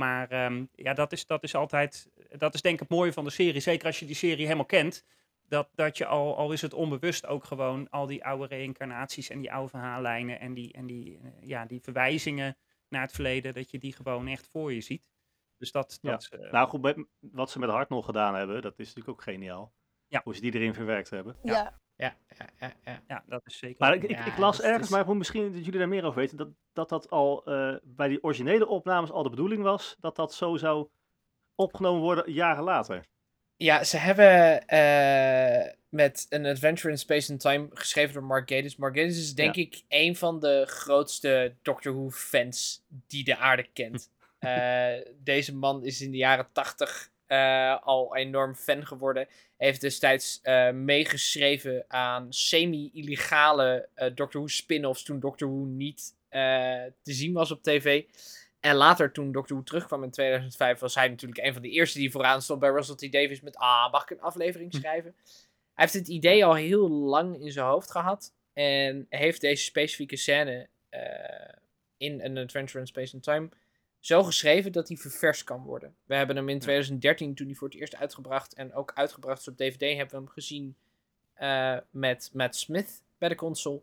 Maar 0.00 0.30
ehm, 0.30 0.64
ja, 0.74 0.92
dat 0.94 1.12
is, 1.12 1.26
dat 1.26 1.42
is 1.42 1.54
altijd, 1.54 2.10
dat 2.28 2.54
is 2.54 2.62
denk 2.62 2.74
ik 2.74 2.80
het 2.80 2.88
mooie 2.88 3.12
van 3.12 3.24
de 3.24 3.30
serie. 3.30 3.60
Zeker 3.60 3.86
als 3.86 3.98
je 3.98 4.06
die 4.06 4.14
serie 4.14 4.44
helemaal 4.44 4.64
kent. 4.64 5.04
Dat, 5.42 5.68
dat 5.74 5.98
je 5.98 6.06
al, 6.06 6.36
al 6.36 6.52
is 6.52 6.62
het 6.62 6.74
onbewust 6.74 7.26
ook 7.26 7.44
gewoon 7.44 7.88
al 7.90 8.06
die 8.06 8.24
oude 8.24 8.46
reïncarnaties 8.46 9.30
en 9.30 9.40
die 9.40 9.52
oude 9.52 9.68
verhaallijnen 9.68 10.40
en 10.40 10.54
die, 10.54 10.72
en 10.72 10.86
die, 10.86 11.18
eh, 11.22 11.30
ja, 11.48 11.64
die 11.66 11.80
verwijzingen 11.80 12.56
naar 12.88 13.02
het 13.02 13.12
verleden, 13.12 13.54
dat 13.54 13.70
je 13.70 13.78
die 13.78 13.92
gewoon 13.92 14.26
echt 14.26 14.48
voor 14.52 14.72
je 14.72 14.80
ziet. 14.80 15.10
Dus 15.56 15.72
dat, 15.72 15.98
Ja. 16.02 16.10
dat 16.10 16.28
eh, 16.30 16.50
Nou 16.52 16.68
goed, 16.68 16.82
met- 16.82 17.06
wat 17.20 17.50
ze 17.50 17.58
met 17.58 17.70
Hart 17.70 17.88
nog 17.88 18.04
gedaan 18.04 18.34
hebben, 18.34 18.62
dat 18.62 18.78
is 18.78 18.86
natuurlijk 18.86 19.08
ook 19.18 19.22
geniaal. 19.22 19.72
Ja. 20.06 20.20
Hoe 20.24 20.34
ze 20.34 20.40
die 20.40 20.54
erin 20.54 20.74
verwerkt 20.74 21.10
hebben. 21.10 21.36
Ja. 21.42 21.52
Ja, 21.52 21.80
Ja, 22.00 22.16
ja, 22.38 22.46
ja, 22.60 22.72
ja. 22.84 23.02
ja, 23.08 23.24
dat 23.26 23.42
is 23.46 23.58
zeker. 23.58 23.76
Maar 23.78 23.94
ik, 23.94 24.02
ik, 24.02 24.10
Ja, 24.10 24.26
ik 24.26 24.38
las 24.38 24.60
ergens, 24.60 24.84
is- 24.84 24.90
maar 24.90 25.04
goed, 25.04 25.16
misschien 25.16 25.52
dat 25.52 25.64
jullie 25.64 25.78
daar 25.78 25.88
meer 25.88 26.04
over 26.04 26.20
weten, 26.20 26.36
dat 26.36 26.48
dat, 26.72 26.88
dat 26.88 27.10
al 27.10 27.44
eh, 27.44 27.74
bij 27.82 28.08
die 28.08 28.22
originele 28.22 28.66
opnames 28.66 29.10
al 29.10 29.22
de 29.22 29.30
bedoeling 29.30 29.62
was, 29.62 29.96
dat 30.00 30.16
dat 30.16 30.34
zo 30.34 30.56
zou 30.56 30.88
opgenomen 31.54 32.00
worden 32.02 32.32
jaren 32.32 32.64
later. 32.64 33.06
Ja, 33.56 33.84
ze 33.84 33.96
hebben 33.96 34.66
eh, 34.66 35.72
met 35.88 36.26
een 36.28 36.46
Adventure 36.46 36.90
in 36.90 36.98
Space 36.98 37.30
and 37.32 37.40
Time 37.40 37.68
geschreven 37.72 38.14
door 38.14 38.24
Mark 38.24 38.50
Gatiss. 38.50 38.76
Mark 38.76 38.96
Gatiss 38.96 39.18
is 39.18 39.34
denk 39.34 39.56
ik 39.56 39.82
een 39.88 40.16
van 40.16 40.40
de 40.40 40.64
grootste 40.68 41.56
Doctor 41.62 41.92
Who 41.92 42.10
fans 42.10 42.84
die 42.88 43.24
de 43.24 43.36
aarde 43.36 43.66
kent. 43.72 44.08
Eh, 44.40 44.92
deze 45.16 45.54
man 45.56 45.84
is 45.84 46.00
in 46.00 46.10
de 46.10 46.16
jaren 46.16 46.48
tachtig 46.52 47.10
al 47.82 48.16
enorm 48.16 48.54
fan 48.54 48.86
geworden. 48.86 49.28
Heeft 49.56 49.80
destijds 49.80 50.40
eh, 50.42 50.70
meegeschreven 50.70 51.84
aan 51.88 52.32
semi-illegale 52.32 53.88
eh, 53.94 54.06
Doctor 54.14 54.40
Who 54.40 54.46
spin-offs 54.46 55.02
toen 55.02 55.20
Doctor 55.20 55.48
Who 55.48 55.64
niet 55.64 56.14
eh, 56.28 56.40
te 57.02 57.12
zien 57.12 57.32
was 57.32 57.50
op 57.50 57.62
tv. 57.62 58.04
En 58.60 58.74
later, 58.74 59.12
toen 59.12 59.32
Doctor 59.32 59.56
Who 59.56 59.64
terugkwam 59.64 60.02
in 60.02 60.10
2005, 60.10 60.78
was 60.78 60.94
hij 60.94 61.08
natuurlijk 61.08 61.44
een 61.46 61.52
van 61.52 61.62
de 61.62 61.70
eerste 61.70 61.98
die 61.98 62.10
vooraan 62.10 62.42
stond 62.42 62.60
bij 62.60 62.70
Russell 62.70 62.94
T. 62.94 63.12
Davies 63.12 63.40
met 63.40 63.56
Ah, 63.56 63.92
mag 63.92 64.02
ik 64.02 64.10
een 64.10 64.20
aflevering 64.20 64.74
schrijven? 64.74 65.14
Hij 65.74 65.84
heeft 65.88 65.92
het 65.94 66.08
idee 66.08 66.44
al 66.44 66.54
heel 66.54 66.90
lang 66.90 67.40
in 67.40 67.52
zijn 67.52 67.66
hoofd 67.66 67.90
gehad. 67.90 68.34
En 68.52 69.06
heeft 69.08 69.40
deze 69.40 69.64
specifieke 69.64 70.16
scène 70.16 70.68
eh, 70.88 71.54
in 71.96 72.22
An 72.22 72.36
Adventure 72.36 72.78
in 72.78 72.86
Space 72.86 73.14
and 73.14 73.22
Time 73.22 73.48
zo 74.00 74.22
geschreven 74.22 74.72
dat 74.72 74.88
hij 74.88 74.96
ververst 74.96 75.44
kan 75.44 75.62
worden. 75.62 75.94
We 76.04 76.14
hebben 76.14 76.36
hem 76.36 76.48
in 76.48 76.58
2013, 76.58 77.34
toen 77.34 77.46
hij 77.46 77.54
voor 77.54 77.68
het 77.68 77.76
eerst 77.76 77.96
uitgebracht 77.96 78.54
en 78.54 78.74
ook 78.74 78.92
uitgebracht 78.94 79.40
is 79.40 79.48
op 79.48 79.56
DVD, 79.56 79.80
hebben 79.96 80.10
we 80.10 80.16
hem 80.16 80.28
gezien 80.28 80.76
eh, 81.34 81.76
met 81.90 82.30
Matt 82.32 82.56
Smith 82.56 83.02
bij 83.18 83.28
de 83.28 83.34
console. 83.34 83.80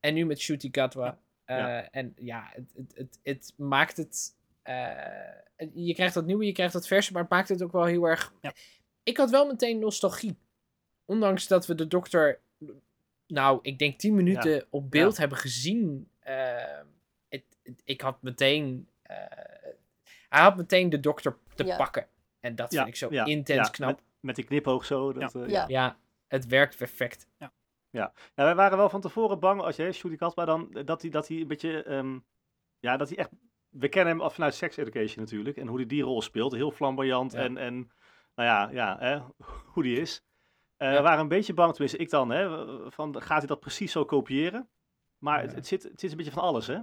En 0.00 0.14
nu 0.14 0.26
met 0.26 0.40
Shooty 0.40 0.68
Gatwa. 0.72 1.18
Eh, 1.44 1.56
Ja. 1.56 1.90
En 1.90 2.12
ja, 2.16 2.50
het, 2.52 2.72
het, 2.76 2.92
het, 2.94 3.18
het 3.22 3.52
maakt 3.56 3.96
het. 3.96 4.34
eh, 4.62 4.86
je 5.74 5.94
krijgt 5.94 6.14
dat 6.14 6.26
nieuwe, 6.26 6.44
je 6.46 6.52
krijgt 6.52 6.72
dat 6.72 6.86
verse, 6.86 7.12
maar 7.12 7.22
het 7.22 7.30
maakt 7.30 7.48
het 7.48 7.62
ook 7.62 7.72
wel 7.72 7.84
heel 7.84 8.04
erg. 8.04 8.32
Ja. 8.40 8.52
Ik 9.02 9.16
had 9.16 9.30
wel 9.30 9.46
meteen 9.46 9.78
nostalgie. 9.78 10.36
Ondanks 11.04 11.46
dat 11.46 11.66
we 11.66 11.74
de 11.74 11.86
dokter, 11.86 12.40
nou, 13.26 13.58
ik 13.62 13.78
denk 13.78 13.98
10 13.98 14.14
minuten 14.14 14.66
op 14.70 14.90
beeld 14.90 15.16
hebben 15.16 15.38
gezien. 15.38 16.08
het, 16.20 17.44
het- 17.62 17.82
ik 17.84 18.00
had 18.00 18.22
meteen. 18.22 18.88
Eh, 19.10 19.72
hij 20.28 20.42
had 20.42 20.56
meteen 20.56 20.88
de 20.90 21.00
dokter 21.00 21.36
te 21.54 21.64
Ja. 21.64 21.76
pakken. 21.76 22.06
En 22.40 22.54
dat 22.54 22.72
Ja, 22.72 22.76
vind 22.82 22.88
ik 22.88 22.96
zo 22.96 23.08
ja, 23.10 23.24
intens 23.24 23.66
ja, 23.66 23.72
knap. 23.72 23.88
Met, 23.88 24.02
met 24.20 24.34
die 24.36 24.44
knipoog 24.44 24.84
zo. 24.84 25.12
Dat, 25.12 25.34
eh, 25.34 25.48
Ja. 25.48 25.64
Ja, 25.68 25.96
het 26.26 26.46
werkt 26.46 26.76
perfect. 26.76 27.28
Ja, 27.92 28.12
wij 28.34 28.54
waren 28.54 28.78
wel 28.78 28.88
van 28.88 29.00
tevoren 29.00 29.38
bang, 29.40 29.60
als 29.62 29.76
je 29.76 29.92
Shooty 29.92 30.16
Katwa 30.16 30.44
dan, 30.44 30.74
eh, 30.74 30.84
dat 30.86 31.02
hij, 31.02 31.10
dat 31.10 31.28
hij 31.28 31.36
een 31.36 31.46
beetje, 31.46 31.82
ehm, 31.82 32.18
ja, 32.78 32.96
dat 32.96 33.08
hij 33.08 33.18
echt, 33.18 33.30
we 33.68 33.88
kennen 33.88 34.12
hem 34.14 34.22
af 34.22 34.34
vanuit 34.34 34.54
Sex 34.54 34.76
Education 34.76 35.24
natuurlijk, 35.24 35.56
en 35.56 35.66
hoe 35.66 35.76
hij 35.76 35.86
die 35.86 36.02
rol 36.02 36.22
speelt, 36.22 36.52
heel 36.52 36.70
flamboyant 36.70 37.32
Ja. 37.32 37.38
en, 37.38 37.56
en, 37.56 37.74
nou 38.34 38.48
ja, 38.48 38.68
ja, 38.70 38.96
hè, 38.98 39.18
hoe 39.72 39.82
die 39.82 40.00
is. 40.00 40.22
Ja. 40.76 40.92
We 40.92 41.00
waren 41.00 41.20
een 41.20 41.28
beetje 41.28 41.54
bang, 41.54 41.70
tenminste 41.72 41.98
ik 41.98 42.10
dan, 42.10 42.30
hè, 42.30 42.46
van 42.90 43.22
gaat 43.22 43.38
hij 43.38 43.46
dat 43.46 43.60
precies 43.60 43.92
zo 43.92 44.04
kopiëren? 44.04 44.68
Maar 45.18 45.40
het, 45.40 45.50
Ja. 45.50 45.56
het, 45.56 45.66
zit, 45.66 45.82
het 45.82 46.02
is 46.02 46.10
een 46.10 46.16
beetje 46.16 46.32
van 46.32 46.42
alles, 46.42 46.66
hè? 46.66 46.78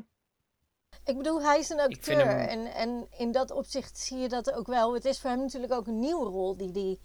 Ik 1.04 1.18
bedoel, 1.18 1.42
hij 1.42 1.60
is 1.60 1.70
een 1.70 1.80
acteur. 1.80 2.26
hem- 2.28 2.48
En, 2.48 2.74
en 2.74 3.08
in 3.18 3.32
dat 3.32 3.52
opzicht 3.52 3.98
zie 3.98 4.18
je 4.18 4.30
dat 4.30 4.52
ook 4.54 4.68
wel. 4.68 4.94
Het 4.94 5.06
is 5.06 5.20
voor 5.20 5.30
hem 5.30 5.40
natuurlijk 5.40 5.74
ook 5.74 5.88
een 5.88 6.00
nieuwe 6.00 6.26
rol 6.30 6.58
die 6.58 6.72
hij 6.72 7.00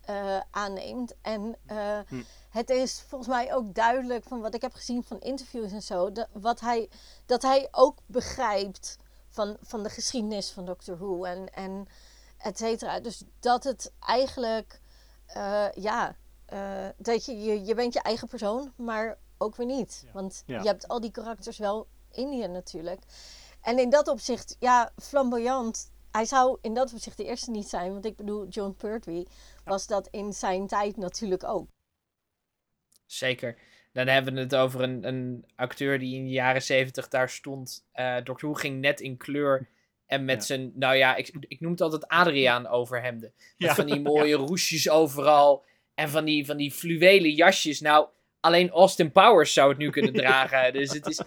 eh, 0.00 0.40
aanneemt. 0.50 1.14
En 1.22 1.56
eh, 1.66 1.98
Hm. 2.08 2.22
het 2.50 2.70
is 2.70 3.00
volgens 3.08 3.30
mij 3.30 3.54
ook 3.54 3.74
duidelijk 3.74 4.24
van 4.24 4.40
wat 4.40 4.54
ik 4.54 4.62
heb 4.62 4.72
gezien 4.74 5.02
van 5.04 5.20
interviews 5.20 5.72
en 5.72 5.82
zo. 5.82 6.12
Dat, 6.12 6.28
wat 6.32 6.60
hij, 6.60 6.88
dat 7.26 7.42
hij 7.42 7.68
ook 7.70 7.98
begrijpt 8.06 8.96
van, 9.28 9.56
van 9.62 9.82
de 9.82 9.90
geschiedenis 9.90 10.50
van 10.50 10.64
Doctor 10.64 10.96
Who 10.98 11.24
en, 11.24 11.52
en 11.54 11.86
et 12.38 12.58
cetera. 12.58 13.00
Dus 13.00 13.22
dat 13.40 13.64
het 13.64 13.92
eigenlijk, 14.00 14.80
eh, 15.26 15.66
ja, 15.74 16.16
dat 16.96 17.24
je, 17.24 17.38
je, 17.40 17.64
je 17.64 17.74
bent 17.74 17.92
je 17.92 18.00
eigen 18.02 18.28
persoon, 18.28 18.72
maar 18.76 19.18
ook 19.38 19.56
weer 19.56 19.66
niet. 19.66 20.04
Want 20.12 20.42
Ja. 20.46 20.60
je 20.62 20.66
hebt 20.68 20.88
al 20.88 21.00
die 21.00 21.10
karakters 21.10 21.58
wel 21.58 21.86
in 22.12 22.32
je 22.32 22.48
natuurlijk. 22.48 23.00
En 23.62 23.78
in 23.78 23.90
dat 23.90 24.08
opzicht, 24.08 24.56
ja, 24.58 24.92
flamboyant. 25.02 25.92
Hij 26.10 26.24
zou 26.24 26.58
in 26.60 26.74
dat 26.74 26.92
opzicht 26.92 27.16
de 27.16 27.24
eerste 27.24 27.50
niet 27.50 27.68
zijn. 27.68 27.92
Want 27.92 28.04
ik 28.04 28.16
bedoel, 28.16 28.48
John 28.48 28.74
Pertwee 28.76 29.26
was 29.64 29.86
dat 29.86 30.08
in 30.10 30.32
zijn 30.32 30.66
tijd 30.66 30.96
natuurlijk 30.96 31.44
ook. 31.44 31.68
Zeker. 33.06 33.58
Dan 33.92 34.06
hebben 34.06 34.34
we 34.34 34.40
het 34.40 34.54
over 34.54 34.80
een, 34.82 35.06
een 35.06 35.44
acteur 35.56 35.98
die 35.98 36.16
in 36.16 36.24
de 36.24 36.30
jaren 36.30 36.62
zeventig 36.62 37.08
daar 37.08 37.28
stond. 37.28 37.86
Eh 37.92 38.16
Doctor 38.16 38.50
Who 38.50 38.54
ging 38.54 38.80
net 38.80 39.00
in 39.00 39.16
kleur. 39.16 39.68
En 40.06 40.24
met 40.24 40.36
Ja. 40.36 40.42
zijn, 40.42 40.72
nou 40.74 40.94
ja, 40.96 41.16
ik, 41.16 41.30
ik 41.40 41.60
noem 41.60 41.70
het 41.70 41.80
altijd 41.80 42.08
Adriaan 42.08 42.66
overhemden. 42.66 43.32
Met 43.36 43.68
Ja. 43.68 43.74
van 43.74 43.86
die 43.86 44.00
mooie 44.10 44.34
roesjes 44.34 44.88
overal. 44.90 45.64
En 45.94 46.08
van 46.08 46.24
die, 46.24 46.46
van 46.46 46.56
die 46.56 46.72
fluwelen 46.72 47.30
jasjes. 47.30 47.80
Nou, 47.80 48.08
alleen 48.40 48.70
Austin 48.70 49.12
Powers 49.12 49.52
zou 49.52 49.68
het 49.68 49.78
nu 49.78 49.90
kunnen 49.90 50.12
dragen. 50.12 50.72
Dus 50.72 50.92
het 50.92 51.06
is... 51.06 51.20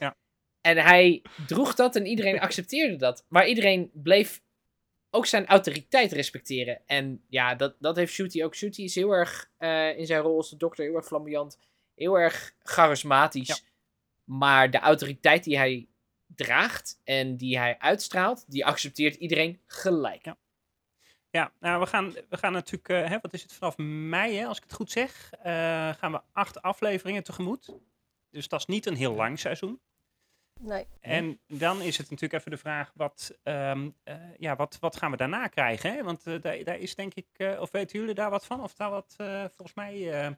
En 0.63 0.77
hij 0.77 1.21
droeg 1.47 1.75
dat 1.75 1.95
en 1.95 2.05
iedereen 2.05 2.39
accepteerde 2.47 2.95
dat. 2.95 3.25
Maar 3.27 3.47
iedereen 3.47 3.91
bleef 3.93 4.41
ook 5.09 5.25
zijn 5.25 5.45
autoriteit 5.45 6.11
respecteren. 6.11 6.81
En 6.85 7.23
ja, 7.27 7.55
dat, 7.55 7.75
dat 7.79 7.95
heeft 7.95 8.13
Shooty 8.13 8.43
ook. 8.43 8.55
Shooty 8.55 8.81
is 8.81 8.95
heel 8.95 9.11
erg 9.11 9.49
eh, 9.57 9.97
in 9.97 10.05
zijn 10.05 10.21
rol 10.21 10.37
als 10.37 10.49
de 10.49 10.57
dokter 10.57 10.85
heel 10.85 10.95
erg 10.95 11.05
flamboyant. 11.05 11.57
Heel 11.95 12.19
erg 12.19 12.53
charismatisch. 12.59 13.47
Ja. 13.47 13.57
Maar 14.23 14.71
de 14.71 14.79
autoriteit 14.79 15.43
die 15.43 15.57
hij 15.57 15.87
draagt 16.27 17.01
en 17.03 17.37
die 17.37 17.57
hij 17.57 17.79
uitstraalt, 17.79 18.45
die 18.47 18.65
accepteert 18.65 19.15
iedereen 19.15 19.59
gelijk. 19.65 20.25
Ja. 20.25 20.37
Ja, 21.29 21.51
nou, 21.59 21.79
we 21.79 21.85
gaan, 21.85 22.13
we 22.29 22.37
gaan 22.37 22.53
natuurlijk, 22.53 22.89
eh, 22.89 23.09
hè, 23.09 23.17
wat 23.21 23.33
is 23.33 23.41
het, 23.41 23.53
vanaf 23.53 23.77
mei, 23.77 24.35
hè, 24.35 24.45
als 24.45 24.57
ik 24.57 24.63
het 24.63 24.73
goed 24.73 24.91
zeg, 24.91 25.31
eh, 25.31 25.93
gaan 25.93 26.11
we 26.11 26.21
acht 26.31 26.61
afleveringen 26.61 27.23
tegemoet. 27.23 27.69
Dus 28.29 28.47
dat 28.47 28.59
is 28.59 28.65
niet 28.65 28.85
een 28.85 28.95
heel 28.95 29.13
lang 29.13 29.39
seizoen. 29.39 29.79
Nee. 30.63 30.85
En 30.99 31.39
dan 31.47 31.81
is 31.81 31.97
het 31.97 32.09
natuurlijk 32.09 32.39
even 32.39 32.51
de 32.51 32.57
vraag, 32.57 32.91
wat, 32.95 33.37
ehm, 33.43 33.89
eh, 34.03 34.15
ja, 34.37 34.55
wat, 34.55 34.77
wat 34.79 34.95
gaan 34.97 35.11
we 35.11 35.17
daarna 35.17 35.47
krijgen? 35.47 35.93
Hè? 35.93 36.03
Want 36.03 36.27
eh, 36.27 36.41
daar, 36.41 36.63
daar 36.63 36.77
is 36.79 36.95
denk 36.95 37.13
ik, 37.13 37.25
eh, 37.37 37.59
of 37.61 37.71
weten 37.71 37.99
jullie 37.99 38.13
daar 38.15 38.29
wat 38.29 38.45
van? 38.45 38.63
Of 38.63 38.73
daar 38.73 38.89
wat, 38.89 39.13
eh, 39.17 39.39
volgens 39.55 39.73
mij, 39.73 40.11
eh, 40.23 40.31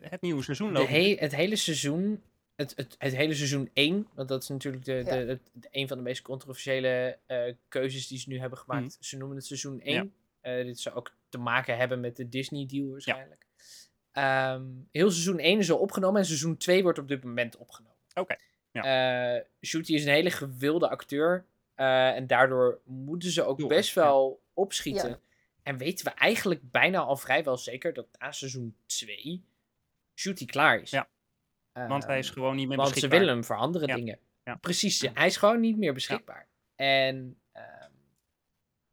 het 0.00 0.20
nieuwe 0.20 0.42
seizoen 0.42 0.72
loopt. 0.72 0.88
he- 0.88 1.16
het 1.18 1.34
hele 1.34 1.56
seizoen, 1.56 2.22
het, 2.54 2.72
het, 2.76 2.94
het 2.98 3.16
hele 3.16 3.34
seizoen 3.34 3.70
1, 3.72 4.06
want 4.14 4.28
dat 4.28 4.42
is 4.42 4.48
natuurlijk 4.48 4.84
de, 4.84 5.02
de, 5.02 5.10
Ja. 5.14 5.16
het- 5.26 5.50
de- 5.52 5.68
een 5.70 5.88
van 5.88 5.96
de 5.96 6.02
meest 6.02 6.22
controversiële 6.22 7.18
eh, 7.26 7.54
keuzes 7.68 8.06
die 8.06 8.18
ze 8.18 8.28
nu 8.28 8.38
hebben 8.38 8.58
gemaakt. 8.58 8.96
Ze 9.00 9.16
noemen 9.16 9.36
het 9.36 9.46
seizoen 9.46 9.80
1. 9.84 10.14
Eh, 10.40 10.64
dit 10.64 10.80
zou 10.80 10.96
ook 10.96 11.12
te 11.28 11.38
maken 11.38 11.76
hebben 11.76 12.00
met 12.00 12.16
de 12.16 12.28
Disney-deal 12.28 12.90
waarschijnlijk. 12.90 13.46
Ehm, 14.12 14.64
heel 14.92 15.10
seizoen 15.10 15.38
1 15.38 15.58
is 15.58 15.70
al 15.70 15.78
opgenomen 15.78 16.20
en 16.20 16.26
seizoen 16.26 16.56
2 16.56 16.82
wordt 16.82 16.98
op 16.98 17.08
dit 17.08 17.24
moment 17.24 17.56
opgenomen. 17.56 17.96
Oké, 18.14 18.36
Eh, 18.84 19.44
Shooty 19.68 19.92
is 19.94 20.04
een 20.04 20.12
hele 20.12 20.30
gewilde 20.30 20.88
acteur. 20.88 21.44
Eh, 21.74 22.08
en 22.14 22.26
daardoor 22.26 22.80
moeten 22.84 23.30
ze 23.30 23.42
ook 23.42 23.68
best 23.68 23.94
ja. 23.94 24.02
wel 24.02 24.42
opschieten. 24.54 25.08
Ja. 25.08 25.18
En 25.62 25.76
weten 25.76 26.04
we 26.04 26.10
eigenlijk 26.10 26.70
bijna 26.70 26.98
al 26.98 27.16
vrijwel 27.16 27.56
zeker 27.56 27.92
dat 27.94 28.06
na 28.18 28.32
seizoen 28.32 28.76
2 28.86 29.44
Shooty 30.14 30.44
klaar 30.46 30.80
is. 30.80 30.90
Ja, 30.90 31.08
Want 31.72 32.06
hij 32.06 32.18
is 32.18 32.30
gewoon 32.30 32.56
niet 32.56 32.68
meer 32.68 32.76
want 32.76 32.88
ze 32.88 32.94
beschikbaar. 32.94 33.20
willen 33.20 33.34
hem 33.34 33.44
voor 33.44 33.56
andere 33.56 33.86
Ja. 33.86 33.94
dingen. 33.94 34.18
Ja. 34.44 34.54
Precies, 34.54 35.00
hij 35.14 35.26
is 35.26 35.36
gewoon 35.36 35.60
niet 35.60 35.76
meer 35.78 35.94
beschikbaar. 35.94 36.46
En 36.74 37.38
ehm, 37.52 37.90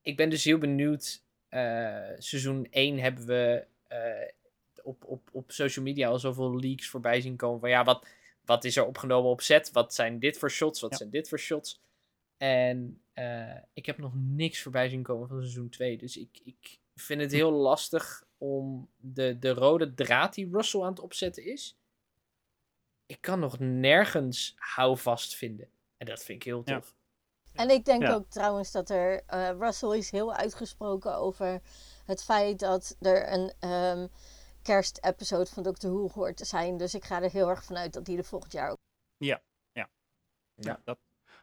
ik 0.01 0.17
ben 0.17 0.29
dus 0.29 0.43
heel 0.43 0.57
benieuwd. 0.57 1.21
eh, 1.49 2.01
seizoen 2.17 2.67
1 2.69 2.99
hebben 2.99 3.25
we 3.25 3.65
eh, 3.87 4.27
op, 4.83 5.03
op, 5.05 5.29
op 5.31 5.51
social 5.51 5.85
media 5.85 6.07
al 6.07 6.19
zoveel 6.19 6.59
leaks 6.59 6.87
voorbij 6.89 7.21
zien 7.21 7.35
komen. 7.35 7.59
Van 7.59 7.69
ja, 7.69 7.83
wat, 7.83 8.07
wat 8.45 8.63
is 8.63 8.77
er 8.77 8.85
opgenomen 8.85 9.31
op 9.31 9.41
set? 9.41 9.71
Wat 9.71 9.93
zijn 9.93 10.19
dit 10.19 10.37
voor 10.37 10.51
shots? 10.51 10.81
Wat 10.81 10.91
Ja. 10.91 10.97
zijn 10.97 11.09
dit 11.09 11.29
voor 11.29 11.39
shots? 11.39 11.81
En 12.37 13.01
eh, 13.13 13.55
ik 13.73 13.85
heb 13.85 13.97
nog 13.97 14.11
niks 14.15 14.61
voorbij 14.61 14.89
zien 14.89 15.03
komen 15.03 15.27
van 15.27 15.37
seizoen 15.39 15.69
2. 15.69 15.97
Dus 15.97 16.17
ik, 16.17 16.39
ik 16.43 16.79
vind 16.95 17.21
het 17.21 17.31
heel 17.31 17.51
lastig 17.51 18.23
om 18.37 18.89
de, 18.97 19.39
de 19.39 19.49
rode 19.53 19.93
draad 19.93 20.33
die 20.33 20.49
Russell 20.51 20.81
aan 20.81 20.89
het 20.89 20.99
opzetten 20.99 21.45
is. 21.45 21.77
Ik 23.05 23.21
kan 23.21 23.39
nog 23.39 23.59
nergens 23.59 24.53
houvast 24.57 25.35
vinden. 25.35 25.69
En 25.97 26.05
dat 26.05 26.23
vind 26.23 26.37
ik 26.37 26.43
heel 26.43 26.61
Ja. 26.65 26.75
tof. 26.79 26.95
En 27.53 27.69
ik 27.69 27.85
denk 27.85 28.01
Ja. 28.01 28.13
ook 28.13 28.29
trouwens 28.29 28.71
dat 28.71 28.89
er. 28.89 29.23
eh, 29.27 29.49
Russell 29.59 29.97
is 29.97 30.11
heel 30.11 30.33
uitgesproken 30.33 31.15
over 31.17 31.61
het 32.05 32.23
feit 32.23 32.59
dat 32.59 32.95
er 32.99 33.33
een 33.33 33.53
ehm 33.59 34.07
kerstepisode 34.63 35.45
van 35.49 35.63
Doctor 35.63 35.91
Who 35.91 36.09
hoort 36.13 36.37
te 36.37 36.45
zijn. 36.45 36.77
Dus 36.77 36.93
ik 36.95 37.03
ga 37.03 37.21
er 37.21 37.31
heel 37.31 37.49
erg 37.49 37.63
vanuit 37.63 37.93
dat 37.93 38.05
die 38.05 38.17
er 38.17 38.23
volgend 38.23 38.51
jaar 38.51 38.69
ook. 38.71 38.77
Ja, 40.55 40.79
dat, 40.83 40.99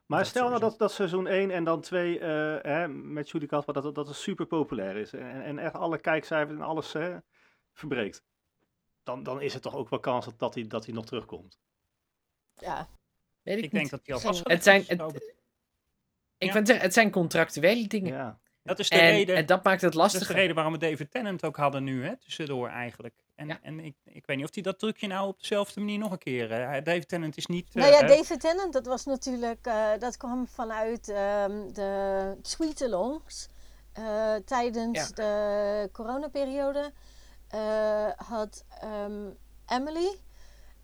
Maar 0.07 0.19
Dat 0.19 0.29
stel 0.29 0.49
nou 0.49 0.61
dat, 0.61 0.79
dat 0.79 0.93
seizoen 0.93 1.27
1 1.27 1.51
en 1.51 1.65
dan 1.65 1.81
2 1.81 2.19
eh, 2.19 2.29
hè, 2.63 2.89
met 2.89 3.31
Judy 3.31 3.47
Kat, 3.47 3.67
dat, 3.67 3.75
dat, 3.75 3.95
dat 3.95 4.07
het 4.09 4.17
super 4.17 4.47
populair 4.47 4.97
is. 4.97 5.13
En, 5.13 5.43
en 5.43 5.59
echt 5.59 5.75
alle 5.75 5.99
kijkcijfers 6.01 6.59
en 6.59 6.65
alles 6.65 6.93
hè, 6.93 7.19
verbreekt. 7.73 8.23
Dan, 9.03 9.23
dan 9.23 9.41
is 9.41 9.53
het 9.55 9.63
toch 9.63 9.75
ook 9.75 9.89
wel 9.89 10.01
kans 10.01 10.25
dat, 10.25 10.39
dat, 10.39 10.55
hij, 10.55 10.67
dat 10.67 10.85
hij 10.85 10.95
nog 10.95 11.07
terugkomt. 11.07 11.59
Ja, 12.55 12.89
Weet 13.43 13.59
ik, 13.59 13.65
ik 13.65 13.73
niet. 13.73 13.81
denk 13.81 13.91
dat 13.91 14.01
hij 14.05 14.15
al 14.15 14.21
vast 14.21 14.49
Het 14.49 14.63
zijn- 14.63 14.85
het- 14.87 15.01
ik 16.39 16.47
Ja. 16.47 16.53
vind 16.53 16.69
het, 16.69 16.83
het 16.83 16.93
zijn 16.93 17.11
contractuele 17.11 17.87
dingen. 17.87 18.13
Ja. 18.13 18.41
Dat 18.63 18.79
is 18.79 18.89
de 18.89 18.99
En, 18.99 19.11
reden. 19.11 19.37
en 19.37 19.47
dat 19.47 19.65
maakt 19.65 19.81
het 19.81 19.93
Dat 19.93 20.05
is 20.05 20.13
de 20.13 20.19
lastig. 20.19 20.37
reden 20.37 20.55
waarom 20.55 20.73
we 20.73 20.79
David 20.79 21.11
Tennant 21.11 21.45
ook 21.45 21.57
hadden 21.57 21.85
nu, 21.85 22.05
hè, 22.05 22.17
tussendoor 22.17 22.69
eigenlijk. 22.69 23.15
En, 23.35 23.47
Ja. 23.49 23.59
en 23.63 23.81
ik, 23.81 23.95
ik 24.05 24.27
weet 24.27 24.37
niet 24.37 24.47
of 24.47 24.55
hij 24.55 24.63
dat 24.63 24.79
trucje 24.79 25.07
nou 25.07 25.29
op 25.29 25.41
dezelfde 25.41 25.81
manier 25.81 25.99
nog 25.99 26.13
een 26.13 26.19
keer... 26.19 26.53
eh, 26.53 26.85
David 26.85 27.09
Tennant 27.09 27.37
is 27.37 27.47
niet... 27.47 27.75
nou 27.75 27.93
ja, 27.93 28.01
eh, 28.01 28.09
David 28.09 28.41
Tennant, 28.41 28.73
dat 28.73 28.87
was 28.87 29.05
natuurlijk. 29.05 29.67
eh, 29.67 29.89
dat 29.99 30.17
kwam 30.17 30.47
vanuit 30.47 31.09
ehm, 31.09 31.73
de 31.73 32.37
tweetalongs. 32.43 33.49
Eh, 33.93 34.35
tijdens 34.45 34.99
Ja. 34.99 35.15
de 35.15 35.89
coronaperiode 35.93 36.93
eh, 37.49 38.09
had 38.17 38.65
ehm, 38.81 39.31
Emily 39.67 40.19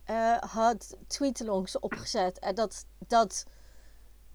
eh, 0.05 0.37
had 0.39 0.97
tweetalongs 1.07 1.79
opgezet. 1.79 2.39
En 2.39 2.55
dat, 2.55 2.87
dat 3.07 3.45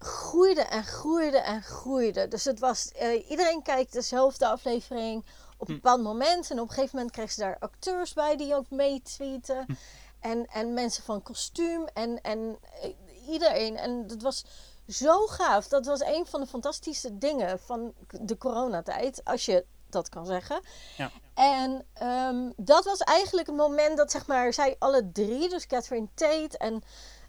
groeide 0.04 0.60
en 0.60 0.84
groeide 0.84 1.38
en 1.38 1.62
groeide. 1.62 2.28
Dus 2.28 2.44
het 2.44 2.58
was, 2.58 2.92
eh, 2.92 3.30
iedereen 3.30 3.62
kijkt 3.62 3.92
dezelfde 3.92 4.46
aflevering 4.46 5.24
op 5.56 5.68
een 5.68 5.74
Hm. 5.74 5.80
bepaald 5.80 6.02
moment. 6.02 6.50
En 6.50 6.60
op 6.60 6.68
een 6.68 6.74
gegeven 6.74 6.96
moment 6.96 7.14
kregen 7.14 7.32
ze 7.32 7.40
daar 7.40 7.56
acteurs 7.58 8.12
bij 8.12 8.36
die 8.36 8.54
ook 8.54 8.70
meetweeten. 8.70 9.64
Hm. 9.66 9.72
En, 10.20 10.46
en 10.46 10.74
mensen 10.74 11.02
van 11.04 11.22
kostuum 11.22 11.86
en, 11.94 12.20
en 12.20 12.58
eh, 12.82 12.90
iedereen. 13.28 13.76
En 13.76 14.06
dat 14.06 14.22
was 14.22 14.44
zo 14.88 15.26
gaaf. 15.26 15.68
Dat 15.68 15.86
was 15.86 16.00
een 16.00 16.26
van 16.26 16.40
de 16.40 16.46
fantastische 16.46 17.18
dingen 17.18 17.60
van 17.60 17.94
de 18.20 18.38
coronatijd. 18.38 19.24
Als 19.24 19.44
je 19.44 19.64
dat 19.92 20.08
kan 20.08 20.26
zeggen. 20.26 20.60
Ja. 20.96 21.10
En 21.34 21.86
ehm, 21.92 22.50
dat 22.56 22.84
was 22.84 22.98
eigenlijk 22.98 23.46
het 23.46 23.56
moment 23.56 23.96
dat 23.96 24.10
zeg 24.10 24.26
maar, 24.26 24.52
zij 24.52 24.76
alle 24.78 25.10
drie, 25.12 25.48
dus 25.48 25.66
Catherine 25.66 26.08
Tate 26.14 26.58
en 26.58 26.82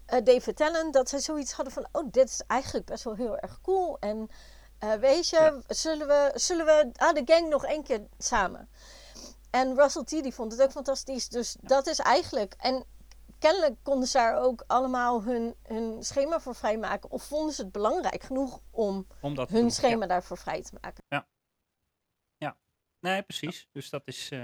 David 0.06 0.56
Tennant, 0.56 0.92
dat 0.92 1.08
zij 1.08 1.20
zoiets 1.20 1.52
hadden 1.52 1.74
van, 1.74 1.86
oh, 1.92 2.04
dit 2.10 2.28
is 2.28 2.42
eigenlijk 2.46 2.86
best 2.86 3.04
wel 3.04 3.14
heel 3.14 3.38
erg 3.38 3.60
cool. 3.60 3.96
En 4.00 4.28
eh, 4.78 4.92
weet 4.92 5.28
je, 5.28 5.62
zullen 5.68 6.06
we, 6.06 6.30
zullen 6.34 6.66
we 6.66 6.90
ah, 6.96 7.14
de 7.14 7.22
gang 7.24 7.48
nog 7.48 7.64
één 7.64 7.82
keer 7.82 8.06
samen? 8.18 8.68
En 9.50 9.74
Russell 9.74 10.04
T. 10.04 10.10
die 10.10 10.34
vond 10.34 10.52
het 10.52 10.62
ook 10.62 10.70
fantastisch. 10.70 11.28
Dus 11.28 11.56
dat 11.60 11.86
is 11.86 11.98
eigenlijk. 11.98 12.54
En 12.58 12.84
kennelijk 13.38 13.74
konden 13.82 14.08
ze 14.08 14.18
daar 14.18 14.36
ook 14.36 14.64
allemaal 14.66 15.22
hun, 15.22 15.54
hun 15.62 16.02
schema 16.02 16.40
voor 16.40 16.54
vrijmaken. 16.54 17.10
Of 17.10 17.22
vonden 17.22 17.54
ze 17.54 17.62
het 17.62 17.72
belangrijk 17.72 18.22
genoeg 18.22 18.60
om 18.70 19.06
hun 19.20 19.46
doen. 19.48 19.70
schema 19.70 20.06
daarvoor 20.06 20.38
vrij 20.38 20.62
te 20.62 20.72
maken. 20.80 21.04
Nee, 23.04 23.22
precies. 23.22 23.68
Dus 23.72 23.90
dat 23.90 24.02
is. 24.04 24.30
eh, 24.30 24.38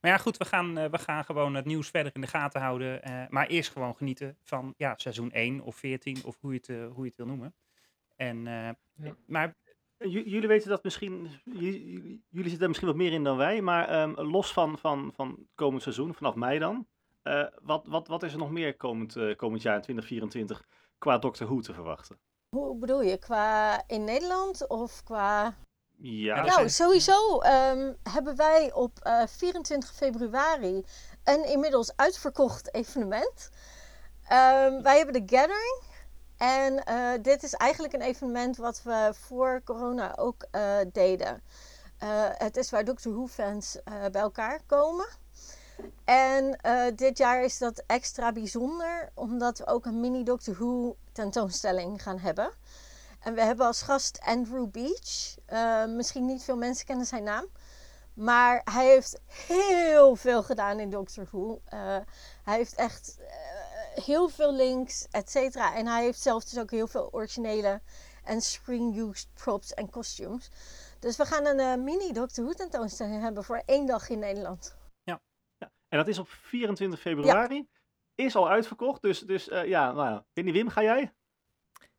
Maar 0.00 0.10
ja, 0.10 0.16
goed, 0.16 0.36
we 0.36 0.44
gaan, 0.44 0.78
eh, 0.78 0.90
we 0.90 0.98
gaan 0.98 1.24
gewoon 1.24 1.54
het 1.54 1.64
nieuws 1.64 1.88
verder 1.90 2.14
in 2.14 2.20
de 2.20 2.26
gaten 2.26 2.60
houden. 2.60 3.02
eh, 3.02 3.24
maar 3.28 3.46
eerst 3.46 3.72
gewoon 3.72 3.96
genieten 3.96 4.36
van 4.42 4.74
ja, 4.76 4.94
seizoen 4.96 5.30
1 5.32 5.60
of 5.60 5.76
14 5.76 6.24
of 6.24 6.36
hoe 6.40 6.52
je 6.52 6.58
het, 6.58 6.66
hoe 6.92 7.02
je 7.04 7.08
het 7.08 7.16
wil 7.16 7.26
noemen. 7.26 7.54
En, 8.16 8.46
eh, 8.46 8.68
Ja. 9.06 9.16
Maar 9.26 9.54
J- 9.98 10.06
jullie 10.26 10.48
weten 10.48 10.68
dat 10.68 10.84
misschien, 10.84 11.28
jullie 11.44 12.22
zitten 12.30 12.60
er 12.60 12.66
misschien 12.68 12.88
wat 12.88 12.96
meer 12.96 13.12
in 13.12 13.24
dan 13.24 13.36
wij, 13.36 13.60
maar 13.62 13.88
ehm, 13.88 14.10
los 14.20 14.52
van, 14.52 14.78
van, 14.78 15.12
van 15.14 15.28
het 15.28 15.46
komend 15.54 15.82
seizoen, 15.82 16.14
vanaf 16.14 16.34
mei 16.34 16.58
dan, 16.58 16.86
eh, 17.22 17.46
wat, 17.62 17.86
wat, 17.86 18.08
wat 18.08 18.22
is 18.22 18.32
er 18.32 18.38
nog 18.38 18.50
meer 18.50 18.76
komend, 18.76 19.16
eh, 19.16 19.36
komend 19.36 19.62
jaar 19.62 19.74
in 19.76 19.82
2024 19.82 20.66
qua 20.98 21.18
Doctor 21.18 21.46
Who 21.46 21.60
te 21.60 21.74
verwachten? 21.74 22.18
Hoe 22.56 22.78
bedoel 22.78 23.02
je? 23.02 23.18
Qua 23.18 23.82
in 23.86 24.04
Nederland 24.04 24.68
of 24.68 25.02
qua. 25.02 25.54
Ja, 25.98 26.44
Nou, 26.44 26.68
sowieso 26.68 27.38
ehm, 27.38 27.92
hebben 28.02 28.36
wij 28.36 28.72
op 28.72 28.98
eh, 29.02 29.22
24 29.26 29.92
februari 29.94 30.84
een 31.24 31.44
inmiddels 31.44 31.92
uitverkocht 31.96 32.74
evenement. 32.74 33.50
Ehm, 34.28 34.82
wij 34.82 34.96
hebben 34.96 35.26
de 35.26 35.36
Gathering. 35.36 35.82
En 36.36 36.84
eh, 36.84 37.10
dit 37.22 37.42
is 37.42 37.54
eigenlijk 37.54 37.92
een 37.94 38.00
evenement 38.02 38.56
wat 38.56 38.82
we 38.82 39.10
voor 39.14 39.60
corona 39.64 40.16
ook 40.16 40.46
eh, 40.50 40.76
deden. 40.92 41.42
Eh, 41.98 42.08
het 42.32 42.56
is 42.56 42.70
waar 42.70 42.84
Doctor 42.84 43.12
Who-fans 43.12 43.82
eh, 43.84 43.94
bij 44.12 44.20
elkaar 44.22 44.60
komen. 44.66 45.06
En 46.04 46.60
eh, 46.60 46.82
dit 46.96 47.18
jaar 47.18 47.44
is 47.44 47.58
dat 47.58 47.82
extra 47.86 48.32
bijzonder, 48.32 49.10
omdat 49.14 49.58
we 49.58 49.66
ook 49.66 49.86
een 49.86 50.00
mini 50.00 50.22
Doctor 50.24 50.54
Who 50.54 50.96
tentoonstelling 51.12 52.02
gaan 52.02 52.18
hebben. 52.18 52.50
En 53.26 53.34
we 53.34 53.40
hebben 53.40 53.66
als 53.66 53.82
gast 53.82 54.20
Andrew 54.24 54.70
Beach. 54.70 55.34
Eh, 55.46 55.86
misschien 55.86 56.26
niet 56.26 56.42
veel 56.42 56.56
mensen 56.56 56.86
kennen 56.86 57.06
zijn 57.06 57.22
naam. 57.22 57.46
Maar 58.14 58.60
hij 58.64 58.86
heeft 58.86 59.20
heel 59.46 60.16
veel 60.16 60.42
gedaan 60.42 60.80
in 60.80 60.90
Doctor 60.90 61.24
Who. 61.30 61.60
Eh, 61.64 61.98
hij 62.42 62.56
heeft 62.56 62.74
echt 62.74 63.18
eh, 63.20 64.04
heel 64.04 64.28
veel 64.28 64.54
links, 64.54 65.06
et 65.10 65.30
cetera. 65.30 65.74
En 65.74 65.86
hij 65.86 66.02
heeft 66.02 66.20
zelf 66.20 66.44
dus 66.44 66.58
ook 66.58 66.70
heel 66.70 66.86
veel 66.86 67.12
originele 67.12 67.80
en 68.24 68.40
screen-used 68.40 69.28
props 69.34 69.74
en 69.74 69.90
costumes. 69.90 70.50
Dus 70.98 71.16
we 71.16 71.24
gaan 71.24 71.46
een 71.46 71.84
mini 71.84 72.12
Doctor 72.12 72.44
Who 72.44 72.54
tentoonstelling 72.54 73.22
hebben 73.22 73.44
voor 73.44 73.62
één 73.64 73.86
dag 73.86 74.08
in 74.08 74.18
Nederland. 74.18 74.76
En 75.88 75.98
dat 75.98 76.08
is 76.08 76.18
op 76.18 76.28
24 76.28 77.00
februari. 77.00 77.68
Is 78.14 78.36
al 78.36 78.48
uitverkocht, 78.48 79.02
dus, 79.02 79.20
dus 79.20 79.44
ja, 79.44 79.92
nou 79.92 80.08
ja. 80.10 80.24
Winnie 80.32 80.52
Wim, 80.52 80.68
ga 80.68 80.82
jij? 80.82 81.12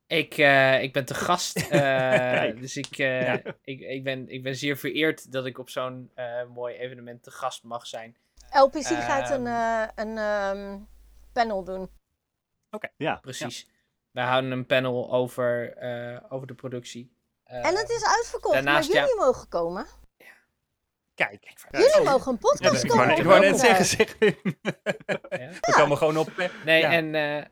Ik, 0.08 0.38
eh, 0.38 0.82
ik 0.84 0.94
ben 0.94 1.06
te 1.06 1.14
gast. 1.14 1.56
eh, 1.70 2.60
dus 2.60 2.78
ik, 2.78 2.98
eh, 2.98 3.34
ik, 3.64 3.80
ik, 3.80 4.04
ben, 4.04 4.30
ik 4.30 4.44
ben 4.44 4.56
zeer 4.56 4.78
vereerd 4.78 5.32
dat 5.32 5.46
ik 5.46 5.58
op 5.58 5.70
zo'n 5.70 6.12
eh, 6.16 6.44
mooi 6.54 6.76
evenement 6.76 7.24
te 7.24 7.32
gast 7.32 7.64
mag 7.64 7.88
zijn. 7.88 8.18
LPC 8.52 8.86
gaat 8.86 9.30
een, 9.30 9.48
Ehm. 9.48 9.82
eh, 9.82 9.88
een 10.06 10.18
ehm, 10.18 10.80
panel 11.34 11.64
doen. 11.64 11.90
Ja, 12.98 13.16
Precies. 13.16 13.70
Wij 14.12 14.26
houden 14.26 14.52
een 14.52 14.66
panel 14.66 15.12
over, 15.14 15.74
eh, 15.78 16.20
over 16.30 16.48
de 16.48 16.54
productie. 16.54 17.16
en 17.44 17.76
het 17.76 17.90
is 17.90 18.06
uitverkocht, 18.06 18.54
daarnaast, 18.54 18.94
maar 18.94 19.02
jullie 19.02 19.16
mogen 19.26 19.48
komen. 19.48 19.86
kijk. 21.16 21.54
Jullie 21.72 22.02
mogen 22.04 22.32
een 22.32 22.38
Ja, 22.42 22.48
podcast 22.50 22.86
komen. 22.88 23.18
ik 23.18 23.24
wou 23.24 23.40
net 23.40 23.60
zeggen, 23.60 23.86
zeg. 23.86 24.16
Ja. 24.20 24.32
We 25.62 25.72
komen 25.76 25.98
gewoon 25.98 26.18
op. 26.18 26.30
Nee, 26.66 26.82
Ja. 26.82 26.92
en 26.92 27.16
eh, 27.16 27.46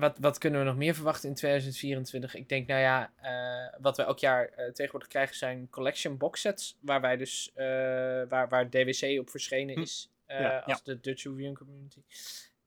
wat, 0.00 0.18
wat 0.18 0.38
kunnen 0.38 0.60
we 0.60 0.66
nog 0.66 0.76
meer 0.76 0.94
verwachten 0.94 1.28
in 1.28 1.34
2024? 1.34 2.34
Ik 2.34 2.48
denk, 2.48 2.66
nou 2.66 2.80
ja, 2.80 3.12
eh, 3.16 3.80
wat 3.80 3.96
we 3.96 4.02
elk 4.02 4.18
jaar 4.18 4.48
eh, 4.48 4.72
tegenwoordig 4.72 5.08
krijgen 5.08 5.36
zijn 5.36 5.68
collection 5.70 6.16
box 6.16 6.40
sets. 6.40 6.76
Waar 6.80 7.00
wij 7.00 7.16
dus, 7.16 7.50
eh, 7.54 7.66
waar, 8.28 8.48
waar 8.48 8.70
DWC 8.70 9.18
op 9.18 9.30
verschenen 9.30 9.74
Hm. 9.74 9.80
is. 9.80 10.10
Ja, 10.26 10.58
als 10.58 10.82
de 10.82 11.00
Dutch 11.00 11.24
Reviewing 11.24 11.58
Community. 11.58 12.02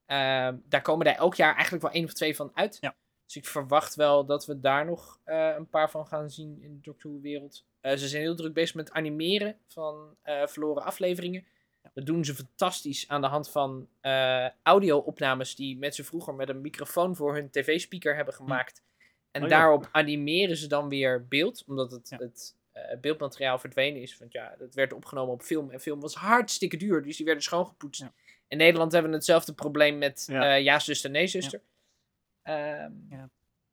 Ehm, 0.06 0.56
daar 0.70 0.82
komen 0.82 1.06
er 1.06 1.16
elk 1.16 1.36
jaar 1.36 1.54
eigenlijk 1.54 1.84
wel 1.84 1.92
één 1.92 2.04
of 2.04 2.14
twee 2.14 2.36
van 2.36 2.52
uit. 2.54 2.78
Ja. 2.82 2.96
Dus 3.26 3.36
ik 3.36 3.46
verwacht 3.46 3.96
wel 3.96 4.26
dat 4.26 4.46
we 4.46 4.60
daar 4.60 4.86
nog 4.86 5.20
een 5.26 5.70
paar 5.70 5.90
van 5.90 6.08
gaan 6.08 6.30
zien 6.30 6.62
in 6.62 6.74
de 6.74 6.82
Doctor 6.82 7.12
Who 7.12 7.22
wereld. 7.22 7.66
Ze 7.82 8.08
zijn 8.08 8.22
heel 8.22 8.36
druk 8.36 8.54
bezig 8.54 8.76
met 8.76 8.92
animeren 8.92 9.58
van 9.68 10.16
verloren 10.24 10.84
afleveringen. 10.84 11.46
Dat 11.94 12.06
doen 12.06 12.26
ze 12.26 12.36
fantastisch 12.36 13.08
aan 13.08 13.22
de 13.22 13.28
hand 13.28 13.50
van 13.50 13.88
eh 14.02 14.48
audio-opnames 14.64 15.56
die 15.56 15.78
mensen 15.78 16.06
vroeger 16.06 16.34
met 16.34 16.50
een 16.50 16.62
microfoon 16.62 17.16
voor 17.16 17.34
hun 17.36 17.50
tv-speaker 17.50 18.16
hebben 18.16 18.34
gemaakt. 18.34 18.84
En 19.32 19.44
Oh 19.44 19.50
ja. 19.50 19.56
daarop 19.56 19.90
animeren 19.92 20.58
ze 20.58 20.68
dan 20.68 20.90
weer 20.90 21.28
beeld, 21.28 21.64
omdat 21.68 21.92
het, 21.92 22.10
Ja. 22.10 22.18
het 22.18 22.56
eh, 22.72 23.00
beeldmateriaal 23.00 23.60
verdwenen 23.60 24.02
is. 24.02 24.18
Want 24.18 24.32
ja, 24.32 24.56
dat 24.58 24.74
werd 24.74 24.94
opgenomen 24.94 25.34
op 25.34 25.42
film 25.42 25.72
en 25.72 25.80
film 25.80 26.00
was 26.00 26.16
hartstikke 26.16 26.78
duur, 26.78 27.02
dus 27.04 27.18
die 27.18 27.26
werden 27.26 27.44
schoongepoetst. 27.44 28.02
Ja. 28.02 28.14
In 28.48 28.58
Nederland 28.58 28.92
hebben 28.92 29.12
we 29.12 29.18
hetzelfde 29.18 29.54
probleem 29.54 29.98
met 29.98 30.24
Ja. 30.28 30.44
ja, 30.44 30.54
ja 30.54 30.80
zuster, 30.80 31.10
nee 31.10 31.28
zuster. 31.28 31.62
Ja. 32.44 32.84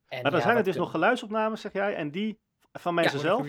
en 0.08 0.22
Maar 0.22 0.30
dan 0.30 0.40
zijn 0.40 0.48
er 0.48 0.54
wat 0.54 0.64
dus 0.64 0.76
nog 0.76 0.90
geluidsopnames, 0.90 1.60
zeg 1.60 1.72
jij, 1.72 1.94
en 1.94 2.10
die 2.10 2.38
van 2.72 2.94
mensen 2.94 3.18
zelf. 3.18 3.46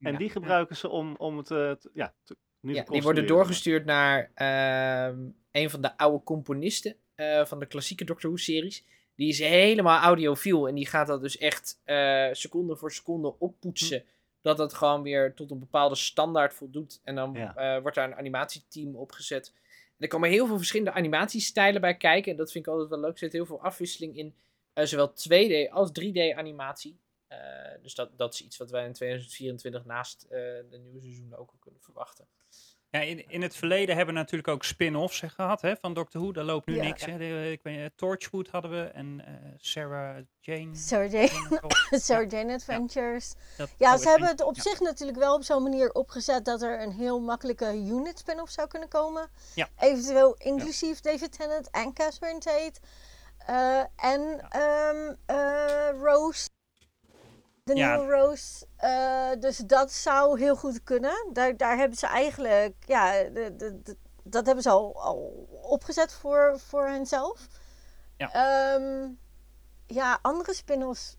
En 0.00 0.16
die 0.16 0.30
gebruiken 0.30 0.76
ze 0.76 0.88
om, 0.88 1.14
om 1.16 1.36
het 1.36 1.48
ja, 1.92 2.14
te, 2.24 2.36
Ja, 2.74 2.82
die 2.84 3.02
worden 3.02 3.26
doorgestuurd 3.26 3.84
naar 3.84 4.30
ehm, 4.34 5.18
een 5.50 5.70
van 5.70 5.80
de 5.80 5.96
oude 5.96 6.24
componisten 6.24 6.96
eh, 7.14 7.44
van 7.44 7.58
de 7.58 7.66
klassieke 7.66 8.04
Doctor 8.04 8.30
Who-series. 8.30 8.84
Die 9.14 9.28
is 9.28 9.38
helemaal 9.38 10.00
audiofiel 10.00 10.68
en 10.68 10.74
die 10.74 10.86
gaat 10.86 11.06
dat 11.06 11.20
dus 11.20 11.38
echt 11.38 11.80
eh, 11.84 12.28
seconde 12.32 12.76
voor 12.76 12.92
seconde 12.92 13.38
oppoetsen. 13.38 14.04
Dat 14.40 14.58
het 14.58 14.74
gewoon 14.74 15.02
weer 15.02 15.34
tot 15.34 15.50
een 15.50 15.58
bepaalde 15.58 15.94
standaard 15.94 16.54
voldoet. 16.54 17.00
En 17.04 17.14
dan 17.14 17.32
Ja. 17.32 17.54
eh, 17.56 17.80
wordt 17.80 17.96
daar 17.96 18.08
een 18.08 18.16
animatieteam 18.16 18.96
opgezet. 18.96 19.52
En 19.96 20.02
er 20.02 20.08
komen 20.08 20.28
heel 20.30 20.46
veel 20.46 20.56
verschillende 20.56 20.92
animatiestijlen 20.92 21.80
bij 21.80 21.96
kijken. 21.96 22.30
En 22.32 22.36
dat 22.38 22.52
vind 22.52 22.66
ik 22.66 22.72
altijd 22.72 22.90
wel 22.90 23.00
leuk. 23.00 23.12
Er 23.12 23.18
zit 23.18 23.32
heel 23.32 23.46
veel 23.46 23.62
afwisseling 23.62 24.16
in. 24.16 24.34
zowel 24.74 25.12
2D 25.12 25.70
als 25.70 25.90
3D 26.00 26.34
animatie. 26.36 26.98
Dus 27.82 27.94
dat, 27.94 28.18
dat 28.18 28.34
is 28.34 28.42
iets 28.42 28.56
wat 28.56 28.70
wij 28.70 28.84
in 28.86 28.92
2024 28.92 29.84
naast 29.84 30.26
de 30.28 30.78
nieuwe 30.82 31.00
seizoenen 31.00 31.38
ook 31.38 31.50
al 31.50 31.58
kunnen 31.58 31.80
verwachten. 31.80 32.26
Ja, 32.90 33.00
in, 33.00 33.28
in 33.30 33.42
het 33.42 33.56
verleden 33.56 33.96
hebben 33.96 34.14
we 34.14 34.20
natuurlijk 34.20 34.48
ook 34.48 34.64
spin-offs 34.64 35.20
gehad 35.26 35.60
hè, 35.60 35.76
van 35.76 35.94
Doctor 35.94 36.20
Who. 36.20 36.32
Daar 36.32 36.44
loopt 36.44 36.66
nu 36.66 36.74
Ja. 36.76 36.82
niks. 36.82 37.04
Hè. 37.04 37.18
De- 37.18 37.50
ik 37.52 37.60
weet, 37.62 37.76
niet, 37.78 37.90
Torchwood 37.96 38.48
hadden 38.48 38.70
we 38.70 38.82
en 38.82 39.22
eh, 39.26 39.32
Sarah 39.56 40.16
Jane. 40.40 40.74
Sarah 40.76 41.10
Jane. 41.12 41.60
Sarah 41.90 42.52
Adventures. 42.52 43.34
Dat- 43.56 43.70
Ja, 43.78 43.94
oh, 43.94 44.00
ze 44.00 44.08
hebben 44.08 44.28
het 44.28 44.42
op 44.42 44.58
zich 44.60 44.80
natuurlijk 44.80 45.18
wel 45.18 45.34
op 45.34 45.42
zo'n 45.42 45.62
manier 45.62 45.90
opgezet 45.92 46.44
dat 46.44 46.62
er 46.62 46.82
een 46.82 46.92
heel 46.92 47.20
makkelijke 47.20 47.72
unit 47.74 48.18
spin-off 48.18 48.50
zou 48.52 48.68
kunnen 48.68 48.88
komen. 48.88 49.28
Eventueel 49.78 50.34
inclusief 50.38 51.00
David 51.00 51.32
Tennant 51.38 51.70
en 51.70 51.92
Catherine 51.92 52.38
Tate. 52.38 52.80
Eh, 53.46 53.78
en 53.96 54.40
ehm, 54.48 55.14
eh, 55.26 55.90
Rose. 56.02 56.48
De 57.66 57.74
Ja. 57.76 57.96
nieuwe 57.96 58.12
Rose. 58.12 58.66
Eh, 58.76 59.30
dus 59.40 59.56
dat 59.56 59.92
zou 59.92 60.40
heel 60.40 60.56
goed 60.56 60.82
kunnen. 60.82 61.30
Daar, 61.32 61.56
daar 61.56 61.76
hebben 61.76 61.98
ze 61.98 62.06
eigenlijk, 62.06 62.74
ja, 62.86 63.22
de, 63.22 63.54
de, 63.56 63.80
de- 63.82 63.96
dat 64.22 64.46
hebben 64.46 64.62
ze 64.62 64.70
al, 64.70 65.02
al 65.02 65.16
opgezet 65.62 66.12
voor, 66.14 66.58
voor 66.60 66.86
henzelf. 66.88 67.46
Ja. 68.16 68.32
Ehm, 68.32 69.08
ja, 69.86 70.18
andere 70.22 70.54
spin-offs. 70.54 71.16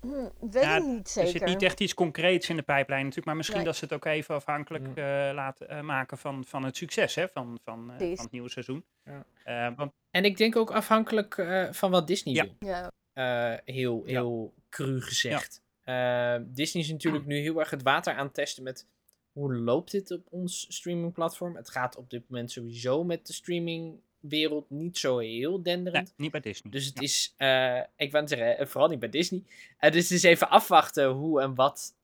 Hm, 0.00 0.28
weet 0.50 0.62
Ja, 0.62 0.76
ik 0.76 0.84
niet 0.84 1.08
zeker. 1.08 1.32
Er 1.32 1.38
zit 1.38 1.48
niet 1.48 1.62
echt 1.62 1.80
iets 1.80 1.94
concreets 1.94 2.48
in 2.48 2.56
de 2.56 2.62
pijplijn 2.62 3.00
natuurlijk, 3.00 3.26
maar 3.26 3.36
misschien 3.36 3.56
Nee. 3.56 3.66
dat 3.66 3.76
ze 3.76 3.84
het 3.84 3.92
ook 3.94 4.04
even 4.04 4.34
afhankelijk 4.34 4.86
eh, 4.94 5.30
laten 5.34 5.68
eh, 5.68 5.80
maken 5.80 6.18
van, 6.18 6.44
van 6.44 6.64
het 6.64 6.76
succes 6.76 7.14
hè, 7.14 7.28
van, 7.28 7.58
van, 7.64 7.90
eh, 7.90 7.98
van 7.98 8.24
het 8.24 8.30
nieuwe 8.30 8.50
seizoen. 8.50 8.84
Ja. 9.04 9.24
Eh, 9.44 9.76
want 9.76 9.92
En 10.10 10.24
ik 10.24 10.36
denk 10.36 10.56
ook 10.56 10.70
afhankelijk 10.70 11.38
eh, 11.38 11.68
van 11.72 11.90
wat 11.90 12.06
Disney 12.06 12.34
Ja. 12.34 12.42
wil. 12.58 12.68
Ja. 12.68 12.90
Eh, 13.12 13.58
heel, 13.64 14.02
Ja. 14.04 14.10
heel 14.10 14.54
cru 14.68 15.00
gezegd. 15.00 15.61
Eh, 15.84 16.36
Disney 16.44 16.82
is 16.82 16.90
natuurlijk 16.90 17.26
nu 17.26 17.36
heel 17.38 17.58
erg 17.58 17.70
het 17.70 17.82
water 17.82 18.14
aan 18.14 18.24
het 18.24 18.34
testen 18.34 18.62
met 18.62 18.86
hoe 19.32 19.54
loopt 19.54 19.90
dit 19.90 20.10
op 20.10 20.26
ons 20.30 20.66
streamingplatform. 20.68 21.56
Het 21.56 21.70
gaat 21.70 21.96
op 21.96 22.10
dit 22.10 22.22
moment 22.28 22.50
sowieso 22.50 23.04
met 23.04 23.26
de 23.26 23.32
streamingwereld 23.32 24.70
niet 24.70 24.98
zo 24.98 25.18
heel 25.18 25.52
nee, 25.52 25.62
denderend. 25.62 26.14
niet 26.16 26.30
bij 26.30 26.40
Disney. 26.40 26.72
Dus 26.72 26.84
het 26.86 26.94
Ja. 26.94 27.02
is, 27.02 27.34
eh, 27.36 27.80
ik 27.96 28.12
wou 28.12 28.28
zeggen, 28.28 28.58
eh, 28.58 28.66
vooral 28.66 28.88
niet 28.88 28.98
bij 28.98 29.08
Disney. 29.08 29.42
Eh, 29.78 29.92
dus 29.92 30.02
het 30.02 30.12
is 30.12 30.22
even 30.22 30.48
afwachten 30.50 31.08
hoe 31.08 31.40
en 31.40 31.54
wat, 31.54 31.94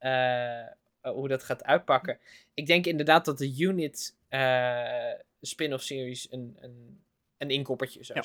hoe 1.02 1.28
dat 1.28 1.42
gaat 1.42 1.64
uitpakken. 1.64 2.18
Ik 2.54 2.66
denk 2.66 2.86
inderdaad 2.86 3.24
dat 3.24 3.38
de 3.38 3.54
Unit 3.58 4.14
spin-off 5.40 5.82
series 5.84 6.26
een, 6.32 6.56
een, 6.60 7.00
een 7.38 7.50
inkoppertje 7.50 8.04
zou 8.04 8.18
Ja. 8.22 8.24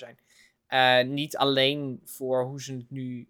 zijn. 0.67 1.13
Niet 1.13 1.37
alleen 1.37 2.01
voor 2.03 2.43
hoe 2.45 2.61
ze 2.61 2.73
het 2.73 2.89
nu 2.91 3.27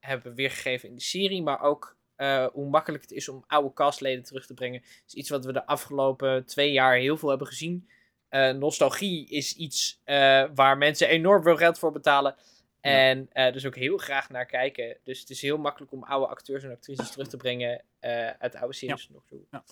hebben 0.00 0.34
weergegeven 0.34 0.88
in 0.88 0.94
de 0.94 1.00
serie, 1.00 1.42
maar 1.42 1.60
ook 1.60 1.96
eh, 2.16 2.46
hoe 2.52 2.68
makkelijk 2.68 3.02
het 3.02 3.12
is 3.12 3.28
om 3.28 3.44
oude 3.46 3.72
castleden 3.72 4.24
terug 4.24 4.46
te 4.46 4.54
brengen. 4.54 4.82
Is 5.06 5.14
iets 5.14 5.30
wat 5.30 5.44
we 5.44 5.52
de 5.52 5.66
afgelopen 5.66 6.46
twee 6.46 6.72
jaar 6.72 6.96
heel 6.96 7.16
veel 7.16 7.28
hebben 7.28 7.46
gezien. 7.46 7.88
Eh, 8.28 8.50
nostalgie 8.50 9.28
is 9.28 9.56
iets 9.56 10.00
eh, 10.04 10.44
waar 10.54 10.78
mensen 10.78 11.08
enorm 11.08 11.42
veel 11.42 11.56
geld 11.56 11.78
voor 11.78 11.92
betalen. 11.92 12.34
En 12.80 13.28
eh, 13.32 13.52
dus 13.52 13.66
ook 13.66 13.76
heel 13.76 13.98
graag 13.98 14.30
naar 14.30 14.46
kijken. 14.46 14.96
Dus 15.04 15.20
het 15.20 15.30
is 15.30 15.42
heel 15.42 15.58
makkelijk 15.58 15.92
om 15.92 16.02
oude 16.02 16.26
acteurs 16.26 16.64
en 16.64 16.70
actrices 16.70 17.10
terug 17.10 17.28
te 17.28 17.36
brengen 17.36 17.82
eh, 17.98 18.30
uit 18.30 18.52
de 18.52 18.58
oude 18.58 18.74
series 18.74 19.10
Who. 19.28 19.46
Ja. 19.50 19.64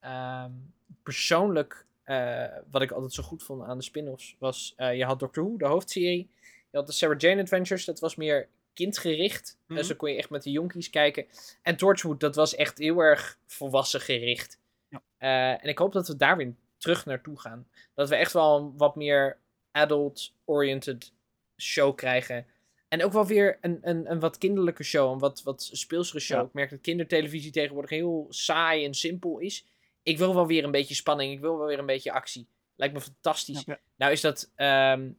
Ehm, 0.00 0.52
persoonlijk, 1.02 1.86
eh, 2.02 2.44
wat 2.70 2.82
ik 2.82 2.90
altijd 2.90 3.12
zo 3.12 3.22
goed 3.22 3.42
vond 3.42 3.62
aan 3.62 3.78
de 3.78 3.84
spin-offs, 3.84 4.36
was 4.38 4.72
eh, 4.76 4.96
je 4.96 5.04
had 5.04 5.18
Doctor 5.20 5.44
Who, 5.44 5.56
de 5.56 5.66
hoofdserie. 5.66 6.30
Je 6.70 6.76
had 6.76 6.86
de 6.86 6.92
Sarah 6.92 7.18
Jane 7.18 7.40
Adventures, 7.40 7.84
dat 7.84 8.00
was 8.00 8.16
meer 8.16 8.48
kindgericht. 8.74 9.58
Mhm. 9.66 9.78
Dus 9.78 9.88
dan 9.88 9.96
kon 9.96 10.10
je 10.10 10.16
echt 10.16 10.30
met 10.30 10.42
de 10.42 10.50
jonkies 10.50 10.90
kijken. 10.90 11.26
En 11.62 11.76
Torchwood, 11.76 12.20
dat 12.20 12.34
was 12.34 12.54
echt 12.54 12.78
heel 12.78 12.98
erg 12.98 13.38
volwassen 13.46 14.00
gericht. 14.00 14.58
Ja. 14.88 15.02
Eh, 15.16 15.62
en 15.62 15.68
ik 15.68 15.78
hoop 15.78 15.92
dat 15.92 16.08
we 16.08 16.16
daar 16.16 16.36
weer 16.36 16.54
terug 16.76 17.06
naartoe 17.06 17.40
gaan. 17.40 17.68
Dat 17.94 18.08
we 18.08 18.16
echt 18.16 18.32
wel 18.32 18.56
een 18.56 18.76
wat 18.76 18.96
meer 18.96 19.38
adult-oriented 19.70 21.12
show 21.56 21.96
krijgen. 21.96 22.46
En 22.88 23.04
ook 23.04 23.12
wel 23.12 23.26
weer 23.26 23.58
een, 23.60 23.78
een, 23.82 24.10
een 24.10 24.20
wat 24.20 24.38
kinderlijke 24.38 24.82
show, 24.82 25.12
een 25.12 25.18
wat, 25.18 25.42
wat 25.42 25.68
speelsere 25.72 26.20
show. 26.20 26.38
Ja. 26.38 26.44
Ik 26.44 26.52
merk 26.52 26.70
dat 26.70 26.80
kindertelevisie 26.80 27.50
tegenwoordig 27.50 27.90
heel 27.90 28.26
saai 28.28 28.84
en 28.84 28.94
simpel 28.94 29.38
is. 29.38 29.64
Ik 30.02 30.18
wil 30.18 30.34
wel 30.34 30.46
weer 30.46 30.64
een 30.64 30.70
beetje 30.70 30.94
spanning, 30.94 31.32
ik 31.32 31.40
wil 31.40 31.58
wel 31.58 31.66
weer 31.66 31.78
een 31.78 31.86
beetje 31.86 32.12
actie. 32.12 32.46
Lijkt 32.76 32.94
me 32.94 33.00
fantastisch. 33.00 33.62
Ja. 33.66 33.78
Nou 33.96 34.12
is 34.12 34.20
dat 34.20 34.50
ehm, 34.54 35.10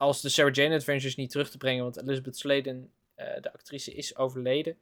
als 0.00 0.20
de 0.20 0.28
Sarah 0.28 0.52
Jane 0.54 0.74
Adventures 0.74 1.16
niet 1.16 1.30
terug 1.30 1.50
te 1.50 1.58
brengen, 1.58 1.82
want 1.82 2.02
Elizabeth 2.02 2.36
Sladen, 2.38 2.92
eh, 3.14 3.40
de 3.40 3.52
actrice, 3.52 3.94
is 3.94 4.16
overleden 4.16 4.78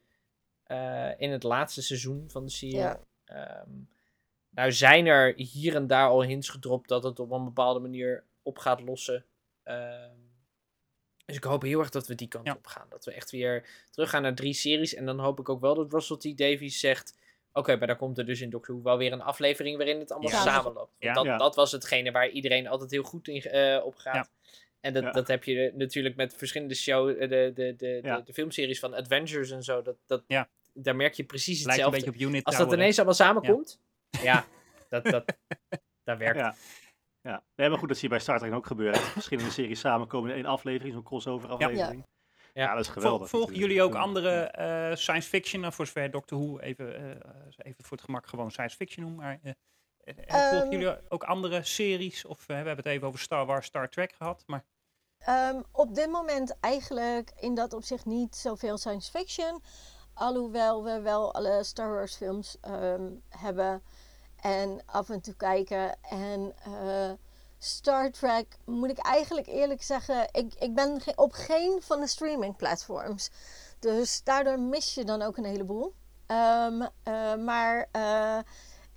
eh, 0.65 1.11
in 1.17 1.31
het 1.31 1.43
laatste 1.43 1.83
seizoen 1.83 2.25
van 2.31 2.45
de 2.45 2.51
serie. 2.51 2.77
Ja. 2.77 3.01
Ehm, 3.25 3.71
nou 4.51 4.73
zijn 4.73 5.07
er 5.07 5.35
hier 5.37 5.75
en 5.75 5.87
daar 5.87 6.09
al 6.09 6.23
hints 6.23 6.49
gedropt 6.49 6.89
dat 6.89 7.03
het 7.03 7.21
op 7.21 7.31
een 7.31 7.45
bepaalde 7.45 7.81
manier 7.81 8.25
op 8.43 8.59
gaat 8.59 8.81
lossen. 8.81 9.25
Ehm, 9.63 10.17
dus 11.25 11.37
ik 11.37 11.45
hoop 11.45 11.63
heel 11.63 11.79
erg 11.81 11.91
dat 11.91 12.07
we 12.07 12.15
die 12.15 12.29
kant 12.29 12.47
Ja. 12.47 12.55
op 12.55 12.67
gaan. 12.67 12.87
Dat 12.89 13.05
we 13.05 13.13
echt 13.13 13.31
weer 13.31 13.67
teruggaan 13.91 14.23
naar 14.23 14.35
drie 14.35 14.53
series. 14.55 14.95
En 14.95 15.07
dan 15.07 15.19
hoop 15.19 15.39
ik 15.41 15.49
ook 15.49 15.61
wel 15.61 15.75
dat 15.75 15.93
Russell 15.93 16.17
T. 16.17 16.39
Davies 16.39 16.81
zegt... 16.81 17.17
Oké, 17.53 17.77
maar 17.77 17.87
dan 17.87 17.97
komt 17.97 18.19
er 18.19 18.27
dus 18.27 18.41
in 18.41 18.51
Doctor 18.51 18.75
Who 18.75 18.85
wel 18.85 18.99
weer 18.99 19.13
een 19.13 19.23
aflevering 19.23 19.77
waarin 19.77 19.99
het 19.99 20.11
allemaal 20.13 20.31
Ja. 20.31 20.43
samenloopt. 20.43 20.77
Want 20.77 20.93
Ja. 20.99 21.13
dat, 21.13 21.25
Ja. 21.25 21.37
dat 21.37 21.55
was 21.55 21.73
hetgene 21.73 22.11
waar 22.11 22.29
iedereen 22.29 22.67
altijd 22.69 22.91
heel 22.91 23.03
goed 23.03 23.29
in 23.29 23.43
eh, 23.43 23.85
op 23.85 23.95
gaat. 23.97 24.31
En 24.81 24.93
dat, 24.93 25.03
Ja. 25.03 25.11
dat 25.11 25.29
heb 25.29 25.45
je 25.45 25.73
natuurlijk 25.75 26.17
met 26.17 26.35
verschillende 26.37 26.75
show, 26.75 27.09
eh, 27.09 27.29
de, 27.29 27.51
de, 27.55 27.75
de, 27.77 28.01
Ja. 28.03 28.21
de, 28.21 28.33
filmseries 28.33 28.79
van 28.79 28.95
Adventures 28.95 29.51
en 29.51 29.63
zo. 29.63 29.83
Dat, 29.83 29.97
dat, 30.07 30.25
Ja. 30.27 30.49
Daar 30.73 30.97
merk 30.97 31.15
je 31.15 31.25
precies 31.25 31.65
lijkt 31.65 31.81
een 31.81 31.85
hetzelfde. 31.87 32.11
beetje 32.11 32.25
op 32.27 32.31
Unit 32.33 32.45
Als 32.45 32.55
dat 32.57 32.65
Tower, 32.65 32.79
ineens 32.81 32.97
allemaal 32.97 33.15
samenkomt, 33.15 33.81
ja, 34.23 34.45
dat, 34.89 35.05
dat, 35.05 35.37
dat 36.05 36.19
werkt. 36.19 36.39
Ja. 36.39 36.55
Ja. 37.23 37.43
Nee, 37.57 37.69
maar 37.69 37.79
goed, 37.79 37.89
dat 37.89 37.97
zie 37.97 38.09
je 38.09 38.15
bij 38.15 38.23
Star 38.23 38.39
Trek 38.39 38.53
ook 38.53 38.67
gebeuren. 38.67 39.01
Verschillende 39.21 39.51
series 39.51 39.81
samenkomen 39.81 40.31
in 40.31 40.37
één 40.37 40.45
aflevering, 40.47 40.95
zo'n 40.95 41.03
crossover 41.03 41.49
aflevering. 41.49 42.05
Ja, 42.53 42.63
Ja. 42.63 42.71
dat 42.75 42.81
is 42.85 42.91
Vol- 42.91 43.03
geweldig. 43.03 43.29
volgen 43.29 43.55
jullie 43.55 43.83
ook 43.83 43.93
Ja. 43.93 43.99
andere 44.01 44.31
eh, 44.41 44.95
science 44.97 45.29
fiction, 45.29 45.61
nou, 45.61 45.73
voor 45.73 45.87
zover 45.87 46.11
Doctor 46.11 46.39
Who 46.39 46.59
even, 46.59 46.95
eh, 46.97 47.11
even 47.59 47.85
voor 47.85 47.97
het 47.97 48.07
gemak 48.07 48.27
gewoon 48.27 48.51
science 48.51 48.77
fiction 48.77 49.05
noemen, 49.07 49.25
maar 49.25 49.55
volgen 50.27 50.61
Ehm. 50.61 50.71
jullie 50.71 50.97
ook 51.09 51.23
andere 51.23 51.63
series? 51.63 52.25
Of 52.25 52.41
eh, 52.41 52.47
we 52.47 52.55
hebben 52.55 52.77
het 52.77 52.87
even 52.87 53.07
over 53.07 53.21
Star 53.21 53.47
Wars, 53.47 53.67
Star 53.67 53.89
Trek 53.89 54.13
gehad, 54.13 54.43
maar 54.47 54.65
Ehm, 55.19 55.61
op 55.73 55.95
dit 55.95 56.11
moment 56.11 56.57
eigenlijk 56.61 57.33
in 57.37 57.55
dat 57.55 57.73
opzicht 57.73 58.05
niet 58.05 58.37
zoveel 58.37 58.79
science 58.79 59.11
fiction. 59.11 59.63
Alhoewel 60.15 60.85
we 60.85 61.01
wel 61.01 61.35
alle 61.35 61.65
Star 61.65 61.91
Wars 61.91 62.15
films 62.17 62.57
ehm, 62.61 63.11
hebben 63.29 63.83
en 64.41 64.83
af 64.87 65.11
en 65.11 65.21
toe 65.21 65.35
kijken. 65.35 66.03
En 66.03 66.55
eh, 66.65 67.11
Star 67.59 68.11
Trek 68.11 68.57
moet 68.65 68.91
ik 68.91 68.99
eigenlijk 68.99 69.47
eerlijk 69.47 69.83
zeggen, 69.83 70.29
ik, 70.33 70.55
ik 70.55 70.75
ben 70.75 71.01
op 71.15 71.33
geen 71.33 71.83
van 71.83 72.01
de 72.01 72.07
streaming 72.07 72.57
platforms. 72.57 73.31
Dus 73.79 74.23
daardoor 74.25 74.61
mis 74.61 74.95
je 74.95 75.05
dan 75.05 75.23
ook 75.23 75.37
een 75.37 75.45
heleboel. 75.45 75.95
Eh, 76.27 76.69
maar 77.45 77.89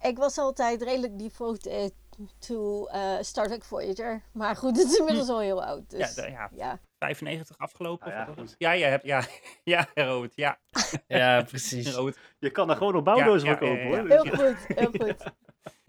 ik 0.02 0.18
was 0.18 0.38
altijd 0.38 0.82
redelijk 0.82 1.20
devoted 1.20 1.94
to 2.40 2.86
eh, 2.88 3.18
Star 3.22 3.48
Trek 3.48 3.64
Voyager. 3.64 4.22
Maar 4.34 4.56
goed, 4.56 4.78
het 4.78 4.88
is 4.92 4.98
inmiddels 4.98 5.30
al 5.30 5.40
heel 5.40 5.64
oud. 5.64 5.90
Dus, 5.90 6.16
ja, 6.16 6.24
de- 6.24 6.32
ja, 6.32 6.50
ja. 6.56 6.80
95 7.00 7.58
afgelopen. 7.58 8.08
Nou 8.14 8.28
ja, 8.28 8.34
goed. 8.34 8.56
ja, 8.58 8.72
je 8.72 8.84
hebt, 8.84 9.06
ja, 9.06 9.24
ja, 9.64 9.88
Robert, 9.94 10.36
ja, 10.36 10.60
Ja, 11.08 11.42
precies. 11.44 11.92
Robert, 11.96 12.18
Je 12.40 12.50
kan 12.52 12.68
daar 12.68 12.78
gewoon 12.78 12.96
op 12.96 13.06
bouwdozen 13.06 13.48
Ja, 13.50 13.52
ja, 13.54 13.58
verkopen 13.58 13.84
ja, 13.90 13.96
ja, 13.96 14.00
hoor. 14.00 14.08
ja. 14.10 14.22
Heel 14.38 14.54
goed, 14.54 14.78
heel 14.78 14.92
goed. 15.08 15.24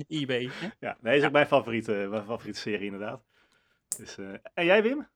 eBay. 0.09 0.51
Ja, 0.81 0.97
nee, 1.01 1.19
is 1.19 1.25
ook 1.25 1.33
mijn 1.33 1.47
favoriete, 1.47 1.93
mijn 1.93 2.25
favoriete 2.25 2.59
serie 2.61 2.85
inderdaad. 2.85 3.23
Dus, 3.97 4.19
eh, 4.19 4.27
en 4.55 4.65
jij 4.65 4.83
Wim? 4.83 5.09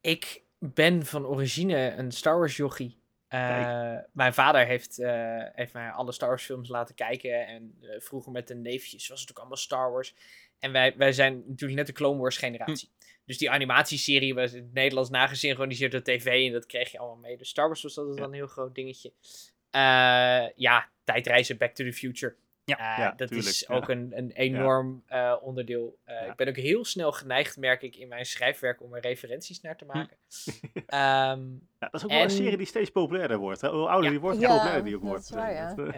Ik 0.00 0.42
ben 0.58 1.06
van 1.06 1.26
origine 1.26 1.92
een 1.96 2.12
Star 2.12 2.38
Wars 2.38 2.56
jochie. 2.56 3.01
Eh, 3.32 3.96
mijn 4.12 4.34
vader 4.34 4.66
heeft, 4.66 4.98
eh, 4.98 5.44
heeft 5.52 5.72
mij 5.72 5.90
alle 5.90 6.12
Star 6.12 6.28
Wars 6.28 6.44
films 6.44 6.68
laten 6.68 6.94
kijken. 6.94 7.46
En 7.46 7.74
eh, 7.80 8.00
vroeger 8.00 8.32
met 8.32 8.48
de 8.48 8.54
neefjes 8.54 9.08
was 9.08 9.20
het 9.20 9.30
ook 9.30 9.38
allemaal 9.38 9.56
Star 9.56 9.92
Wars. 9.92 10.14
En 10.58 10.72
wij, 10.72 10.94
wij 10.96 11.12
zijn 11.12 11.42
natuurlijk 11.46 11.78
net 11.78 11.86
de 11.86 11.92
Clone 11.92 12.20
Wars 12.20 12.36
generatie. 12.36 12.88
Dus 13.24 13.38
die 13.38 13.50
animatieserie 13.50 14.34
was 14.34 14.52
in 14.52 14.62
het 14.62 14.72
Nederlands 14.72 15.10
nagesynchroniseerd 15.10 15.92
door 15.92 16.02
tv. 16.02 16.46
En 16.46 16.52
dat 16.52 16.66
kreeg 16.66 16.90
je 16.92 16.98
allemaal 16.98 17.16
mee. 17.16 17.36
Dus 17.36 17.48
Star 17.48 17.66
Wars 17.66 17.82
was 17.82 17.98
altijd 17.98 18.14
Ja. 18.16 18.20
wel 18.22 18.30
een 18.30 18.36
heel 18.38 18.46
groot 18.46 18.74
dingetje. 18.74 19.12
Ja, 20.56 20.88
tijdreizen, 21.04 21.56
Back 21.56 21.74
to 21.74 21.84
the 21.84 21.92
Future. 21.92 22.34
Ja. 22.78 22.92
Eh, 22.92 22.98
Ja, 22.98 23.10
dat 23.16 23.28
tuurlijk, 23.28 23.48
is 23.50 23.64
ja. 23.68 23.74
ook 23.74 23.88
een, 23.88 24.12
een 24.14 24.30
enorm 24.30 25.02
eh, 25.06 25.36
onderdeel. 25.40 25.98
Eh, 26.04 26.14
Ja. 26.14 26.30
Ik 26.30 26.36
ben 26.36 26.48
ook 26.48 26.56
heel 26.56 26.84
snel 26.84 27.12
geneigd, 27.12 27.56
merk 27.56 27.82
ik, 27.82 27.96
in 27.96 28.08
mijn 28.08 28.24
schrijfwerk 28.26 28.82
om 28.82 28.94
er 28.94 29.00
referenties 29.00 29.60
naar 29.60 29.72
Hm. 29.72 29.78
te 29.78 29.84
maken. 29.84 30.16
Ehm, 30.86 31.50
Ja, 31.78 31.88
dat 31.88 31.94
is 31.94 32.02
ook 32.04 32.10
wel 32.10 32.18
een 32.18 32.24
En- 32.24 32.30
serie 32.30 32.56
die 32.56 32.66
steeds 32.66 32.90
populairder 32.90 33.38
wordt. 33.38 33.60
Hè? 33.60 33.68
Hoe 33.68 33.88
ouder 33.88 34.04
Ja. 34.04 34.10
die 34.10 34.20
wordt, 34.20 34.36
hoe 34.36 34.46
Ja, 34.46 34.52
populairder 34.52 34.84
die 34.84 34.96
ook 34.96 35.02
wordt. 35.02 35.28
waar, 35.30 35.52
ja. 35.52 35.74
Dat, 35.74 35.94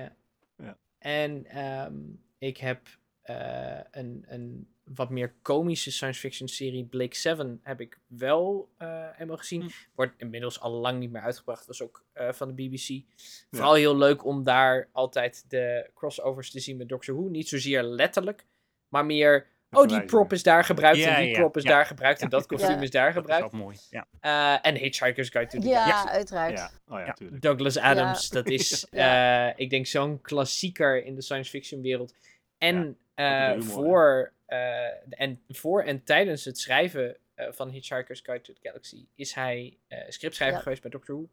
En 0.99 1.47
ehm, 1.47 1.95
ik 2.39 2.57
heb 2.57 2.81
eh, 3.23 3.79
een, 3.91 4.25
een 4.29 4.74
wat 4.85 5.11
meer 5.11 5.33
komische 5.43 5.93
science 5.93 6.21
fiction 6.21 6.49
serie, 6.49 6.85
Blake 6.85 7.17
Seven, 7.17 7.61
heb 7.63 7.81
ik 7.81 7.99
wel 8.07 8.69
eh 8.77 9.09
helemaal 9.13 9.37
gezien. 9.37 9.61
Hm. 9.63 9.69
Wordt 9.95 10.13
inmiddels 10.17 10.61
al 10.61 10.71
lang 10.71 10.99
niet 10.99 11.11
meer 11.11 11.23
uitgebracht. 11.23 11.67
Was 11.67 11.83
ook 11.83 12.05
eh, 12.13 12.33
van 12.33 12.55
de 12.55 12.55
BBC. 12.69 13.03
Vooral 13.51 13.75
heel 13.75 13.97
leuk 13.97 14.25
om 14.25 14.43
daar 14.45 14.89
altijd 14.93 15.45
de 15.49 15.91
crossovers 15.95 16.51
te 16.51 16.61
zien 16.61 16.77
met 16.77 16.89
Doctor 16.89 17.15
Who. 17.15 17.29
Niet 17.29 17.49
zozeer 17.49 17.83
letterlijk, 17.83 18.45
maar 18.89 19.07
meer... 19.07 19.53
Oh, 19.71 19.89
die 19.89 20.05
prop 20.05 20.33
is 20.33 20.43
daar 20.43 20.65
gebruikt 20.65 20.99
Ja, 20.99 21.17
en 21.17 21.23
die 21.23 21.31
ja, 21.33 21.39
prop 21.39 21.57
is 21.57 21.65
daar 21.65 21.87
gebruikt 21.87 22.21
en 22.21 22.29
dat 22.29 22.47
kostuum 22.47 22.77
Ja. 22.77 22.81
is 22.83 22.91
daar 22.91 23.05
Dat 23.07 23.15
is 23.15 23.21
gebruikt. 23.21 23.45
ook 23.45 23.53
mooi. 23.61 23.77
Ja. 23.91 24.07
Eh, 24.21 24.67
en 24.71 24.75
Hitchhiker's 24.77 25.29
Guide 25.29 25.51
to 25.51 25.59
the 25.59 25.69
Ja, 25.69 25.85
Galaxy. 25.87 26.09
uiteraard. 26.15 26.59
ja. 26.59 26.71
Oh 26.89 26.99
ja, 26.99 27.05
Ja. 27.07 27.13
tuurlijk. 27.13 27.43
Douglas 27.43 27.79
Adams, 27.79 28.29
dat 28.29 28.49
is, 28.49 28.87
Ja. 28.91 29.49
eh, 29.49 29.53
ik 29.57 29.71
denk, 29.71 29.87
zo'n 29.87 30.21
klassieker 30.21 31.05
in 31.05 31.15
de 31.15 31.23
science 31.23 31.51
fiction 31.51 31.81
wereld. 31.81 32.15
En, 32.59 32.97
Eh, 33.15 33.51
humor, 33.51 33.63
voor, 33.63 34.33
eh, 34.47 35.21
en 35.21 35.43
voor 35.49 35.83
en 35.83 36.05
tijdens 36.05 36.45
het 36.45 36.59
schrijven 36.59 37.17
eh, 37.35 37.53
van 37.53 37.69
Hitchhiker's 37.69 38.21
Guide 38.21 38.43
to 38.45 38.53
the 38.53 38.61
Galaxy 38.63 39.07
is 39.15 39.35
hij 39.35 39.79
scriptschrijver 40.09 40.57
Ja. 40.57 40.63
geweest 40.63 40.83
bij 40.83 40.91
Doctor 40.91 41.15
Who. 41.17 41.29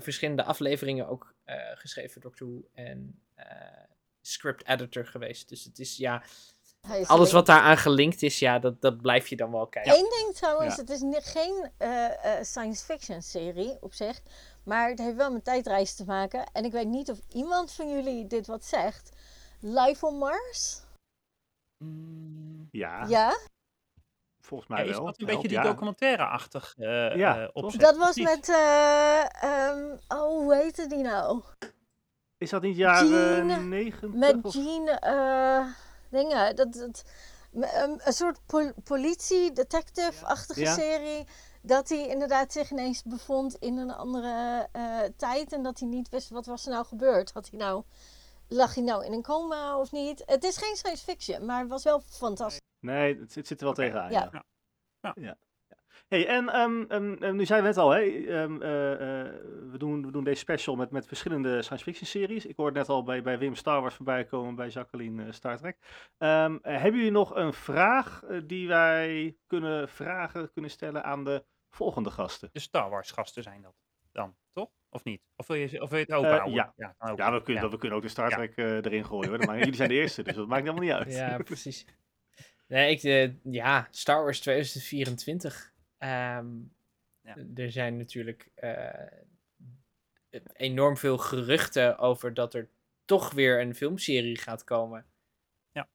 Verschillende 0.00 0.42
afleveringen 0.42 1.08
ook 1.08 1.34
geschreven 1.74 2.10
voor 2.10 2.22
Doctor 2.22 2.48
Who 2.48 2.68
en 2.74 3.20
script 4.20 4.66
editor 4.66 5.06
geweest. 5.06 5.48
Dus 5.48 5.64
het 5.64 5.78
is 5.78 5.96
ja, 5.96 6.22
is 6.92 7.08
alles 7.08 7.32
wat 7.32 7.46
daaraan 7.46 7.76
gelinkt 7.76 8.22
is, 8.22 8.38
ja, 8.38 8.58
dat, 8.58 8.80
dat 8.80 9.00
blijf 9.00 9.28
je 9.28 9.36
dan 9.36 9.50
wel 9.52 9.66
kijken. 9.66 9.92
Eén 9.92 10.10
ding 10.10 10.34
trouwens, 10.34 10.76
Ja. 10.76 10.80
het 10.80 10.90
is 10.90 11.30
geen 11.32 11.70
science 12.42 12.84
fiction 12.84 13.22
serie 13.22 13.76
op 13.80 13.94
zich, 13.94 14.20
maar 14.64 14.88
het 14.88 14.98
heeft 14.98 15.16
wel 15.16 15.32
met 15.32 15.44
tijdreis 15.44 15.94
te 15.94 16.04
maken. 16.04 16.46
En 16.52 16.64
ik 16.64 16.72
weet 16.72 16.88
niet 16.88 17.10
of 17.10 17.18
iemand 17.28 17.72
van 17.72 17.90
jullie 17.90 18.26
dit 18.26 18.46
wat 18.46 18.64
zegt. 18.64 19.10
Life 19.60 20.06
on 20.06 20.18
Mars? 20.18 20.80
Mm, 21.78 22.68
Ja, 22.70 23.04
Ja, 23.08 23.36
volgens 24.40 24.68
ja, 24.70 24.74
mij 24.76 24.86
is 24.86 24.96
wel. 24.96 25.04
dat 25.04 25.20
een 25.20 25.26
beetje 25.26 25.48
die 25.48 25.56
ja. 25.56 25.62
documentaire-achtig 25.62 26.74
eh 26.78 27.16
Ja, 27.16 27.48
eh, 27.54 27.72
dat 27.78 27.96
was 27.96 28.16
met, 28.16 28.48
eh, 28.48 29.42
ehm, 29.42 29.96
oh 30.08 30.18
hoe 30.28 30.54
heette 30.54 30.86
die 30.86 31.02
nou? 31.02 31.42
Is 32.38 32.50
dat 32.50 32.62
niet 32.62 32.76
jaren 32.76 33.08
Gene- 33.08 33.56
90? 33.60 34.12
Met 34.12 34.44
of- 34.44 34.52
Gene, 34.52 34.90
eh, 34.90 35.66
dingen, 36.10 36.56
dat, 36.56 36.72
dat, 36.72 37.04
m- 37.50 37.62
een, 37.62 38.00
een 38.04 38.12
soort 38.12 38.38
pol- 38.46 38.72
politie-detective-achtige 38.84 40.60
Ja. 40.60 40.74
serie. 40.74 41.26
Dat 41.62 41.88
hij 41.88 42.06
inderdaad 42.08 42.52
zich 42.52 42.70
ineens 42.70 43.02
bevond 43.02 43.54
in 43.54 43.76
een 43.78 43.90
andere 43.90 44.68
eh, 44.72 44.98
tijd. 45.16 45.52
En 45.52 45.62
dat 45.62 45.78
hij 45.78 45.88
niet 45.88 46.08
wist 46.08 46.28
wat 46.30 46.46
was 46.46 46.66
er 46.66 46.72
nou 46.72 46.86
gebeurd. 46.86 47.32
Had 47.32 47.48
hij 47.50 47.58
nou, 47.58 47.82
lag 48.48 48.74
hij 48.74 48.84
nou 48.84 49.04
in 49.04 49.12
een 49.12 49.22
coma 49.22 49.78
of 49.78 49.92
niet? 49.92 50.22
Het 50.26 50.44
is 50.44 50.56
geen 50.56 50.76
science 50.76 51.04
fiction, 51.04 51.46
maar 51.46 51.60
het 51.60 51.68
was 51.68 51.84
wel 51.84 52.00
fantastisch. 52.00 52.60
Nee, 52.80 53.18
het, 53.18 53.34
het 53.34 53.46
zit 53.46 53.58
er 53.58 53.64
wel 53.64 53.74
tegenaan. 53.74 54.10
Ja. 54.10 54.28
Ja. 54.32 54.44
Ja. 55.00 55.12
Ja. 55.14 55.36
Hey, 56.08 56.26
en 56.26 56.48
ehm, 56.48 56.82
ehm, 56.88 57.12
ehm, 57.12 57.36
nu 57.36 57.46
zijn 57.46 57.62
we 57.62 57.68
net 57.68 57.76
al, 57.76 57.90
hè, 57.90 58.00
ehm, 58.00 58.62
eh, 58.62 58.92
eh, 58.92 59.32
we, 59.70 59.78
doen, 59.78 60.04
we 60.04 60.10
doen 60.10 60.24
deze 60.24 60.38
special 60.38 60.76
met, 60.76 60.90
met 60.90 61.06
verschillende 61.06 61.62
science 61.62 61.84
fiction 61.84 62.06
series. 62.06 62.46
Ik 62.46 62.56
hoorde 62.56 62.78
net 62.78 62.88
al 62.88 63.02
bij, 63.02 63.22
bij 63.22 63.38
Wim 63.38 63.54
Star 63.54 63.80
Wars 63.80 63.94
voorbij 63.94 64.24
komen, 64.24 64.54
bij 64.54 64.68
Jacqueline 64.68 65.24
eh, 65.24 65.32
Star 65.32 65.58
Trek. 65.58 65.78
Hebben 66.18 66.96
jullie 66.96 67.10
nog 67.10 67.34
een 67.34 67.52
vraag 67.52 68.22
die 68.44 68.68
wij 68.68 69.36
kunnen 69.46 69.88
vragen, 69.88 70.52
kunnen 70.52 70.70
stellen 70.70 71.04
aan 71.04 71.24
de 71.24 71.44
volgende 71.70 72.10
gasten? 72.10 72.48
De 72.52 72.60
Star 72.60 72.90
Wars 72.90 73.10
gasten 73.10 73.42
zijn 73.42 73.62
dat 73.62 73.74
dan, 74.12 74.36
toch? 74.52 74.70
Of 74.88 75.04
niet? 75.04 75.20
Of 75.36 75.46
wil 75.46 75.56
je, 75.56 75.82
of 75.82 75.90
wil 75.90 75.98
je 75.98 76.04
het 76.04 76.14
open 76.14 76.30
Eh, 76.30 76.36
houden? 76.36 76.54
ja. 76.76 76.94
ja, 77.16 77.32
we 77.32 77.42
kunnen, 77.42 77.62
Ja. 77.64 77.68
we 77.70 77.78
kunnen 77.78 77.96
ook 77.98 78.04
de 78.04 78.10
Star. 78.10 78.30
Trek 78.30 78.56
eh, 78.56 78.74
erin 78.74 79.04
gooien. 79.04 79.28
Hoor. 79.28 79.38
Maakt- 79.38 79.58
jullie 79.58 79.74
zijn 79.74 79.88
de 79.88 79.94
eerste, 79.94 80.22
dus 80.22 80.34
dat 80.34 80.46
maakt 80.46 80.62
helemaal 80.62 80.82
niet 80.84 80.92
uit. 80.92 81.12
Ja, 81.12 81.38
precies. 81.42 81.84
Nee, 82.66 82.90
ik, 82.90 83.02
eh, 83.02 83.30
ja, 83.52 83.88
Star 83.90 84.22
Wars 84.22 84.40
2024. 84.40 85.72
Ehm, 85.98 86.46
Ja. 87.20 87.36
Er 87.54 87.70
zijn 87.70 87.96
natuurlijk 87.96 88.50
enorm 90.52 90.96
veel 90.96 91.18
geruchten 91.18 91.98
over 91.98 92.34
dat 92.34 92.54
er 92.54 92.68
toch 93.04 93.32
weer 93.32 93.60
een 93.60 93.74
filmserie 93.74 94.38
gaat 94.38 94.64
komen. 94.64 95.06
Ja. 95.72 95.88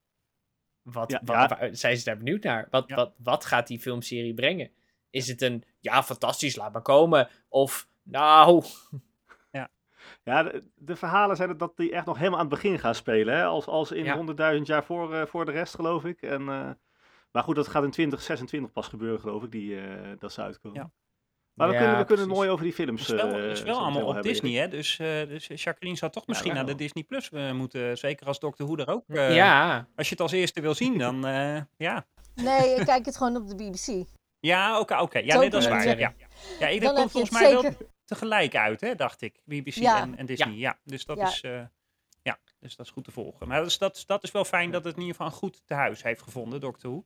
Wat, 0.82 1.12
Ja, 1.12 1.22
wat, 1.26 1.36
ja. 1.36 1.48
waar- 1.58 1.76
zijn 1.76 1.98
ze 1.98 2.04
daar 2.04 2.18
benieuwd 2.18 2.44
naar? 2.44 2.68
Wat, 2.70 2.90
Ja. 2.90 2.96
wat, 2.96 3.14
wat 3.18 3.46
gaat 3.46 3.68
die 3.68 3.80
filmserie 3.80 4.34
brengen? 4.34 4.72
Is 5.10 5.28
het 5.28 5.42
een, 5.42 5.64
ja, 5.80 6.04
fantastisch, 6.04 6.56
laat 6.56 6.74
maar 6.74 6.82
komen. 6.82 7.30
Of, 7.50 7.90
nou, 8.04 8.64
Ja, 10.24 10.44
de, 10.44 10.64
de 10.76 10.96
verhalen 10.96 11.36
zijn 11.36 11.58
dat 11.58 11.78
die 11.78 11.92
echt 11.92 12.06
nog 12.06 12.18
helemaal 12.18 12.40
aan 12.40 12.46
het 12.46 12.54
begin 12.54 12.80
gaan 12.80 12.96
spelen. 12.96 13.36
Hè? 13.36 13.44
Als, 13.44 13.66
als 13.66 13.92
in 13.92 14.04
Ja. 14.04 14.54
100.000 14.56 14.62
jaar 14.62 14.84
voor, 14.84 15.14
eh, 15.16 15.26
voor 15.26 15.46
de 15.46 15.52
rest, 15.52 15.76
geloof 15.76 16.06
ik. 16.06 16.22
En, 16.22 16.42
eh, 16.50 16.70
maar 17.32 17.44
goed, 17.44 17.56
dat 17.56 17.68
gaat 17.68 17.84
in 17.84 17.92
2026 17.92 18.72
pas 18.72 18.88
gebeuren, 18.88 19.20
geloof 19.20 19.44
ik, 19.44 19.52
die, 19.52 19.80
eh, 19.80 19.86
dat 20.20 20.32
ze 20.34 20.42
uitkomen. 20.42 20.80
Ja. 20.82 20.92
Maar 21.54 21.68
we 21.68 21.74
Ja, 21.74 21.80
kunnen, 21.80 21.98
we 21.98 22.06
kunnen 22.06 22.28
mooi 22.28 22.50
over 22.50 22.64
die 22.64 22.74
films. 22.74 23.08
Het 23.08 23.10
is 23.18 23.24
wel, 23.24 23.34
eh, 23.34 23.42
het 23.42 23.52
is 23.52 23.58
zo 23.60 23.66
wel 23.66 23.74
meteen 23.74 23.86
allemaal 23.86 24.08
op 24.08 24.14
hebben, 24.14 24.32
Disney, 24.32 24.52
hè? 24.54 24.68
Dus, 24.68 25.00
eh, 25.00 25.28
dus 25.28 25.48
Jacqueline 25.64 25.98
zou 25.98 26.12
toch 26.12 26.28
misschien 26.28 26.54
wel. 26.54 26.64
naar 26.64 26.72
de 26.72 26.78
Disney 26.78 27.04
Plus 27.04 27.30
moeten. 27.54 27.98
Zeker 27.98 28.28
als 28.28 28.40
Doctor 28.40 28.66
Who 28.68 28.76
er 28.78 28.90
ook. 28.90 29.04
eh, 29.08 29.36
ja. 29.36 29.88
Als 29.96 30.08
je 30.08 30.14
het 30.14 30.22
als 30.24 30.32
eerste 30.32 30.62
wil 30.62 30.74
zien, 30.74 30.98
dan 30.98 31.26
eh, 31.26 31.62
ja. 31.78 32.06
Nee, 32.36 32.76
ik 32.76 32.86
kijk 32.86 33.06
het 33.06 33.18
gewoon 33.18 33.36
op 33.36 33.48
de 33.48 33.56
BBC. 33.56 34.08
Ja, 34.40 34.80
oké, 34.80 34.98
oké. 34.98 35.20
Ja, 35.20 35.38
nee, 35.40 35.50
dat 35.50 35.62
is 35.62 35.68
waar. 35.68 35.86
Ja, 35.86 35.92
ja. 35.98 36.14
ja 36.60 36.68
ik 36.68 36.82
heb 36.82 36.94
komt 36.96 37.04
je 37.04 37.10
volgens 37.10 37.40
het 37.40 37.42
mij 37.42 37.62
wel. 37.62 37.72
Tegelijk 38.12 38.56
uit, 38.56 38.82
hè, 38.82 38.96
dacht 38.96 39.22
ik. 39.22 39.42
BBC 39.46 39.74
Ja. 39.76 40.02
en, 40.02 40.18
en 40.18 40.26
Disney. 40.26 40.54
Ja. 40.56 40.80
dus 40.84 41.06
dat 41.06 41.18
Ja. 41.18 41.28
is. 41.28 41.42
eh, 41.42 41.62
ja, 42.22 42.40
dus 42.60 42.76
dat 42.76 42.86
is 42.86 42.92
goed 42.92 43.04
te 43.04 43.12
volgen. 43.12 43.48
Maar 43.48 43.58
dat 43.60 43.68
is, 43.68 43.78
dat, 43.78 44.04
dat 44.08 44.24
is 44.24 44.32
wel 44.32 44.46
fijn 44.46 44.72
dat 44.72 44.84
het 44.84 44.94
in 44.96 45.00
ieder 45.02 45.16
geval 45.16 45.32
een 45.32 45.38
goed 45.40 45.62
tehuis 45.68 46.04
heeft 46.04 46.22
gevonden, 46.22 46.60
Doctor 46.62 46.92
Who. 46.92 47.04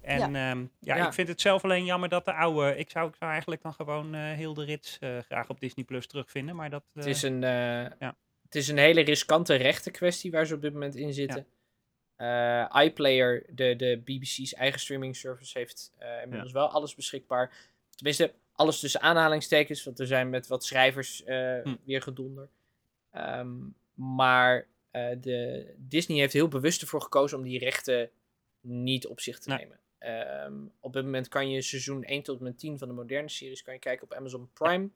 En 0.00 0.32
ja, 0.32 0.54
ja, 0.80 0.96
Ja. 0.96 1.06
ik 1.06 1.12
vind 1.12 1.28
het 1.28 1.40
zelf 1.40 1.64
alleen 1.64 1.84
jammer 1.84 2.08
dat 2.08 2.24
de 2.24 2.32
oude... 2.32 2.76
Ik 2.76 2.90
zou, 2.90 3.08
ik 3.08 3.14
zou 3.18 3.30
eigenlijk 3.30 3.62
dan 3.62 3.74
gewoon 3.74 4.14
eh, 4.14 4.20
heel 4.20 4.54
de 4.54 4.64
rits 4.64 4.98
eh, 4.98 5.18
graag 5.18 5.48
op 5.48 5.60
Disney 5.60 5.84
Plus 5.84 6.06
terugvinden. 6.06 6.56
Maar 6.56 6.70
dat... 6.70 6.84
Het 6.94 7.06
is, 7.06 7.22
een, 7.22 7.44
eh, 7.44 7.50
ja. 7.98 8.16
het 8.42 8.54
is 8.54 8.68
een 8.68 8.78
hele 8.78 9.00
riskante 9.00 9.54
rechtenkwestie 9.54 10.30
waar 10.30 10.46
ze 10.46 10.54
op 10.54 10.60
dit 10.62 10.72
moment 10.72 10.94
in 10.94 11.12
zitten. 11.12 11.46
Eh, 12.16 12.66
iPlayer, 12.84 13.46
de, 13.54 13.76
de 13.76 14.00
BBC's 14.04 14.52
eigen 14.54 14.80
streaming 14.80 15.16
service, 15.16 15.58
heeft 15.58 15.92
eh, 15.98 16.22
inmiddels 16.22 16.52
wel 16.52 16.68
alles 16.68 16.94
beschikbaar. 16.94 17.52
Tenminste, 17.94 18.34
alles 18.54 18.80
tussen 18.80 19.00
aanhalingstekens, 19.00 19.84
want 19.84 19.98
er 19.98 20.06
zijn 20.06 20.30
met 20.30 20.46
wat 20.46 20.64
schrijvers 20.64 21.24
eh, 21.24 21.62
Hm. 21.62 21.76
weer 21.84 22.02
gedonder. 22.02 22.48
Ehm, 23.10 23.52
maar 23.94 24.66
eh, 24.90 25.10
de, 25.20 25.74
Disney 25.76 26.18
heeft 26.18 26.32
heel 26.32 26.48
bewust 26.48 26.82
ervoor 26.82 27.00
gekozen 27.02 27.38
om 27.38 27.44
die 27.44 27.58
rechten 27.58 28.10
niet 28.60 29.06
op 29.06 29.20
zich 29.20 29.38
te 29.38 29.48
Nee. 29.48 29.58
nemen. 29.58 29.78
Ehm, 29.98 30.54
op 30.80 30.92
dit 30.92 31.04
moment 31.04 31.28
kan 31.28 31.50
je 31.50 31.62
seizoen 31.62 32.04
1 32.04 32.22
tot 32.22 32.38
en 32.38 32.44
met 32.44 32.58
10 32.58 32.78
van 32.78 32.88
de 32.88 32.94
moderne 32.94 33.28
series 33.28 33.62
kan 33.62 33.74
je 33.74 33.80
kijken 33.80 34.04
op 34.04 34.12
Amazon 34.14 34.50
Prime. 34.52 34.88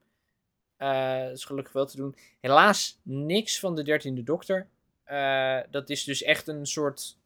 Eh, 0.76 1.18
dat 1.24 1.36
is 1.36 1.44
gelukkig 1.44 1.72
wel 1.72 1.86
te 1.86 1.96
doen. 1.96 2.16
Helaas 2.40 2.98
niks 3.02 3.58
van 3.60 3.74
de 3.74 3.82
dertiende 3.82 4.22
dokter. 4.22 4.68
Dat 5.70 5.90
is 5.90 6.04
dus 6.04 6.22
echt 6.22 6.48
een 6.48 6.66
soort. 6.66 7.18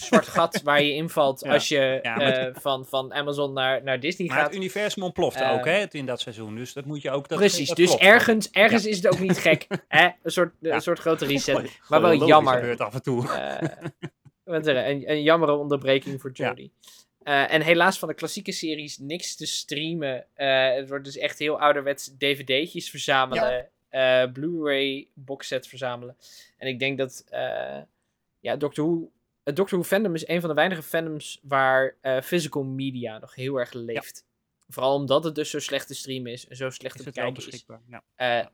Zwart 0.00 0.26
gat 0.26 0.62
waar 0.62 0.82
je 0.82 0.92
invalt 0.92 1.40
Ja. 1.44 1.52
als 1.52 1.68
je 1.68 1.98
Ja, 2.02 2.16
maar 2.16 2.32
eh, 2.32 2.54
van, 2.60 2.86
van 2.86 3.12
Amazon 3.14 3.52
naar, 3.52 3.82
naar 3.82 4.00
Disney 4.00 4.28
Maar 4.28 4.36
gaat. 4.36 4.46
het 4.46 4.54
universum 4.56 5.02
ontploft 5.02 5.40
Eh, 5.40 5.52
ook, 5.52 5.64
hè, 5.64 5.72
het 5.72 5.94
in 5.94 6.06
dat 6.06 6.20
seizoen. 6.20 6.54
Dus 6.56 6.72
dat 6.72 6.84
moet 6.84 7.02
je 7.02 7.10
ook... 7.10 7.28
Dat, 7.28 7.38
Precies, 7.38 7.68
dat 7.68 7.76
dus 7.76 7.86
klopt. 7.86 8.02
ergens, 8.02 8.50
ergens 8.50 8.86
is 8.86 8.96
het 8.96 9.08
ook 9.12 9.18
niet 9.18 9.38
gek. 9.38 9.66
hè? 9.88 10.08
Een, 10.22 10.30
soort, 10.30 10.54
Ja. 10.60 10.74
een 10.74 10.80
soort 10.80 10.98
grote 10.98 11.26
reset. 11.26 11.78
Maar 11.88 12.00
wel 12.00 12.26
jammer. 12.26 12.54
gebeurt 12.54 12.80
af 12.80 12.94
en 12.94 13.02
toe. 13.02 13.28
Eh, 13.32 13.68
wat 14.44 14.64
zeggen, 14.64 14.90
een, 14.90 15.10
een 15.10 15.22
jammere 15.22 15.52
onderbreking 15.52 16.20
voor 16.20 16.30
Ja. 16.34 16.48
Jodie. 16.48 16.72
Eh, 17.22 17.52
en 17.52 17.62
helaas 17.62 17.98
van 17.98 18.08
de 18.08 18.14
klassieke 18.14 18.52
series 18.52 18.98
niks 18.98 19.36
te 19.36 19.46
streamen. 19.46 20.24
Eh, 20.34 20.74
het 20.74 20.88
wordt 20.88 21.04
dus 21.04 21.16
echt 21.16 21.38
heel 21.38 21.60
ouderwets 21.60 22.10
dvd'tjes 22.18 22.90
verzamelen. 22.90 23.68
eh, 23.88 24.24
Blu-ray 24.32 25.06
boxset 25.14 25.66
verzamelen. 25.66 26.16
En 26.56 26.68
ik 26.68 26.78
denk 26.78 26.98
dat 26.98 27.24
eh 27.30 27.76
ja, 28.40 28.56
Doctor 28.56 28.84
Who... 28.86 29.10
Het 29.48 29.56
Doctor 29.56 29.78
Who 29.78 29.88
fandom 29.88 30.14
is 30.14 30.28
een 30.28 30.40
van 30.40 30.48
de 30.48 30.54
weinige 30.54 30.82
fandoms 30.82 31.40
waar 31.42 31.96
eh, 32.00 32.20
physical 32.20 32.62
media 32.62 33.18
nog 33.18 33.34
heel 33.34 33.56
erg 33.56 33.72
leeft. 33.72 34.24
Vooral 34.68 34.94
omdat 34.94 35.24
het 35.24 35.34
dus 35.34 35.50
zo 35.50 35.58
slecht 35.58 35.86
te 35.86 35.94
streamen 35.94 36.32
is 36.32 36.48
en 36.48 36.56
zo 36.56 36.70
slecht 36.70 36.94
Is 36.94 37.00
te 37.00 37.10
bekijken 37.10 37.46
is. 37.46 37.66
Ja. 37.86 38.02
Eh, 38.14 38.46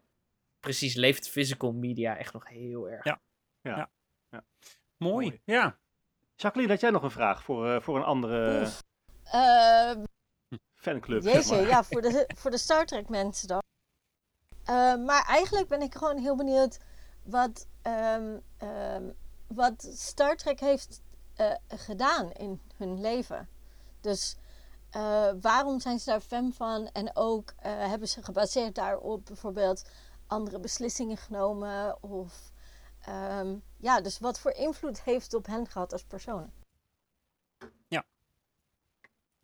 precies, 0.60 0.94
leeft 0.94 1.28
physical 1.28 1.72
media 1.72 2.16
echt 2.16 2.32
nog 2.32 2.48
heel 2.48 2.88
erg. 2.88 3.04
Ja. 3.04 3.20
Ja. 3.62 3.90
Mooi. 4.96 5.26
Mooi. 5.26 5.40
Ja. 5.44 5.78
Jacqueline, 6.36 6.72
had 6.72 6.80
jij 6.80 6.90
nog 6.90 7.02
een 7.02 7.10
vraag 7.10 7.44
voor, 7.44 7.70
eh, 7.70 7.80
voor 7.80 7.96
een 7.96 8.02
andere 8.02 8.60
Oef. 8.60 8.82
Eh, 9.24 9.92
fanclub? 10.74 11.22
zeg 11.22 11.46
maar? 11.46 11.66
ja, 11.66 11.84
voor 11.84 12.02
de, 12.02 12.30
voor 12.36 12.50
de 12.50 12.58
Star 12.58 12.86
Trek 12.86 13.08
mensen 13.08 13.48
dan. 13.48 13.62
Eh, 14.64 14.96
maar 14.96 15.24
eigenlijk 15.26 15.68
ben 15.68 15.82
ik 15.82 15.94
gewoon 15.94 16.18
heel 16.18 16.36
benieuwd 16.36 16.78
wat, 17.24 17.68
ehm, 17.82 18.38
ehm, 18.58 19.10
wat 19.46 19.82
Star 19.94 20.36
Trek 20.36 20.60
heeft 20.60 21.02
eh, 21.34 21.54
gedaan 21.68 22.32
in 22.32 22.60
hun 22.76 23.00
leven. 23.00 23.48
Dus 24.00 24.36
eh, 24.90 25.30
waarom 25.40 25.80
zijn 25.80 25.98
ze 25.98 26.10
daar 26.10 26.20
fan 26.20 26.52
van? 26.52 26.88
En 26.92 27.16
ook 27.16 27.52
eh, 27.56 27.72
hebben 27.72 28.08
ze 28.08 28.22
gebaseerd 28.22 28.74
daarop 28.74 29.24
bijvoorbeeld 29.24 29.90
andere 30.26 30.60
beslissingen 30.60 31.16
genomen? 31.16 32.02
Of 32.02 32.52
ehm, 33.00 33.56
ja, 33.76 34.00
dus 34.00 34.18
wat 34.18 34.40
voor 34.40 34.52
invloed 34.52 35.02
heeft 35.02 35.24
het 35.24 35.34
op 35.34 35.46
hen 35.46 35.66
gehad 35.66 35.92
als 35.92 36.04
personen? 36.04 36.52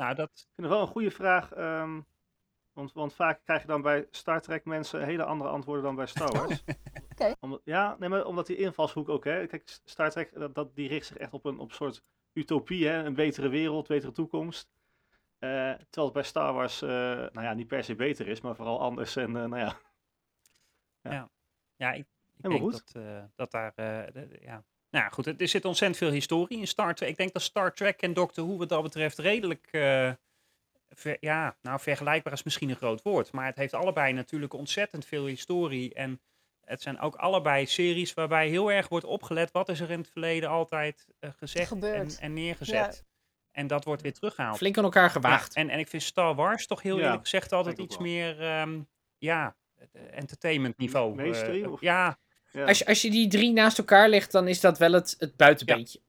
Nou, 0.00 0.14
dat... 0.14 0.28
Ik 0.28 0.48
vind 0.54 0.66
het 0.66 0.76
wel 0.76 0.80
een 0.80 0.92
goede 0.92 1.10
vraag. 1.10 1.52
ehm, 1.52 2.00
want, 2.72 2.92
want 2.92 3.14
vaak 3.14 3.40
krijg 3.44 3.60
je 3.60 3.66
dan 3.66 3.82
bij 3.82 4.06
Star 4.10 4.40
Trek 4.40 4.64
mensen 4.64 5.04
hele 5.04 5.24
andere 5.24 5.50
antwoorden 5.50 5.84
dan 5.84 5.94
bij 5.94 6.06
Star 6.06 6.32
Wars. 6.38 6.62
Ja, 7.64 7.96
nee, 7.98 8.08
maar 8.08 8.24
omdat 8.24 8.46
die 8.46 8.56
invalshoek 8.56 9.08
ook, 9.08 9.24
hè. 9.24 9.46
Kijk, 9.46 9.78
Star 9.84 10.10
Trek, 10.10 10.34
dat, 10.34 10.54
dat, 10.54 10.74
die 10.74 10.88
richt 10.88 11.06
zich 11.06 11.16
echt 11.16 11.32
op 11.32 11.44
een 11.44 11.58
op 11.58 11.68
een 11.68 11.74
soort 11.74 12.02
utopie, 12.32 12.86
hè. 12.86 13.04
Een 13.04 13.14
betere 13.14 13.48
wereld, 13.48 13.86
betere 13.88 14.12
toekomst. 14.12 14.70
Eh, 15.38 15.48
terwijl 15.72 16.04
het 16.04 16.12
bij 16.12 16.22
Star 16.22 16.52
Wars, 16.52 16.82
eh, 16.82 16.88
nou 16.88 17.42
ja, 17.42 17.52
niet 17.54 17.66
per 17.66 17.84
se 17.84 17.94
beter 17.94 18.28
is, 18.28 18.40
maar 18.40 18.56
vooral 18.56 18.80
anders. 18.80 19.16
En 19.16 19.36
eh, 19.36 19.44
nou 19.44 19.56
ja, 19.58 19.76
Ja, 21.76 21.92
ik, 21.92 21.98
ik 22.00 22.06
Helemaal 22.42 22.58
denk 22.70 22.72
goed. 22.72 22.92
dat, 22.92 23.02
eh, 23.02 23.22
dat 23.34 23.50
daar... 23.50 23.72
eh, 23.74 24.12
de- 24.12 24.28
de- 24.28 24.38
ja. 24.42 24.64
Nou 24.90 25.04
ja, 25.04 25.08
goed, 25.10 25.40
er 25.40 25.48
zit 25.48 25.64
ontzettend 25.64 25.98
veel 25.98 26.10
historie 26.10 26.58
in 26.58 26.66
Star 26.66 26.94
Trek. 26.94 27.08
Ik 27.08 27.16
denk 27.16 27.32
dat 27.32 27.42
Star 27.42 27.74
Trek 27.74 28.02
en 28.02 28.12
Doctor 28.12 28.44
Who 28.46 28.56
wat 28.56 28.68
dat 28.68 28.82
betreft 28.82 29.18
redelijk... 29.18 29.66
eh, 29.70 30.12
ver- 30.88 31.16
ja, 31.20 31.56
nou 31.62 31.80
vergelijkbaar 31.80 32.32
is 32.32 32.42
misschien 32.42 32.70
een 32.70 32.76
groot 32.76 33.02
woord. 33.02 33.32
Maar 33.32 33.46
het 33.46 33.56
heeft 33.56 33.74
allebei 33.74 34.12
natuurlijk 34.12 34.52
ontzettend 34.52 35.04
veel 35.04 35.26
historie. 35.26 35.94
En 35.94 36.20
het 36.70 36.82
zijn 36.82 37.00
ook 37.00 37.14
allebei 37.16 37.66
series 37.66 38.14
waarbij 38.14 38.48
heel 38.48 38.72
erg 38.72 38.88
wordt 38.88 39.06
opgelet... 39.06 39.50
wat 39.52 39.68
is 39.68 39.80
er 39.80 39.90
in 39.90 39.98
het 39.98 40.10
verleden 40.10 40.48
altijd 40.48 41.06
eh, 41.18 41.30
gezegd 41.36 41.82
en, 41.84 42.10
en 42.20 42.32
neergezet. 42.32 43.04
En 43.52 43.66
dat 43.66 43.84
wordt 43.84 44.02
weer 44.02 44.12
teruggehaald. 44.12 44.56
Flink 44.56 44.78
aan 44.78 44.84
elkaar 44.84 45.02
Ja, 45.02 45.08
gewaagd. 45.08 45.54
en, 45.54 45.70
en 45.70 45.78
ik 45.78 45.88
vind 45.88 46.02
Star 46.02 46.34
Wars 46.34 46.66
toch 46.66 46.82
heel 46.82 46.96
Ja, 46.98 47.04
eerlijk 47.04 47.22
gezegd 47.22 47.52
altijd 47.52 47.78
iets 47.78 47.96
wel. 47.96 48.06
meer... 48.06 48.40
ehm, 48.40 48.80
ja, 49.18 49.56
eh, 49.76 50.00
entertainment 50.10 50.78
niveau. 50.78 51.14
Mainstream, 51.14 51.72
of? 51.72 51.80
ja, 51.80 52.18
ja. 52.52 52.64
Als 52.64 52.78
je, 52.78 52.86
als 52.86 53.02
je 53.02 53.10
die 53.10 53.28
drie 53.28 53.52
naast 53.52 53.78
elkaar 53.78 54.08
legt, 54.08 54.32
dan 54.32 54.48
is 54.48 54.60
dat 54.60 54.78
wel 54.78 54.92
het, 54.92 55.16
het 55.18 55.36
buitenbeentje. 55.36 56.00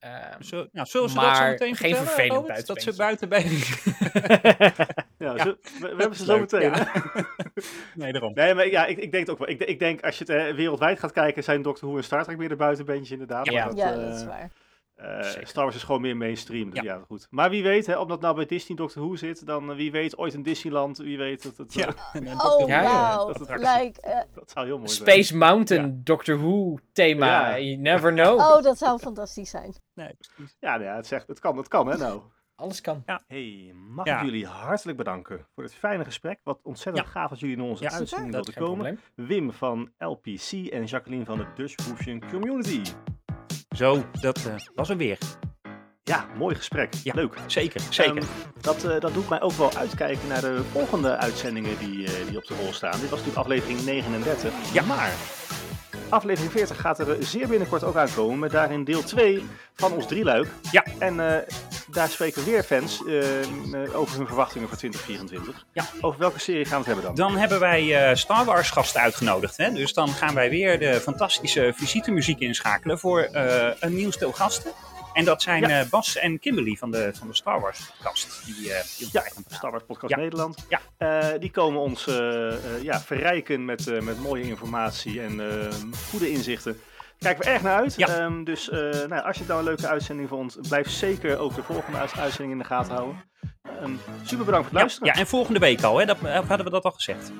Ehm, 0.00 0.42
Zo, 0.42 0.66
nou, 0.72 0.86
zullen 0.86 1.08
ze 1.08 1.14
dat 1.14 1.24
zo 1.24 1.30
Maar 1.30 1.50
meteen 1.50 1.76
geen 1.76 1.94
vertellen, 1.96 2.06
vervelend 2.06 2.32
Robert? 2.40 2.66
Dat 2.66 2.82
ze 2.82 2.96
buiten 2.96 3.28
ja, 5.18 5.34
ja. 5.34 5.38
zo- 5.44 5.56
we, 5.80 5.88
we 5.88 5.94
hebben 5.96 6.14
ze 6.16 6.26
leuk, 6.26 6.48
zo 6.50 6.58
meteen. 6.58 6.70
ja. 6.70 6.92
nee, 7.94 8.12
daarom. 8.12 8.34
Nee, 8.34 8.54
maar 8.54 8.66
ja, 8.68 8.86
ik, 8.86 8.98
ik 8.98 9.10
denk 9.12 9.26
het 9.26 9.30
ook 9.30 9.38
wel. 9.38 9.48
Ik, 9.48 9.60
ik 9.60 9.78
denk 9.78 10.00
als 10.04 10.18
je 10.18 10.24
het 10.32 10.48
eh, 10.48 10.54
wereldwijd 10.54 10.98
gaat 10.98 11.12
kijken, 11.12 11.44
zijn 11.44 11.62
Doctor 11.62 11.88
Who 11.88 11.96
en 11.98 12.04
Star 12.04 12.24
Trek 12.24 12.36
meer 12.36 12.48
de 12.48 12.56
buitenbeentjes 12.56 13.10
inderdaad. 13.10 13.46
Ja. 13.50 13.64
Maar 13.64 13.74
ja, 13.76 13.92
eh, 13.92 14.00
dat 14.06 14.14
is 14.14 14.24
waar. 14.24 14.50
Eh. 15.02 15.44
Star 15.44 15.62
Wars 15.64 15.76
is 15.76 15.82
gewoon 15.82 16.00
meer 16.00 16.16
mainstream. 16.16 16.70
Dus 16.70 16.80
Ja. 16.80 16.94
ja. 16.94 17.02
goed. 17.06 17.26
Maar 17.30 17.50
wie 17.50 17.62
weet, 17.62 17.86
hè, 17.86 17.98
omdat 17.98 18.20
nou 18.20 18.34
bij 18.34 18.46
Disney 18.46 18.76
Doctor 18.76 19.02
Who 19.02 19.16
zit, 19.16 19.46
dan 19.46 19.70
eh, 19.70 19.76
wie 19.76 19.90
weet 19.92 20.18
ooit 20.18 20.34
in 20.34 20.42
Disneyland, 20.42 20.98
wie 20.98 21.18
weet 21.18 21.42
dat 21.42 21.56
het. 21.56 21.74
Ja. 21.74 21.86
eh, 22.12 22.44
Oh, 22.46 22.68
Ja, 22.68 22.82
ja, 22.82 23.16
dat 23.16 23.38
het 23.38 23.48
Like, 23.58 24.00
eh, 24.00 24.20
dat 24.34 24.50
zou 24.50 24.66
heel 24.66 24.76
mooi 24.78 24.88
zijn. 24.88 25.08
Space 25.08 25.36
Mountain, 25.36 26.00
Doctor 26.04 26.38
Who 26.38 26.78
thema. 26.92 27.26
Ja. 27.50 27.58
You 27.58 27.76
never 27.76 28.12
know. 28.12 28.38
oh, 28.38 28.62
dat 28.62 28.78
zou 28.78 28.98
fantastisch 28.98 29.50
zijn. 29.50 29.74
Nee, 29.94 30.14
precies. 30.18 30.56
Ja, 30.60 30.70
nou 30.72 30.82
ja, 30.84 30.96
het, 30.96 31.06
zegt, 31.06 31.28
het 31.28 31.38
kan, 31.38 31.56
het 31.56 31.68
kan 31.68 31.86
hè 31.86 31.96
nou. 31.96 32.20
Alles 32.54 32.80
kan. 32.80 33.02
Hey, 33.26 33.74
mag 33.74 34.06
Ja. 34.06 34.18
ik 34.18 34.24
jullie 34.24 34.46
hartelijk 34.46 34.98
bedanken 34.98 35.46
voor 35.54 35.62
het 35.64 35.74
fijne 35.74 36.04
gesprek. 36.04 36.40
Wat 36.42 36.60
ontzettend 36.62 37.04
Ja. 37.06 37.10
gaaf 37.10 37.30
dat 37.30 37.40
jullie 37.40 37.56
naar 37.56 37.66
onze 37.66 37.82
Ja. 37.84 37.90
uitzending 37.90 38.32
wilden 38.32 38.54
komen. 38.54 38.98
probleem. 39.14 39.28
Wim 39.28 39.52
van 39.52 39.90
LPC 39.98 40.52
en 40.52 40.84
Jacqueline 40.84 41.24
van 41.24 41.38
de 41.38 41.46
Dutch 41.54 41.74
Fusion 41.82 42.22
Community. 42.30 42.82
Zo, 43.76 44.04
dat 44.20 44.44
eh, 44.46 44.54
was 44.74 44.88
hem 44.88 44.98
weer. 44.98 45.18
Ja, 46.02 46.26
mooi 46.36 46.54
gesprek. 46.54 46.94
Ja. 47.02 47.14
Leuk. 47.14 47.34
Zeker, 47.46 47.80
zeker. 47.90 48.16
Ehm, 48.16 48.26
dat, 48.60 48.84
eh, 48.84 49.00
dat 49.00 49.14
doet 49.14 49.28
mij 49.28 49.40
ook 49.40 49.52
wel 49.52 49.76
uitkijken 49.76 50.28
naar 50.28 50.40
de 50.40 50.62
volgende 50.72 51.16
uitzendingen 51.16 51.78
die, 51.78 52.06
eh, 52.06 52.26
die 52.28 52.36
op 52.36 52.46
de 52.46 52.54
rol 52.54 52.72
staan. 52.72 53.00
Dit 53.00 53.10
was 53.10 53.18
natuurlijk 53.18 53.36
aflevering 53.36 53.84
39. 53.84 54.52
Ja. 54.72 54.82
Maar 54.84 55.12
aflevering 56.08 56.52
40 56.52 56.80
gaat 56.80 56.98
er 56.98 57.10
eh, 57.10 57.24
zeer 57.24 57.48
binnenkort 57.48 57.84
ook 57.84 57.96
aankomen. 57.96 58.38
Met 58.38 58.50
daarin 58.50 58.84
deel 58.84 59.02
2 59.02 59.44
van 59.74 59.92
ons 59.92 60.06
drieluik. 60.06 60.48
Ja. 60.70 60.84
En 60.98 61.20
eh, 61.20 61.54
daar 61.86 62.08
spreken 62.08 62.44
weer 62.44 62.62
fans 62.62 63.02
eh, 63.06 63.98
over 63.98 64.16
hun 64.16 64.26
verwachtingen 64.26 64.68
voor 64.68 64.76
2024. 64.76 65.66
Ja. 65.72 65.84
Over 66.00 66.18
welke 66.18 66.38
serie 66.38 66.64
gaan 66.64 66.82
we 66.82 66.90
het 66.90 66.94
hebben 66.94 67.04
dan? 67.04 67.14
Dan 67.14 67.36
hebben 67.36 67.60
wij 67.60 68.16
Star 68.16 68.44
Wars 68.44 68.70
gasten 68.70 69.00
uitgenodigd. 69.00 69.56
Hè? 69.56 69.72
Dus 69.72 69.92
dan 69.92 70.08
gaan 70.08 70.34
wij 70.34 70.50
weer 70.50 70.78
de 70.78 71.00
fantastische 71.00 71.72
visitemuziek 71.76 72.40
inschakelen 72.40 72.98
voor 72.98 73.28
een 73.80 73.94
nieuw 73.94 74.10
stel 74.10 74.32
gasten. 74.32 74.72
En 75.12 75.24
dat 75.24 75.42
zijn 75.42 75.68
Ja. 75.68 75.80
eh, 75.80 75.88
Bas 75.88 76.16
en 76.16 76.38
Kimberly 76.38 76.76
van 76.76 76.90
de, 76.90 77.10
van 77.18 77.28
de 77.28 77.34
Star 77.34 77.60
Wars 77.60 77.90
kast. 78.02 78.42
Die, 78.44 78.72
eh 78.72 78.84
die 78.98 79.08
Ja. 79.12 79.24
Star 79.48 79.70
Wars 79.70 79.84
Podcast 79.86 80.10
Ja. 80.14 80.18
Nederland. 80.18 80.66
Ja. 80.68 80.80
Eh, 80.96 81.38
die 81.40 81.50
komen 81.50 81.80
ons 81.80 82.04
ja, 82.82 83.00
verrijken 83.00 83.64
met, 83.64 84.02
met 84.02 84.20
mooie 84.22 84.42
informatie 84.44 85.20
en 85.20 85.40
eh, 85.50 85.66
goede 86.10 86.30
inzichten. 86.30 86.80
Kijken 87.18 87.44
we 87.44 87.50
erg 87.50 87.62
naar 87.62 87.76
uit. 87.80 87.94
Ja. 87.96 88.06
Ehm, 88.08 88.44
dus 88.44 88.68
nou, 89.08 89.22
als 89.22 89.34
je 89.34 89.38
het 89.40 89.46
nou 89.46 89.58
een 89.58 89.64
leuke 89.66 89.88
uitzending 89.88 90.28
vond, 90.28 90.58
blijf 90.68 90.90
zeker 90.90 91.38
ook 91.38 91.54
de 91.54 91.62
volgende 91.62 91.98
uit- 91.98 92.18
uitzending 92.18 92.52
in 92.52 92.58
de 92.58 92.64
gaten 92.64 92.94
houden. 92.94 93.22
Ehm, 93.62 93.90
super 94.24 94.44
bedankt 94.44 94.68
voor 94.68 94.78
het 94.78 94.86
luisteren. 94.86 95.08
ja, 95.14 95.14
en 95.20 95.26
volgende 95.26 95.58
week 95.58 95.82
al, 95.82 95.98
hè? 95.98 96.04
Dat, 96.06 96.16
hadden 96.20 96.64
we 96.64 96.70
dat 96.70 96.84
al 96.84 96.90
gezegd? 96.90 97.30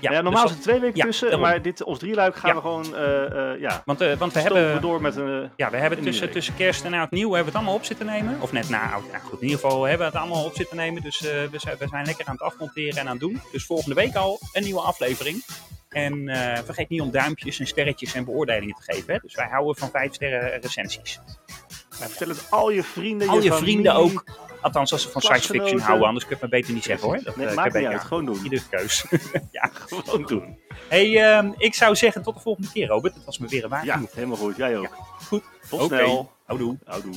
Ja, 0.00 0.20
normaal 0.20 0.42
dus 0.42 0.50
is 0.50 0.56
er 0.56 0.62
twee 0.62 0.80
weken 0.80 0.96
ja, 0.96 1.04
tussen, 1.04 1.30
daarom. 1.30 1.48
maar 1.48 1.62
dit, 1.62 1.82
ons 1.82 1.98
drieluik 1.98 2.36
gaan 2.36 2.54
we 2.54 2.60
gewoon, 2.60 2.96
eh, 2.96 3.52
eh, 3.52 3.60
ja, 3.60 3.82
Want, 3.84 4.00
eh, 4.00 4.16
want 4.16 4.32
we 4.32 4.40
hebben... 4.40 4.80
door 4.80 5.00
met 5.00 5.16
een... 5.16 5.50
Ja, 5.56 5.70
we 5.70 5.76
hebben 5.76 6.02
tussen, 6.02 6.30
tussen 6.30 6.54
kerst 6.54 6.84
en 6.84 6.94
oud 6.94 7.10
nieuw 7.10 7.32
hebben 7.32 7.40
we 7.40 7.44
het 7.44 7.54
allemaal 7.54 7.74
op 7.74 7.84
zitten 7.84 8.06
nemen. 8.06 8.40
Of 8.40 8.52
net 8.52 8.68
na 8.68 8.92
oud. 8.92 9.04
Nou 9.12 9.22
goed, 9.22 9.40
in 9.40 9.46
ieder 9.46 9.60
geval 9.60 9.82
hebben 9.82 10.06
we 10.06 10.12
het 10.12 10.22
allemaal 10.22 10.44
op 10.44 10.54
zitten 10.54 10.76
nemen. 10.76 11.02
Dus 11.02 11.20
we, 11.20 11.48
zijn, 11.52 11.76
we 11.78 11.88
zijn 11.88 12.06
lekker 12.06 12.26
aan 12.26 12.32
het 12.32 12.42
afmonteren 12.42 12.98
en 12.98 13.06
aan 13.06 13.10
het 13.10 13.20
doen. 13.20 13.40
Dus 13.52 13.64
volgende 13.64 13.94
week 13.94 14.14
al 14.14 14.38
een 14.52 14.62
nieuwe 14.62 14.80
aflevering. 14.80 15.44
En 15.88 16.24
vergeet 16.64 16.88
niet 16.88 17.00
om 17.00 17.10
duimpjes 17.10 17.58
en 17.58 17.66
sterretjes 17.66 18.14
en 18.14 18.24
beoordelingen 18.24 18.74
te 18.74 18.92
geven. 18.92 19.14
Hè? 19.14 19.18
Dus 19.22 19.34
wij 19.34 19.48
houden 19.50 19.76
van 19.76 19.90
vijf 19.90 20.14
sterren 20.14 20.60
recensies. 20.60 21.20
Nou, 22.00 22.10
vertel 22.10 22.28
het 22.28 22.46
al 22.50 22.70
je 22.70 22.82
vrienden, 22.82 23.28
Al 23.28 23.40
je 23.42 23.52
vrienden 23.52 23.94
ook. 23.94 24.24
Althans, 24.60 24.92
als 24.92 25.02
ze 25.02 25.08
van 25.08 25.20
science 25.20 25.48
fiction 25.52 25.80
houden. 25.80 26.06
Anders 26.06 26.26
kun 26.26 26.36
je 26.36 26.42
het 26.42 26.50
maar 26.50 26.60
beter 26.60 26.74
niet 26.74 26.84
zeggen 26.84 27.08
hoor. 27.08 27.20
Dat 27.22 27.36
Nee, 27.36 27.46
eh, 27.46 27.54
maakt 27.54 27.74
niet 27.74 27.82
je- 27.82 27.88
uit, 27.88 28.00
gewoon 28.00 28.24
doen. 28.24 28.38
Iedere 28.42 28.62
keus. 28.70 29.04
ja, 29.50 29.70
Gewoon 29.72 30.26
doen. 30.26 30.58
hey, 30.88 31.22
ehm, 31.36 31.50
ik 31.56 31.74
zou 31.74 31.96
zeggen 31.96 32.22
tot 32.22 32.34
de 32.34 32.40
volgende 32.40 32.70
keer 32.72 32.86
Robert. 32.86 33.14
Het 33.14 33.24
was 33.24 33.38
me 33.38 33.48
weer 33.48 33.64
een 33.64 33.70
waar. 33.70 33.84
Ja, 33.84 34.00
helemaal 34.14 34.36
goed. 34.36 34.56
Jij 34.56 34.76
ook. 34.78 34.96
Goed. 35.26 35.42
Tot 35.68 35.80
Oké. 35.80 35.96
snel. 35.96 36.32
Houdoe. 36.44 36.78
Houdoe. 36.84 37.14